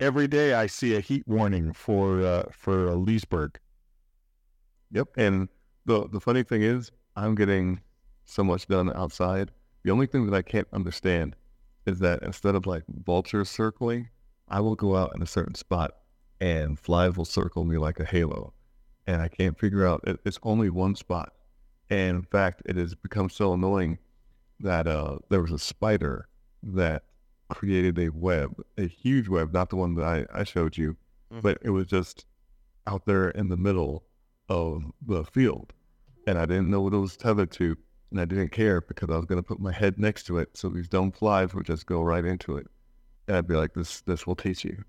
Every 0.00 0.26
day 0.26 0.54
I 0.54 0.66
see 0.66 0.96
a 0.96 1.00
heat 1.00 1.22
warning 1.28 1.72
for 1.72 2.20
uh, 2.20 2.44
for 2.50 2.88
uh, 2.88 2.94
Leesburg. 2.94 3.60
Yep. 4.90 5.08
And 5.16 5.48
the 5.86 6.08
the 6.08 6.18
funny 6.18 6.42
thing 6.42 6.62
is, 6.62 6.90
I'm 7.14 7.36
getting 7.36 7.80
so 8.24 8.42
much 8.42 8.66
done 8.66 8.92
outside. 8.96 9.52
The 9.84 9.90
only 9.90 10.06
thing 10.06 10.26
that 10.26 10.36
I 10.36 10.42
can't 10.42 10.68
understand 10.72 11.36
is 11.86 11.98
that 12.00 12.22
instead 12.22 12.54
of 12.54 12.66
like 12.66 12.84
vultures 13.04 13.48
circling, 13.50 14.08
I 14.48 14.60
will 14.60 14.76
go 14.76 14.96
out 14.96 15.12
in 15.14 15.22
a 15.22 15.26
certain 15.26 15.54
spot 15.54 15.92
and 16.40 16.78
flies 16.78 17.16
will 17.16 17.24
circle 17.24 17.64
me 17.64 17.78
like 17.78 17.98
a 18.00 18.04
halo. 18.04 18.52
And 19.06 19.20
I 19.20 19.28
can't 19.28 19.58
figure 19.58 19.86
out 19.86 20.02
it, 20.06 20.20
it's 20.24 20.38
only 20.42 20.70
one 20.70 20.94
spot. 20.94 21.32
And 21.90 22.16
in 22.18 22.22
fact, 22.22 22.62
it 22.66 22.76
has 22.76 22.94
become 22.94 23.28
so 23.28 23.52
annoying 23.54 23.98
that 24.60 24.86
uh, 24.86 25.18
there 25.28 25.42
was 25.42 25.50
a 25.50 25.58
spider 25.58 26.28
that 26.62 27.02
created 27.48 27.98
a 27.98 28.08
web, 28.10 28.54
a 28.78 28.86
huge 28.86 29.28
web, 29.28 29.52
not 29.52 29.70
the 29.70 29.76
one 29.76 29.94
that 29.96 30.04
I, 30.04 30.24
I 30.32 30.44
showed 30.44 30.76
you, 30.76 30.96
Mhm. 31.32 31.42
but 31.42 31.58
it 31.62 31.70
was 31.70 31.86
just 31.86 32.26
out 32.86 33.04
there 33.06 33.30
in 33.30 33.48
the 33.48 33.56
middle 33.56 34.04
of 34.48 34.84
the 35.06 35.24
field. 35.24 35.72
And 36.26 36.38
I 36.38 36.46
didn't 36.46 36.70
know 36.70 36.82
what 36.82 36.94
it 36.94 36.98
was 36.98 37.16
tethered 37.16 37.50
to. 37.52 37.76
And 38.12 38.20
I 38.20 38.26
didn't 38.26 38.50
care 38.52 38.80
because 38.82 39.08
I 39.10 39.16
was 39.16 39.24
going 39.24 39.38
to 39.38 39.42
put 39.42 39.58
my 39.58 39.72
head 39.72 39.98
next 39.98 40.24
to 40.24 40.36
it. 40.38 40.56
So 40.56 40.68
these 40.68 40.86
dumb 40.86 41.10
flies 41.12 41.54
would 41.54 41.66
just 41.66 41.86
go 41.86 42.02
right 42.02 42.24
into 42.24 42.58
it. 42.58 42.66
And 43.26 43.38
I'd 43.38 43.48
be 43.48 43.54
like, 43.56 43.72
this, 43.72 44.02
this 44.02 44.26
will 44.26 44.36
teach 44.36 44.64
you. 44.64 44.84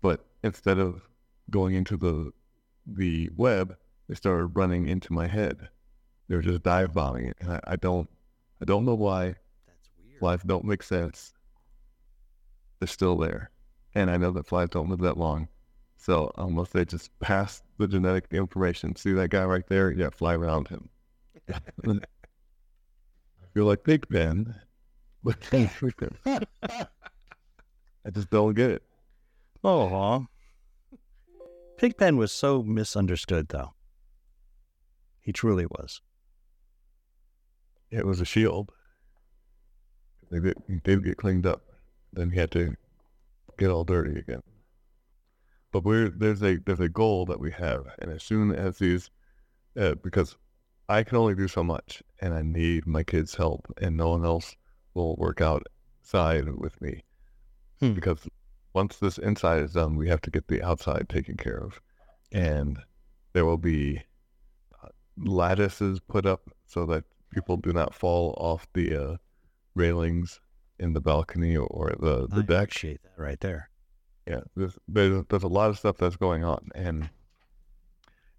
But 0.00 0.24
instead 0.42 0.78
of 0.78 1.02
going 1.50 1.74
into 1.74 1.96
the, 1.98 2.32
the 2.86 3.28
web, 3.36 3.76
they 4.08 4.14
started 4.14 4.46
running 4.46 4.88
into 4.88 5.12
my 5.12 5.26
head. 5.26 5.68
They 6.28 6.36
were 6.36 6.42
just 6.42 6.62
dive 6.62 6.94
bombing 6.94 7.26
it. 7.26 7.36
And 7.40 7.52
I, 7.52 7.60
I 7.66 7.76
don't, 7.76 8.08
I 8.62 8.64
don't 8.64 8.86
know 8.86 8.94
why 8.94 9.34
That's 9.66 9.90
weird. 10.02 10.18
flies 10.18 10.42
don't 10.44 10.64
make 10.64 10.82
sense. 10.82 11.34
They're 12.80 12.88
still 12.88 13.18
there. 13.18 13.50
And 13.94 14.10
I 14.10 14.16
know 14.16 14.30
that 14.32 14.46
flies 14.46 14.70
don't 14.70 14.88
live 14.88 15.00
that 15.00 15.18
long. 15.18 15.48
So 15.98 16.32
um, 16.36 16.48
unless 16.52 16.70
they 16.70 16.86
just 16.86 17.18
pass 17.20 17.62
the 17.78 17.86
genetic 17.86 18.26
information, 18.32 18.96
see 18.96 19.12
that 19.12 19.28
guy 19.28 19.44
right 19.44 19.66
there? 19.68 19.90
Yeah, 19.90 20.10
fly 20.10 20.34
around 20.34 20.68
him. 20.68 20.88
Feel 23.54 23.66
like 23.66 23.84
Pigpen. 23.84 24.54
but 25.22 25.38
I 26.26 28.10
just 28.12 28.28
don't 28.30 28.54
get 28.54 28.70
it. 28.70 28.82
Oh, 29.62 29.88
huh. 29.88 30.98
Pigpen 31.78 32.16
was 32.16 32.32
so 32.32 32.62
misunderstood, 32.62 33.48
though. 33.48 33.74
He 35.20 35.32
truly 35.32 35.66
was. 35.66 36.02
It 37.90 38.04
was 38.04 38.20
a 38.20 38.24
shield. 38.24 38.72
They 40.30 40.40
did, 40.40 40.56
he 40.66 40.80
did 40.82 41.04
get 41.04 41.16
cleaned 41.16 41.46
up. 41.46 41.62
Then 42.12 42.30
he 42.30 42.38
had 42.38 42.50
to 42.52 42.74
get 43.56 43.70
all 43.70 43.84
dirty 43.84 44.18
again. 44.18 44.42
But 45.72 45.84
we're 45.84 46.08
there's 46.08 46.42
a 46.42 46.56
there's 46.56 46.80
a 46.80 46.88
goal 46.88 47.26
that 47.26 47.40
we 47.40 47.50
have, 47.52 47.86
and 47.98 48.10
as 48.12 48.22
soon 48.22 48.52
as 48.54 48.78
these, 48.78 49.10
uh, 49.76 49.94
because 49.96 50.36
I 50.88 51.02
can 51.02 51.16
only 51.16 51.34
do 51.34 51.48
so 51.48 51.62
much, 51.64 52.02
and 52.20 52.34
I 52.34 52.42
need 52.42 52.86
my 52.86 53.02
kids' 53.02 53.34
help, 53.36 53.72
and 53.80 53.96
no 53.96 54.10
one 54.10 54.24
else 54.24 54.56
will 54.94 55.16
work 55.16 55.40
outside 55.40 56.48
with 56.56 56.80
me, 56.80 57.02
Hmm. 57.80 57.94
because 57.94 58.28
once 58.74 58.98
this 58.98 59.18
inside 59.18 59.62
is 59.62 59.72
done, 59.72 59.96
we 59.96 60.08
have 60.08 60.20
to 60.22 60.30
get 60.30 60.48
the 60.48 60.62
outside 60.62 61.08
taken 61.08 61.36
care 61.36 61.58
of, 61.58 61.80
and 62.32 62.78
there 63.32 63.44
will 63.46 63.58
be 63.58 64.02
uh, 64.82 64.88
lattices 65.16 66.00
put 66.00 66.26
up 66.26 66.50
so 66.66 66.84
that 66.86 67.04
people 67.30 67.56
do 67.56 67.72
not 67.72 67.94
fall 67.94 68.34
off 68.38 68.66
the 68.74 68.94
uh, 68.96 69.16
railings 69.74 70.40
in 70.78 70.92
the 70.92 71.00
balcony 71.00 71.56
or 71.56 71.94
the, 71.98 72.26
the 72.28 72.36
I 72.38 72.42
deck. 72.42 72.62
appreciate 72.68 73.02
that 73.02 73.18
right 73.22 73.40
there. 73.40 73.70
Yeah, 74.26 74.40
there's, 74.56 74.78
there's 74.88 75.24
there's 75.28 75.42
a 75.42 75.48
lot 75.48 75.70
of 75.70 75.78
stuff 75.78 75.96
that's 75.98 76.16
going 76.16 76.44
on, 76.44 76.68
and 76.74 77.08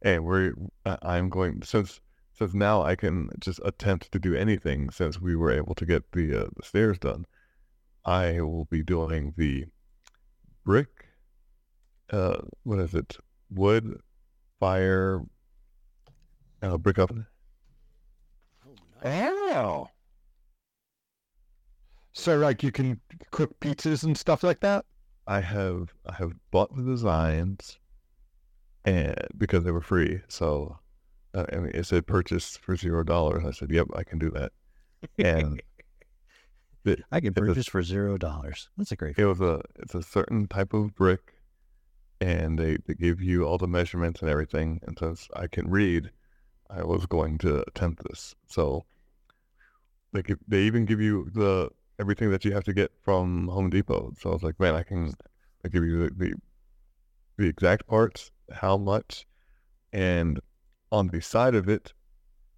and 0.01 0.23
we're 0.25 0.53
I'm 0.85 1.29
going 1.29 1.61
since 1.63 1.99
since 2.37 2.53
now 2.53 2.81
I 2.81 2.95
can 2.95 3.29
just 3.39 3.59
attempt 3.63 4.11
to 4.11 4.19
do 4.19 4.35
anything 4.35 4.89
since 4.89 5.19
we 5.19 5.35
were 5.35 5.51
able 5.51 5.73
to 5.75 5.85
get 5.85 6.11
the 6.11 6.43
uh, 6.43 6.47
the 6.55 6.63
stairs 6.63 6.99
done. 6.99 7.25
I 8.03 8.41
will 8.41 8.65
be 8.65 8.83
doing 8.83 9.33
the 9.37 9.65
brick. 10.65 11.07
Uh, 12.09 12.41
what 12.63 12.79
is 12.79 12.93
it? 12.93 13.17
Wood, 13.49 13.99
fire, 14.59 15.21
uh, 16.61 16.77
brick 16.77 16.99
oven. 16.99 17.25
Oh. 19.03 19.87
So 22.13 22.37
like 22.37 22.63
you 22.63 22.71
can 22.71 22.99
cook 23.31 23.59
pizzas 23.59 24.03
and 24.03 24.17
stuff 24.17 24.43
like 24.43 24.59
that? 24.59 24.85
I 25.27 25.39
have 25.39 25.93
I 26.05 26.13
have 26.13 26.33
bought 26.51 26.75
the 26.75 26.83
designs, 26.83 27.79
and 28.83 29.15
because 29.37 29.63
they 29.63 29.71
were 29.71 29.81
free, 29.81 30.21
so 30.27 30.79
uh, 31.35 31.45
mean, 31.57 31.71
it 31.73 31.85
said 31.85 32.07
purchase 32.07 32.57
for 32.57 32.75
zero 32.75 33.03
dollars. 33.03 33.43
I 33.45 33.51
said, 33.51 33.69
"Yep, 33.71 33.87
I 33.95 34.03
can 34.03 34.19
do 34.19 34.31
that." 34.31 34.51
And 35.19 35.61
I 37.11 37.19
can 37.19 37.29
It 37.29 37.35
purchase 37.35 37.67
for 37.67 37.83
zero 37.83 38.17
dollars. 38.17 38.69
That's 38.77 38.91
a 38.91 38.95
great. 38.95 39.17
it 39.17 39.25
was 39.25 39.41
a 39.41 39.61
it's 39.77 39.95
a 39.95 40.01
certain 40.01 40.47
type 40.47 40.73
of 40.73 40.95
brick, 40.95 41.33
and 42.21 42.57
they 42.57 42.77
they 42.85 42.93
give 42.93 43.21
you 43.21 43.43
all 43.43 43.57
the 43.57 43.67
measurements 43.67 44.21
and 44.21 44.29
everything. 44.29 44.79
And 44.85 44.97
since 44.97 45.27
I 45.35 45.47
can 45.47 45.69
read, 45.69 46.11
I 46.69 46.83
was 46.83 47.05
going 47.05 47.37
to 47.39 47.63
attempt 47.67 48.03
this. 48.07 48.35
So 48.47 48.85
they 50.13 50.21
give, 50.21 50.37
they 50.47 50.61
even 50.61 50.85
give 50.85 51.01
you 51.01 51.29
the 51.33 51.69
everything 51.99 52.29
that 52.31 52.45
you 52.45 52.53
have 52.53 52.63
to 52.65 52.73
get 52.73 52.91
from 53.01 53.47
Home 53.47 53.69
Depot. 53.69 54.13
So 54.19 54.29
I 54.29 54.33
was 54.33 54.43
like, 54.43 54.59
man, 54.59 54.75
I 54.75 54.83
can 54.83 55.13
I 55.63 55.69
give 55.69 55.83
you 55.83 56.03
the, 56.03 56.13
the 56.15 56.33
the 57.37 57.47
exact 57.47 57.87
parts, 57.87 58.31
how 58.51 58.77
much, 58.77 59.27
and 59.91 60.39
on 60.95 61.07
the 61.07 61.21
side 61.21 61.55
of 61.55 61.67
it, 61.67 61.93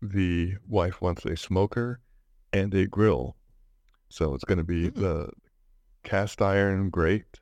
the 0.02 0.56
wife 0.68 1.02
wants 1.02 1.26
a 1.26 1.36
smoker 1.36 2.00
and 2.54 2.72
a 2.74 2.86
grill. 2.86 3.36
So 4.10 4.34
it's 4.36 4.44
going 4.50 4.60
to 4.60 4.64
be 4.76 4.90
Mm. 4.90 4.96
the 5.04 5.30
cast 6.04 6.42
iron 6.42 6.90
grate, 6.98 7.40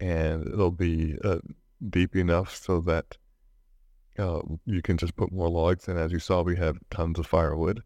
and 0.00 0.46
it'll 0.52 0.78
be 0.88 1.18
uh, 1.22 1.40
deep 1.96 2.16
enough 2.16 2.50
so 2.56 2.80
that 2.80 3.18
uh, 4.18 4.40
you 4.64 4.80
can 4.82 4.96
just 4.96 5.16
put 5.16 5.32
more 5.32 5.50
logs. 5.50 5.86
And 5.88 5.98
as 5.98 6.12
you 6.12 6.18
saw, 6.18 6.42
we 6.42 6.56
have 6.56 6.78
tons 6.90 7.18
of 7.18 7.26
firewood. 7.26 7.82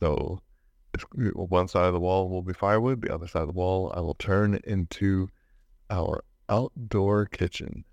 So 0.00 0.40
one 1.54 1.68
side 1.68 1.86
of 1.86 1.92
the 1.92 2.00
wall 2.00 2.28
will 2.30 2.42
be 2.42 2.54
firewood. 2.54 3.02
The 3.02 3.14
other 3.14 3.28
side 3.28 3.42
of 3.42 3.48
the 3.48 3.60
wall 3.62 3.92
I 3.94 4.00
will 4.00 4.14
turn 4.14 4.58
into 4.64 5.28
our 5.90 6.24
outdoor 6.48 7.26
kitchen. 7.26 7.84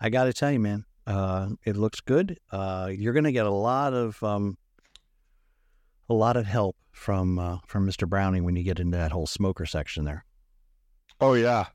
I 0.00 0.10
got 0.10 0.24
to 0.24 0.32
tell 0.32 0.52
you, 0.52 0.60
man, 0.60 0.84
uh, 1.06 1.50
it 1.64 1.76
looks 1.76 2.00
good. 2.00 2.38
Uh, 2.50 2.90
you're 2.92 3.12
going 3.12 3.24
to 3.24 3.32
get 3.32 3.46
a 3.46 3.50
lot 3.50 3.94
of 3.94 4.22
um, 4.22 4.58
a 6.08 6.14
lot 6.14 6.36
of 6.36 6.46
help 6.46 6.76
from 6.92 7.38
uh, 7.38 7.58
from 7.66 7.86
Mr. 7.88 8.08
Browning 8.08 8.44
when 8.44 8.56
you 8.56 8.62
get 8.62 8.80
into 8.80 8.96
that 8.96 9.12
whole 9.12 9.26
smoker 9.26 9.66
section 9.66 10.04
there. 10.04 10.24
Oh 11.20 11.34
yeah. 11.34 11.66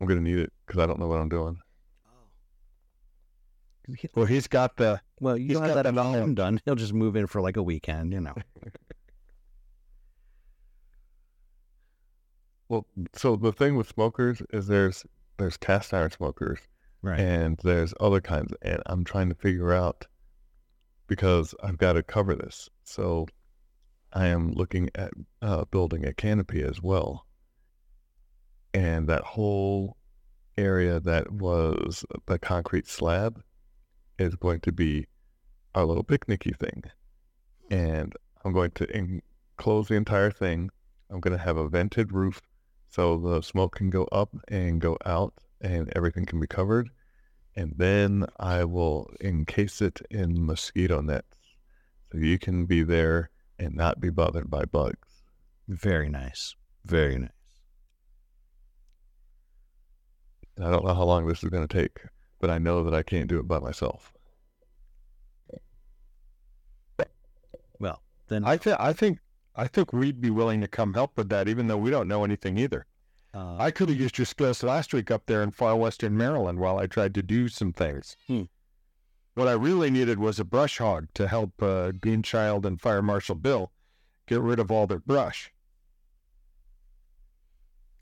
I'm 0.00 0.06
gonna 0.06 0.20
need 0.20 0.38
it 0.38 0.52
because 0.66 0.80
I 0.82 0.86
don't 0.86 0.98
know 0.98 1.06
what 1.08 1.20
I'm 1.20 1.28
doing. 1.28 1.58
Well, 4.14 4.26
he's 4.26 4.46
got 4.46 4.76
the 4.76 5.00
Well, 5.20 5.36
you 5.36 5.54
don't 5.54 5.62
have 5.64 5.74
got 5.74 5.82
that 5.84 5.94
knowledge. 5.94 6.34
done. 6.34 6.60
He'll 6.64 6.74
just 6.74 6.92
move 6.94 7.16
in 7.16 7.26
for 7.26 7.40
like 7.40 7.56
a 7.56 7.62
weekend, 7.62 8.12
you 8.12 8.20
know. 8.20 8.34
Well, 12.68 12.86
so 13.14 13.36
the 13.36 13.52
thing 13.52 13.76
with 13.76 13.88
smokers 13.88 14.42
is 14.50 14.66
there's 14.66 15.04
there's 15.36 15.56
cast 15.58 15.92
iron 15.92 16.10
smokers 16.10 16.60
Right. 17.04 17.20
and 17.20 17.60
there's 17.62 17.92
other 18.00 18.22
kinds, 18.22 18.54
and 18.62 18.82
I'm 18.86 19.04
trying 19.04 19.28
to 19.28 19.34
figure 19.34 19.74
out 19.74 20.06
because 21.06 21.54
I've 21.62 21.76
got 21.76 21.92
to 21.92 22.02
cover 22.02 22.34
this. 22.34 22.70
So 22.84 23.26
I 24.14 24.28
am 24.28 24.52
looking 24.52 24.88
at 24.94 25.10
uh, 25.42 25.66
building 25.66 26.06
a 26.06 26.14
canopy 26.14 26.62
as 26.62 26.80
well, 26.80 27.26
and 28.72 29.06
that 29.08 29.22
whole 29.22 29.98
area 30.56 30.98
that 31.00 31.30
was 31.30 32.06
the 32.24 32.38
concrete 32.38 32.88
slab 32.88 33.42
is 34.18 34.34
going 34.36 34.60
to 34.60 34.72
be 34.72 35.06
our 35.74 35.84
little 35.84 36.04
picnicky 36.04 36.58
thing, 36.58 36.84
and 37.70 38.14
I'm 38.46 38.54
going 38.54 38.70
to 38.70 38.86
enclose 38.96 39.88
the 39.88 39.94
entire 39.94 40.30
thing. 40.30 40.70
I'm 41.10 41.20
going 41.20 41.36
to 41.36 41.44
have 41.44 41.58
a 41.58 41.68
vented 41.68 42.12
roof 42.12 42.40
so 42.88 43.18
the 43.18 43.42
smoke 43.42 43.74
can 43.74 43.90
go 43.90 44.04
up 44.04 44.30
and 44.48 44.80
go 44.80 44.96
out 45.04 45.34
and 45.60 45.92
everything 45.94 46.26
can 46.26 46.40
be 46.40 46.46
covered. 46.46 46.90
And 47.56 47.74
then 47.76 48.26
I 48.38 48.64
will 48.64 49.10
encase 49.20 49.80
it 49.80 50.00
in 50.10 50.44
mosquito 50.44 51.00
nets 51.00 51.36
so 52.10 52.18
you 52.18 52.38
can 52.38 52.66
be 52.66 52.82
there 52.82 53.30
and 53.58 53.74
not 53.74 54.00
be 54.00 54.10
bothered 54.10 54.50
by 54.50 54.64
bugs. 54.64 55.08
Very 55.68 56.08
nice. 56.08 56.56
Very 56.84 57.18
nice. 57.18 57.30
And 60.56 60.66
I 60.66 60.70
don't 60.70 60.84
know 60.84 60.94
how 60.94 61.04
long 61.04 61.26
this 61.26 61.42
is 61.42 61.50
going 61.50 61.66
to 61.66 61.82
take, 61.82 62.00
but 62.40 62.50
I 62.50 62.58
know 62.58 62.84
that 62.84 62.94
I 62.94 63.02
can't 63.02 63.28
do 63.28 63.38
it 63.38 63.48
by 63.48 63.58
myself. 63.58 64.12
Well, 67.80 68.02
then 68.28 68.44
I 68.44 68.56
think 68.56 68.78
I 68.78 68.92
think 68.92 69.18
I 69.56 69.66
think 69.66 69.92
we'd 69.92 70.20
be 70.20 70.30
willing 70.30 70.60
to 70.60 70.68
come 70.68 70.94
help 70.94 71.16
with 71.16 71.28
that, 71.30 71.48
even 71.48 71.66
though 71.66 71.76
we 71.76 71.90
don't 71.90 72.08
know 72.08 72.24
anything 72.24 72.56
either. 72.58 72.86
Uh, 73.34 73.56
I 73.58 73.70
could 73.70 73.88
have 73.88 73.98
used 73.98 74.18
your 74.18 74.24
skills 74.26 74.62
last 74.62 74.94
week 74.94 75.10
up 75.10 75.26
there 75.26 75.42
in 75.42 75.50
far 75.50 75.76
western 75.76 76.16
Maryland 76.16 76.58
while 76.58 76.78
I 76.78 76.86
tried 76.86 77.14
to 77.14 77.22
do 77.22 77.48
some 77.48 77.72
things. 77.72 78.16
Hmm. 78.26 78.42
What 79.34 79.48
I 79.48 79.52
really 79.52 79.90
needed 79.90 80.18
was 80.18 80.38
a 80.38 80.44
brush 80.44 80.78
hog 80.78 81.08
to 81.14 81.26
help 81.26 81.60
uh, 81.62 81.92
Greenchild 81.92 82.64
and 82.64 82.80
Fire 82.80 83.02
Marshal 83.02 83.34
Bill 83.34 83.72
get 84.26 84.40
rid 84.40 84.60
of 84.60 84.70
all 84.70 84.86
their 84.86 85.00
brush. 85.00 85.52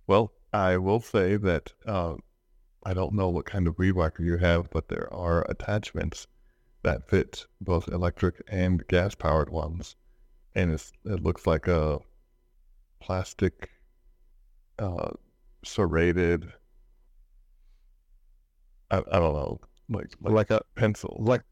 Well, 0.07 0.33
I 0.53 0.77
will 0.77 1.01
say 1.01 1.37
that 1.37 1.73
uh, 1.87 2.17
I 2.85 2.93
don't 2.93 3.15
know 3.15 3.31
what 3.31 3.47
kind 3.47 3.67
of 3.67 3.79
weed 3.79 3.93
whacker 3.93 4.23
you 4.23 4.37
have, 4.37 4.69
but 4.71 4.89
there 4.89 5.13
are 5.13 5.47
attachments 5.49 6.27
that 6.83 7.09
fit 7.09 7.47
both 7.61 7.89
electric 7.89 8.43
and 8.49 8.87
gas 8.89 9.15
powered 9.15 9.49
ones 9.49 9.97
and 10.55 10.73
it's 10.73 10.93
it 11.05 11.23
looks 11.23 11.47
like 11.47 11.67
a 11.67 11.99
plastic, 13.01 13.71
uh, 14.79 15.11
serrated. 15.65 16.53
I, 18.91 18.99
I 18.99 19.19
don't 19.19 19.35
know, 19.35 19.61
like 19.89 20.09
like, 20.21 20.33
Like 20.35 20.51
a 20.51 20.61
pencil. 20.75 21.17
like 21.21 21.43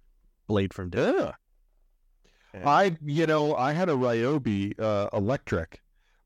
Blade 0.46 0.74
from 0.74 0.90
Death. 0.90 1.14
yeah. 1.14 1.32
And- 2.52 2.68
I 2.68 2.96
you 3.04 3.26
know 3.26 3.54
I 3.54 3.72
had 3.72 3.88
a 3.88 3.92
Ryobi 3.94 4.78
uh, 4.80 5.08
electric, 5.12 5.80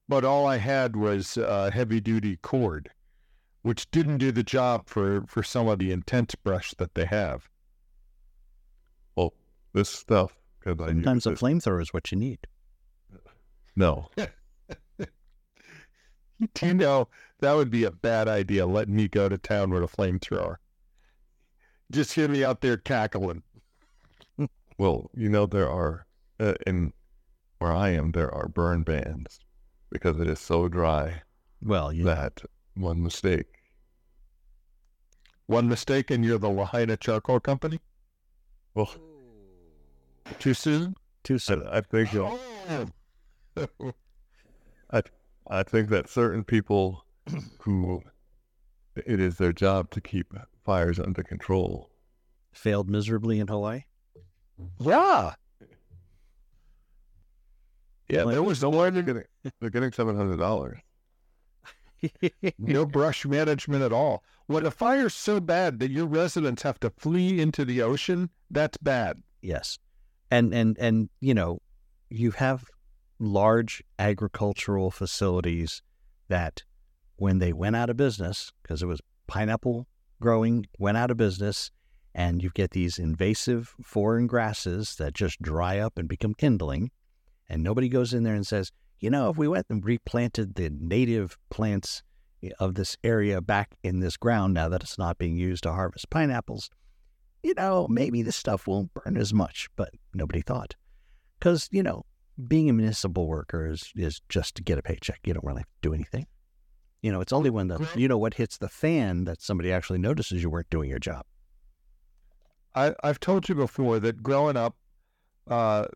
but 0.09 0.25
all 0.25 0.47
I 0.47 0.57
had 0.57 0.97
was 0.97 1.37
uh, 1.39 1.71
heavy 1.73 2.01
duty 2.01 2.37
cord, 2.39 2.91
which 3.63 3.91
didn't 3.91 4.19
do 4.19 4.33
the 4.33 4.43
job 4.43 4.89
for 4.89 5.25
for 5.27 5.43
some 5.43 5.69
of 5.69 5.79
the 5.79 5.93
intense 5.93 6.35
brush 6.35 6.73
that 6.79 6.95
they 6.95 7.05
have. 7.05 7.49
well, 9.17 9.35
this 9.73 9.91
stuff 9.91 10.37
because 10.61 10.81
I 10.81 10.87
use 10.93 11.05
Sometimes 11.05 11.27
a 11.27 11.33
flamethrower 11.33 11.83
is 11.83 11.93
what 11.93 12.11
you 12.11 12.19
need. 12.19 12.47
no. 13.77 14.09
You 16.63 16.75
know 16.75 17.09
that 17.41 17.53
would 17.55 17.71
be 17.71 17.85
a 17.85 17.91
bad 17.91 18.29
idea. 18.29 18.67
Letting 18.67 18.97
me 18.97 19.09
go 19.09 19.29
to 19.29 19.39
town 19.39 19.71
with 19.71 19.83
a 19.85 19.87
flamethrower. 19.87 20.57
Just 21.93 22.13
hear 22.13 22.29
me 22.29 22.43
out 22.45 22.61
there 22.61 22.77
cackling. 22.77 23.43
Well, 24.79 25.09
you 25.15 25.29
know 25.29 25.47
there 25.47 25.71
are 25.71 26.07
uh, 26.41 26.55
in 26.67 26.93
where 27.61 27.73
I 27.73 27.91
am 27.91 28.11
there 28.11 28.35
are 28.35 28.49
burn 28.49 28.83
bans 28.83 29.39
because 29.91 30.19
it 30.19 30.29
is 30.29 30.41
so 30.41 30.67
dry 30.69 31.23
Well, 31.63 31.93
you 31.93 32.03
that 32.05 32.43
one 32.75 33.01
mistake. 33.01 33.47
One 35.47 35.69
mistake, 35.69 36.11
and 36.11 36.25
you're 36.25 36.39
the 36.39 36.49
Lahaina 36.51 36.97
Charcoal 36.97 37.39
Company. 37.39 37.79
Well, 38.75 38.91
Too 40.41 40.55
soon. 40.55 40.97
too 41.23 41.39
soon. 41.39 41.63
I 41.69 41.81
think 41.83 42.13
you'll- 42.13 42.41
Oh. 42.69 43.93
I 45.49 45.63
think 45.63 45.89
that 45.91 46.09
certain 46.09 46.45
people 46.45 47.05
who 47.61 48.03
it 48.97 49.21
is 49.21 49.37
their 49.37 49.53
job 49.53 49.91
to 49.91 50.01
keep 50.01 50.33
fires 50.65 50.99
under 50.99 51.23
control. 51.23 51.91
Failed 52.53 52.89
miserably 52.89 53.41
in 53.41 53.49
Hawaii. 53.49 53.83
Yeah. 54.81 55.35
Yeah, 58.09 58.25
Well, 58.25 58.35
there 58.35 58.43
was 58.43 58.63
no 58.63 58.71
They're 58.71 58.79
one, 58.93 59.05
getting 59.05 59.25
they're 59.61 59.71
getting 59.71 59.93
seven 59.93 60.17
hundred 60.17 60.37
dollars. 60.39 60.79
no 62.59 62.85
brush 62.85 63.25
management 63.25 63.83
at 63.83 63.93
all. 63.93 64.23
When 64.47 64.67
a 64.67 64.71
fire's 64.71 65.15
so 65.15 65.41
bad 65.41 65.79
that 65.79 65.91
your 65.91 66.07
residents 66.07 66.63
have 66.63 66.79
to 66.81 66.91
flee 66.91 67.41
into 67.41 67.65
the 67.65 67.81
ocean, 67.81 68.29
that's 68.51 68.77
bad. 68.77 69.23
Yes. 69.41 69.79
And 70.31 70.55
and 70.55 70.77
and 70.79 71.09
you 71.21 71.33
know, 71.33 71.61
you 72.11 72.31
have 72.33 72.65
large 73.19 73.83
agricultural 73.99 74.91
facilities 74.91 75.83
that 76.29 76.63
when 77.17 77.39
they 77.39 77.53
went 77.53 77.77
out 77.77 77.91
of 77.91 77.97
business 77.97 78.53
because 78.63 78.83
it 78.83 78.87
was 78.87 79.01
pineapple 79.27 79.87
growing 80.21 80.67
went 80.79 80.97
out 80.97 81.11
of 81.11 81.17
business 81.17 81.71
and 82.15 82.43
you 82.43 82.51
get 82.55 82.71
these 82.71 82.99
invasive 82.99 83.75
foreign 83.83 84.27
grasses 84.27 84.97
that 84.97 85.15
just 85.15 85.41
dry 85.41 85.79
up 85.79 85.99
and 85.99 86.09
become 86.09 86.35
kindling 86.35 86.91
and 87.49 87.63
nobody 87.63 87.89
goes 87.89 88.15
in 88.15 88.23
there 88.23 88.35
and 88.35 88.47
says, 88.47 88.73
"You 89.01 89.11
know, 89.11 89.29
if 89.29 89.37
we 89.37 89.49
went 89.49 89.67
and 89.69 89.85
replanted 89.85 90.55
the 90.55 90.71
native 90.71 91.37
plants 91.51 92.03
of 92.59 92.75
this 92.75 92.97
area 93.05 93.41
back 93.41 93.77
in 93.83 94.01
this 94.01 94.17
ground 94.17 94.55
now 94.55 94.69
that 94.69 94.83
it's 94.83 94.99
not 94.99 95.19
being 95.19 95.37
used 95.37 95.63
to 95.65 95.73
harvest 95.73 96.11
pineapples, 96.11 96.71
you 97.43 97.55
know, 97.55 97.87
maybe 97.89 98.23
this 98.23 98.37
stuff 98.37 98.67
won't 98.67 98.93
burn 98.95 99.17
as 99.17 99.33
much, 99.33 99.69
but 99.77 99.91
nobody 100.15 100.41
thought. 100.41 100.75
Because, 101.39 101.69
you 101.71 101.83
know, 101.83 102.05
being 102.49 102.69
a 102.69 102.73
municipal 102.73 103.27
worker 103.27 103.67
is, 103.67 103.93
is 103.95 104.21
just 104.29 104.55
to 104.57 104.63
get 104.63 104.79
a 104.79 104.83
paycheck. 104.83 105.21
You 105.25 105.35
don't 105.35 105.45
really 105.45 105.61
have 105.61 105.67
to 105.67 105.89
do 105.89 105.95
anything. 105.95 106.27
You 107.03 107.13
know, 107.13 107.21
it's 107.21 107.33
only 107.33 107.51
when 107.51 107.69
the, 107.69 107.87
you 107.95 108.09
know, 108.09 108.19
what 108.19 108.35
hits 108.35 108.57
the 108.57 108.69
fan 108.69 109.25
that 109.25 109.43
somebody 109.43 109.71
actually 109.71 109.99
notices 109.99 110.43
you 110.43 110.51
weren't 110.51 110.71
doing 110.71 110.89
your 110.89 110.99
job. 110.99 111.25
I, 112.75 112.95
I've 113.05 113.21
told 113.21 113.49
you 113.49 113.55
before 113.55 114.01
that 114.01 114.23
growing 114.23 114.57
up, 114.57 114.75
uh, 115.47 115.87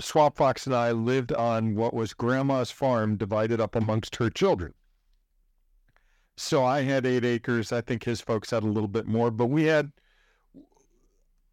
Swamp 0.00 0.36
Fox 0.36 0.66
and 0.66 0.74
I 0.74 0.92
lived 0.92 1.32
on 1.32 1.74
what 1.74 1.94
was 1.94 2.14
Grandma's 2.14 2.70
farm 2.70 3.16
divided 3.16 3.60
up 3.60 3.76
amongst 3.76 4.16
her 4.16 4.28
children. 4.28 4.74
So 6.36 6.64
I 6.64 6.82
had 6.82 7.06
eight 7.06 7.24
acres. 7.24 7.72
I 7.72 7.80
think 7.80 8.04
his 8.04 8.20
folks 8.20 8.50
had 8.50 8.62
a 8.62 8.66
little 8.66 8.88
bit 8.88 9.06
more, 9.06 9.30
but 9.30 9.46
we 9.46 9.64
had, 9.64 9.92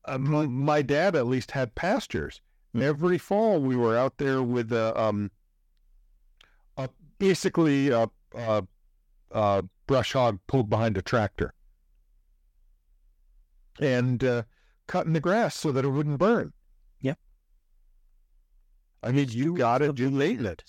uh, 0.06 0.18
my 0.18 0.82
dad 0.82 1.16
at 1.16 1.28
least 1.28 1.52
had 1.52 1.76
pastures. 1.76 2.42
Hmm. 2.74 2.82
Every 2.82 3.18
fall 3.18 3.60
we 3.60 3.76
were 3.76 3.98
out 3.98 4.18
there 4.18 4.44
with 4.44 4.72
a, 4.72 5.00
um, 5.00 5.32
a 6.78 6.90
basically 7.20 7.90
a, 7.90 8.10
a, 8.36 8.64
a 9.32 9.64
brush 9.88 10.14
hog 10.14 10.40
pulled 10.48 10.70
behind 10.70 10.98
a 10.98 11.02
tractor. 11.02 11.54
And 13.80 14.24
uh, 14.24 14.44
cutting 14.88 15.14
the 15.14 15.20
grass 15.20 15.56
so 15.56 15.72
that 15.72 15.86
it 15.86 15.90
wouldn't 15.90 16.20
burn. 16.20 16.54
Yep. 17.02 17.18
I 19.02 19.12
mean, 19.12 19.30
you 19.30 19.56
got 19.56 19.82
it, 19.82 19.98
you 19.98 20.10
laid 20.10 20.42
it. 20.42 20.64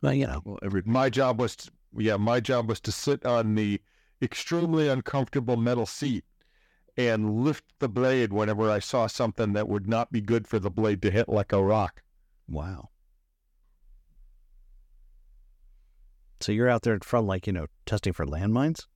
Well, 0.00 0.12
you 0.12 0.26
know, 0.26 0.42
Well, 0.44 0.58
every 0.62 0.82
My 0.84 1.10
job 1.10 1.40
was, 1.40 1.56
to, 1.56 1.70
yeah, 1.96 2.16
my 2.16 2.40
job 2.40 2.68
was 2.68 2.80
to 2.80 2.92
sit 2.92 3.24
on 3.26 3.54
the 3.54 3.80
extremely 4.22 4.88
uncomfortable 4.88 5.56
metal 5.56 5.86
seat 5.86 6.24
and 6.98 7.44
lift 7.44 7.64
the 7.78 7.88
blade 7.88 8.32
whenever 8.32 8.68
I 8.68 8.80
saw 8.80 9.06
something 9.06 9.52
that 9.52 9.68
would 9.68 9.86
not 9.86 10.10
be 10.10 10.20
good 10.20 10.48
for 10.48 10.58
the 10.58 10.68
blade 10.68 11.00
to 11.02 11.12
hit 11.12 11.28
like 11.28 11.52
a 11.52 11.62
rock. 11.62 12.02
wow. 12.48 12.90
So 16.40 16.52
you're 16.52 16.68
out 16.68 16.82
there 16.82 16.94
in 16.94 17.00
front, 17.00 17.26
like, 17.26 17.46
you 17.46 17.52
know, 17.52 17.66
testing 17.86 18.12
for 18.12 18.26
landmines? 18.26 18.86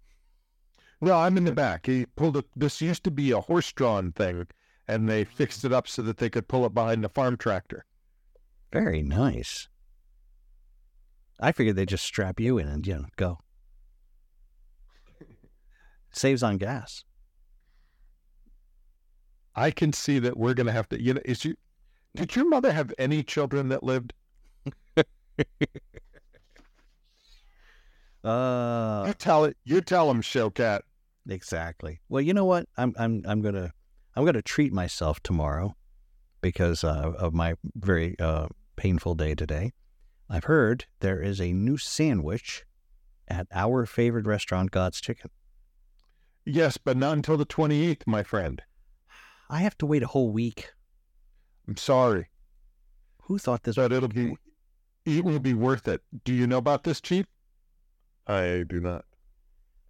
No, 1.01 1.17
I'm 1.17 1.37
in 1.37 1.45
the 1.45 1.53
back. 1.53 1.87
He 1.87 2.07
pulled 2.07 2.37
it. 2.37 2.45
This 2.55 2.81
used 2.81 3.05
to 3.05 3.11
be 3.11 3.31
a 3.33 3.41
horse-drawn 3.41 4.13
thing, 4.13 4.47
and 4.87 5.09
they 5.09 5.23
oh. 5.23 5.25
fixed 5.25 5.65
it 5.65 5.73
up 5.73 5.87
so 5.89 6.03
that 6.03 6.19
they 6.19 6.31
could 6.31 6.49
pull 6.49 6.67
it 6.67 6.75
behind 6.75 7.03
the 7.03 7.09
farm 7.09 7.37
tractor. 7.37 7.85
Very 8.73 9.03
nice. 9.03 9.69
I 11.41 11.53
figured 11.53 11.77
they'd 11.77 11.89
just 11.89 12.05
strap 12.05 12.39
you 12.41 12.59
in 12.59 12.69
and, 12.69 12.87
you 12.87 12.95
know, 12.95 13.07
go. 13.17 13.39
Saves 16.13 16.43
on 16.45 16.59
gas. 16.59 17.05
I 19.55 19.71
can 19.71 19.93
see 19.93 20.19
that 20.21 20.37
we're 20.37 20.55
going 20.55 20.67
to 20.67 20.73
have 20.73 20.89
to. 20.91 21.03
You 21.03 21.15
know, 21.15 21.21
is 21.25 21.45
you? 21.45 21.55
Did 22.15 22.37
your 22.37 22.49
mother 22.49 22.73
have 22.73 22.93
any 22.99 23.23
children 23.23 23.69
that 23.69 23.83
lived? 23.83 24.13
Uh, 28.25 29.05
You 29.09 29.15
tell 29.15 29.45
it. 29.45 29.57
You 29.65 29.81
tell 29.81 30.07
them, 30.09 30.23
Showcat. 30.23 30.83
Exactly. 31.29 32.01
Well, 32.09 32.21
you 32.21 32.33
know 32.35 32.45
what? 32.45 32.69
I'm 32.77 32.95
I'm 32.97 33.23
I'm 33.27 33.43
gonna 33.43 33.73
I'm 34.15 34.25
gonna 34.25 34.43
treat 34.43 34.73
myself 34.73 35.21
tomorrow 35.23 35.75
because 36.41 36.85
uh, 36.85 37.13
of 37.19 37.35
my 37.35 37.55
very 37.75 38.17
uh, 38.19 38.47
painful 38.77 39.15
day 39.15 39.35
today. 39.35 39.73
I've 40.31 40.45
heard 40.45 40.87
there 41.01 41.21
is 41.21 41.41
a 41.41 41.53
new 41.53 41.77
sandwich 41.77 42.65
at 43.29 43.47
our 43.53 43.87
favorite 43.87 44.27
restaurant, 44.27 44.71
God's 44.71 45.01
Chicken. 45.01 45.31
Yes, 46.45 46.77
but 46.77 46.97
not 46.97 47.15
until 47.15 47.37
the 47.37 47.47
28th, 47.47 48.03
my 48.07 48.23
friend. 48.23 48.63
I 49.53 49.61
have 49.61 49.77
to 49.79 49.87
wait 49.87 50.03
a 50.03 50.07
whole 50.09 50.31
week. 50.33 50.73
I'm 51.69 51.77
sorry, 51.77 52.27
Who 53.25 53.39
thought 53.39 53.63
this? 53.63 53.77
but 53.77 53.93
it'll 53.93 54.09
be. 54.09 54.35
It 55.05 55.25
will 55.25 55.39
be 55.39 55.55
worth 55.55 55.87
it. 55.87 56.01
Do 56.25 56.33
you 56.33 56.47
know 56.47 56.59
about 56.59 56.83
this, 56.85 57.01
Chief? 57.01 57.27
I 58.27 58.65
do 58.69 58.81
not. 58.81 59.05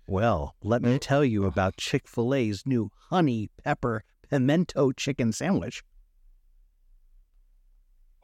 Well, 0.06 0.56
let 0.62 0.82
me 0.82 0.98
tell 0.98 1.24
you 1.24 1.44
about 1.44 1.76
Chick 1.76 2.08
Fil 2.08 2.34
A's 2.34 2.64
new 2.66 2.90
honey 3.08 3.48
pepper 3.62 4.04
pimento 4.28 4.90
chicken 4.92 5.32
sandwich. 5.32 5.82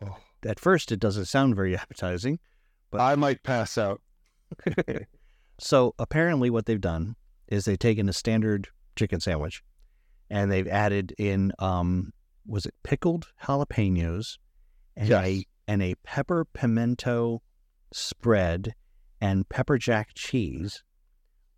Oh. 0.03 0.16
At 0.45 0.61
first, 0.61 0.91
it 0.93 1.01
doesn't 1.01 1.26
sound 1.26 1.57
very 1.57 1.76
appetizing. 1.76 2.39
But- 2.91 3.01
I 3.01 3.14
might 3.14 3.43
pass 3.43 3.78
out. 3.78 4.01
So 5.61 5.93
apparently, 5.99 6.51
what 6.51 6.66
they've 6.66 6.80
done 6.80 7.16
is 7.49 7.64
they've 7.64 7.76
taken 7.76 8.09
a 8.09 8.12
standard 8.12 8.68
chicken 8.95 9.18
sandwich, 9.18 9.61
and 10.31 10.51
they've 10.51 10.68
added 10.68 11.14
in 11.18 11.53
um, 11.59 12.12
was 12.47 12.66
it 12.66 12.74
pickled 12.83 13.29
jalapenos, 13.45 14.39
and 14.97 15.09
Yes. 15.09 15.24
a 15.26 15.45
and 15.66 15.83
a 15.83 15.95
pepper 16.03 16.45
pimento 16.45 17.43
spread, 17.93 18.74
and 19.20 19.49
pepper 19.49 19.79
jack 19.79 20.11
cheese 20.14 20.83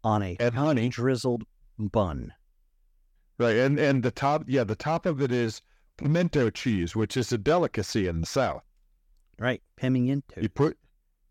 on 0.02 0.22
a 0.22 0.36
And 0.40 0.54
honey. 0.54 0.88
drizzled 0.88 1.44
bun. 1.78 2.32
Right, 3.38 3.56
and 3.56 3.78
and 3.78 4.02
the 4.02 4.10
top, 4.10 4.44
yeah, 4.46 4.64
the 4.64 4.76
top 4.76 5.06
of 5.06 5.20
it 5.22 5.32
is 5.32 5.62
pimento 5.96 6.50
cheese, 6.50 6.94
which 6.96 7.16
is 7.16 7.32
a 7.32 7.38
delicacy 7.38 8.06
in 8.06 8.20
the 8.20 8.26
South. 8.26 8.64
Right, 9.38 9.62
pimiento. 9.80 10.42
You 10.42 10.48
put 10.48 10.76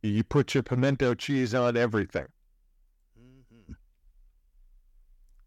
you 0.01 0.23
put 0.23 0.53
your 0.53 0.63
pimento 0.63 1.13
cheese 1.13 1.53
on 1.53 1.75
everything. 1.77 2.27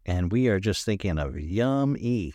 And 0.05 0.31
we 0.31 0.47
are 0.47 0.59
just 0.59 0.85
thinking 0.85 1.17
of 1.17 1.39
yum 1.39 1.95
e. 1.99 2.33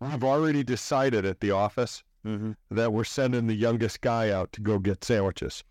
we've 0.00 0.24
already 0.24 0.62
decided 0.62 1.24
at 1.24 1.40
the 1.40 1.50
office 1.50 2.02
Mm-hmm. 2.24 2.52
that 2.70 2.92
we're 2.92 3.02
sending 3.02 3.48
the 3.48 3.54
youngest 3.54 4.00
guy 4.00 4.30
out 4.30 4.52
to 4.52 4.60
go 4.60 4.78
get 4.78 5.02
sandwiches. 5.02 5.64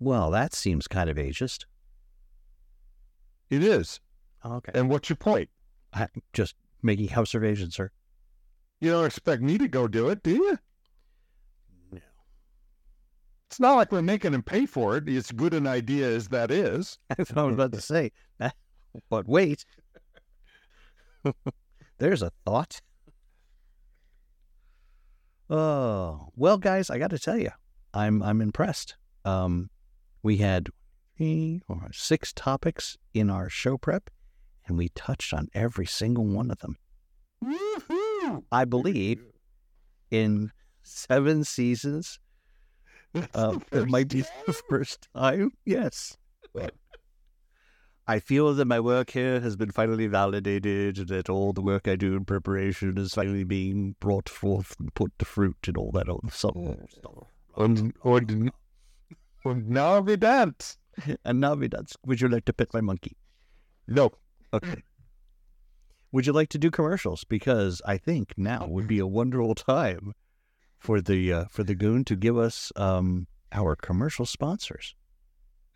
Well, 0.00 0.30
that 0.30 0.54
seems 0.54 0.88
kind 0.88 1.10
of 1.10 1.18
ageist. 1.18 1.66
It 3.50 3.62
is. 3.62 4.00
Okay. 4.42 4.72
And 4.74 4.88
what's 4.88 5.10
your 5.10 5.16
point? 5.16 5.50
I'm 5.92 6.08
just 6.32 6.54
making 6.82 7.12
observations, 7.14 7.76
sir. 7.76 7.90
You 8.80 8.90
don't 8.90 9.04
expect 9.04 9.42
me 9.42 9.58
to 9.58 9.68
go 9.68 9.86
do 9.86 10.08
it, 10.08 10.22
do 10.22 10.30
you? 10.30 10.58
No. 11.92 12.00
It's 13.50 13.60
not 13.60 13.74
like 13.74 13.92
we're 13.92 14.00
making 14.00 14.32
him 14.32 14.42
pay 14.42 14.64
for 14.64 14.96
it. 14.96 15.06
As 15.10 15.30
good 15.30 15.52
an 15.52 15.66
idea 15.66 16.08
as 16.08 16.28
that 16.28 16.50
is. 16.50 16.98
That's 17.18 17.30
what 17.32 17.42
I 17.42 17.44
was 17.44 17.54
about 17.54 17.72
to 17.72 17.82
say. 17.82 18.12
But 19.08 19.28
wait. 19.28 19.64
There's 21.98 22.22
a 22.22 22.32
thought. 22.44 22.80
Oh, 25.50 26.28
well, 26.36 26.58
guys, 26.58 26.90
I 26.90 26.98
got 26.98 27.10
to 27.10 27.18
tell 27.18 27.38
you, 27.38 27.50
I'm 27.94 28.22
I'm 28.22 28.40
impressed. 28.40 28.96
Um, 29.24 29.70
we 30.22 30.36
had 30.36 30.68
three 31.16 31.62
or 31.68 31.88
six 31.92 32.32
topics 32.32 32.96
in 33.14 33.30
our 33.30 33.48
show 33.48 33.78
prep, 33.78 34.10
and 34.66 34.76
we 34.76 34.90
touched 34.90 35.32
on 35.32 35.48
every 35.54 35.86
single 35.86 36.26
one 36.26 36.50
of 36.50 36.58
them. 36.58 36.76
Woohoo! 37.42 38.44
I 38.52 38.64
believe 38.66 39.24
in 40.10 40.52
seven 40.82 41.44
seasons. 41.44 42.18
Uh, 43.34 43.58
it 43.72 43.88
might 43.88 44.08
be 44.08 44.22
the 44.46 44.52
first 44.52 45.08
time. 45.14 45.52
Yes. 45.64 46.16
I 48.10 48.20
feel 48.20 48.54
that 48.54 48.64
my 48.64 48.80
work 48.80 49.10
here 49.10 49.38
has 49.40 49.54
been 49.54 49.70
finally 49.70 50.06
validated, 50.06 51.08
that 51.08 51.28
all 51.28 51.52
the 51.52 51.60
work 51.60 51.86
I 51.86 51.94
do 51.94 52.16
in 52.16 52.24
preparation 52.24 52.96
is 52.96 53.12
finally 53.12 53.44
being 53.44 53.96
brought 54.00 54.30
forth 54.30 54.74
and 54.80 54.94
put 54.94 55.12
to 55.18 55.26
fruit 55.26 55.58
and 55.66 55.76
all 55.76 55.90
that 55.92 56.08
other 56.08 56.30
stuff. 56.30 56.56
Und, 57.54 57.92
und, 58.02 58.50
und 59.44 59.68
now 59.68 60.00
we 60.00 60.16
dance. 60.16 60.78
And 61.24 61.38
now 61.38 61.54
we 61.54 61.68
dance. 61.68 61.96
Would 62.06 62.22
you 62.22 62.28
like 62.28 62.46
to 62.46 62.52
pet 62.54 62.72
my 62.72 62.80
monkey? 62.80 63.16
No. 63.86 64.12
Okay. 64.54 64.82
Would 66.12 66.26
you 66.26 66.32
like 66.32 66.48
to 66.48 66.58
do 66.58 66.70
commercials? 66.70 67.24
Because 67.24 67.82
I 67.84 67.98
think 67.98 68.32
now 68.38 68.66
would 68.66 68.88
be 68.88 68.98
a 68.98 69.06
wonderful 69.06 69.54
time 69.54 70.14
for 70.78 71.02
the 71.02 71.32
uh, 71.32 71.44
for 71.50 71.62
the 71.62 71.74
goon 71.74 72.04
to 72.06 72.16
give 72.16 72.38
us 72.38 72.72
um, 72.76 73.26
our 73.52 73.76
commercial 73.76 74.24
sponsors. 74.24 74.94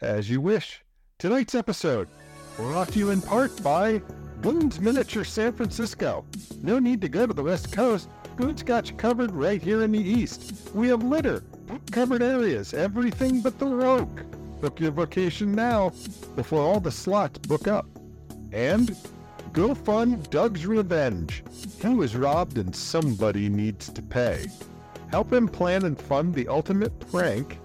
As 0.01 0.31
you 0.31 0.41
wish. 0.41 0.83
Tonight's 1.23 1.55
episode 1.55 2.09
brought 2.57 2.89
to 2.89 2.99
you 2.99 3.11
in 3.11 3.23
part 3.23 3.63
by 3.63 4.03
Goons 4.41 4.81
Miniature 4.81 5.23
San 5.23 5.53
Francisco. 5.53 6.25
No 6.63 6.81
need 6.81 7.01
to 7.01 7.09
go 7.09 7.29
to 7.29 7.33
the 7.33 7.45
West 7.45 7.71
Coast. 7.71 8.09
Goons 8.35 8.65
got 8.65 8.91
you 8.91 8.97
covered 8.97 9.31
right 9.31 9.63
here 9.63 9.85
in 9.85 9.93
the 9.93 10.01
East. 10.01 10.73
We 10.75 10.89
have 10.89 11.05
litter, 11.05 11.45
covered 11.93 12.25
areas, 12.25 12.75
everything 12.75 13.41
but 13.41 13.61
the 13.61 13.67
rogue. 13.67 14.23
Book 14.61 14.81
your 14.81 14.91
vacation 14.91 15.53
now 15.53 15.93
before 16.35 16.61
all 16.61 16.81
the 16.81 16.91
slots 16.91 17.39
book 17.39 17.69
up. 17.69 17.87
And 18.51 18.97
go 19.53 19.77
fund 19.77 20.29
Doug's 20.29 20.67
Revenge. 20.67 21.45
He 21.81 21.95
was 21.95 22.17
robbed 22.17 22.59
and 22.59 22.75
somebody 22.75 23.49
needs 23.49 23.93
to 23.93 24.03
pay. 24.03 24.49
Help 25.13 25.33
him 25.33 25.47
plan 25.47 25.85
and 25.85 25.97
fund 25.97 26.35
the 26.35 26.49
ultimate 26.49 26.99
prank. 27.13 27.61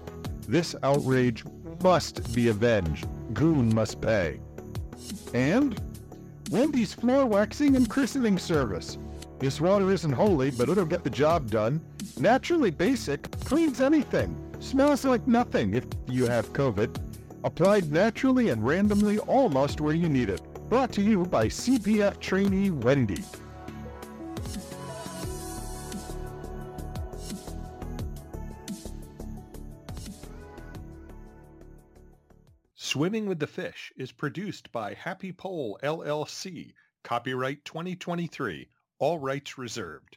This 0.46 0.76
outrage 0.84 1.42
must 1.82 2.34
be 2.34 2.48
avenged. 2.48 3.06
Goon 3.34 3.74
must 3.74 4.00
pay. 4.00 4.40
And 5.34 5.80
Wendy's 6.50 6.94
floor 6.94 7.26
waxing 7.26 7.76
and 7.76 7.88
christening 7.88 8.38
service. 8.38 8.98
This 9.38 9.60
water 9.60 9.90
isn't 9.92 10.12
holy, 10.12 10.50
but 10.50 10.68
it'll 10.68 10.84
get 10.84 11.04
the 11.04 11.10
job 11.10 11.50
done. 11.50 11.80
Naturally 12.18 12.70
basic, 12.70 13.30
cleans 13.44 13.80
anything. 13.80 14.36
Smells 14.58 15.04
like 15.04 15.26
nothing 15.26 15.74
if 15.74 15.84
you 16.08 16.26
have 16.26 16.52
COVID. 16.52 16.96
Applied 17.44 17.92
naturally 17.92 18.48
and 18.48 18.66
randomly 18.66 19.18
almost 19.20 19.80
where 19.80 19.94
you 19.94 20.08
need 20.08 20.28
it. 20.28 20.42
Brought 20.68 20.92
to 20.92 21.02
you 21.02 21.24
by 21.24 21.46
CPF 21.46 22.18
trainee 22.18 22.70
Wendy. 22.70 23.22
Swimming 32.88 33.26
with 33.26 33.38
the 33.38 33.46
Fish 33.46 33.92
is 33.98 34.12
produced 34.12 34.72
by 34.72 34.94
Happy 34.94 35.30
Pole 35.30 35.78
LLC. 35.82 36.72
Copyright 37.04 37.62
2023. 37.66 38.66
All 38.98 39.18
rights 39.18 39.58
reserved. 39.58 40.16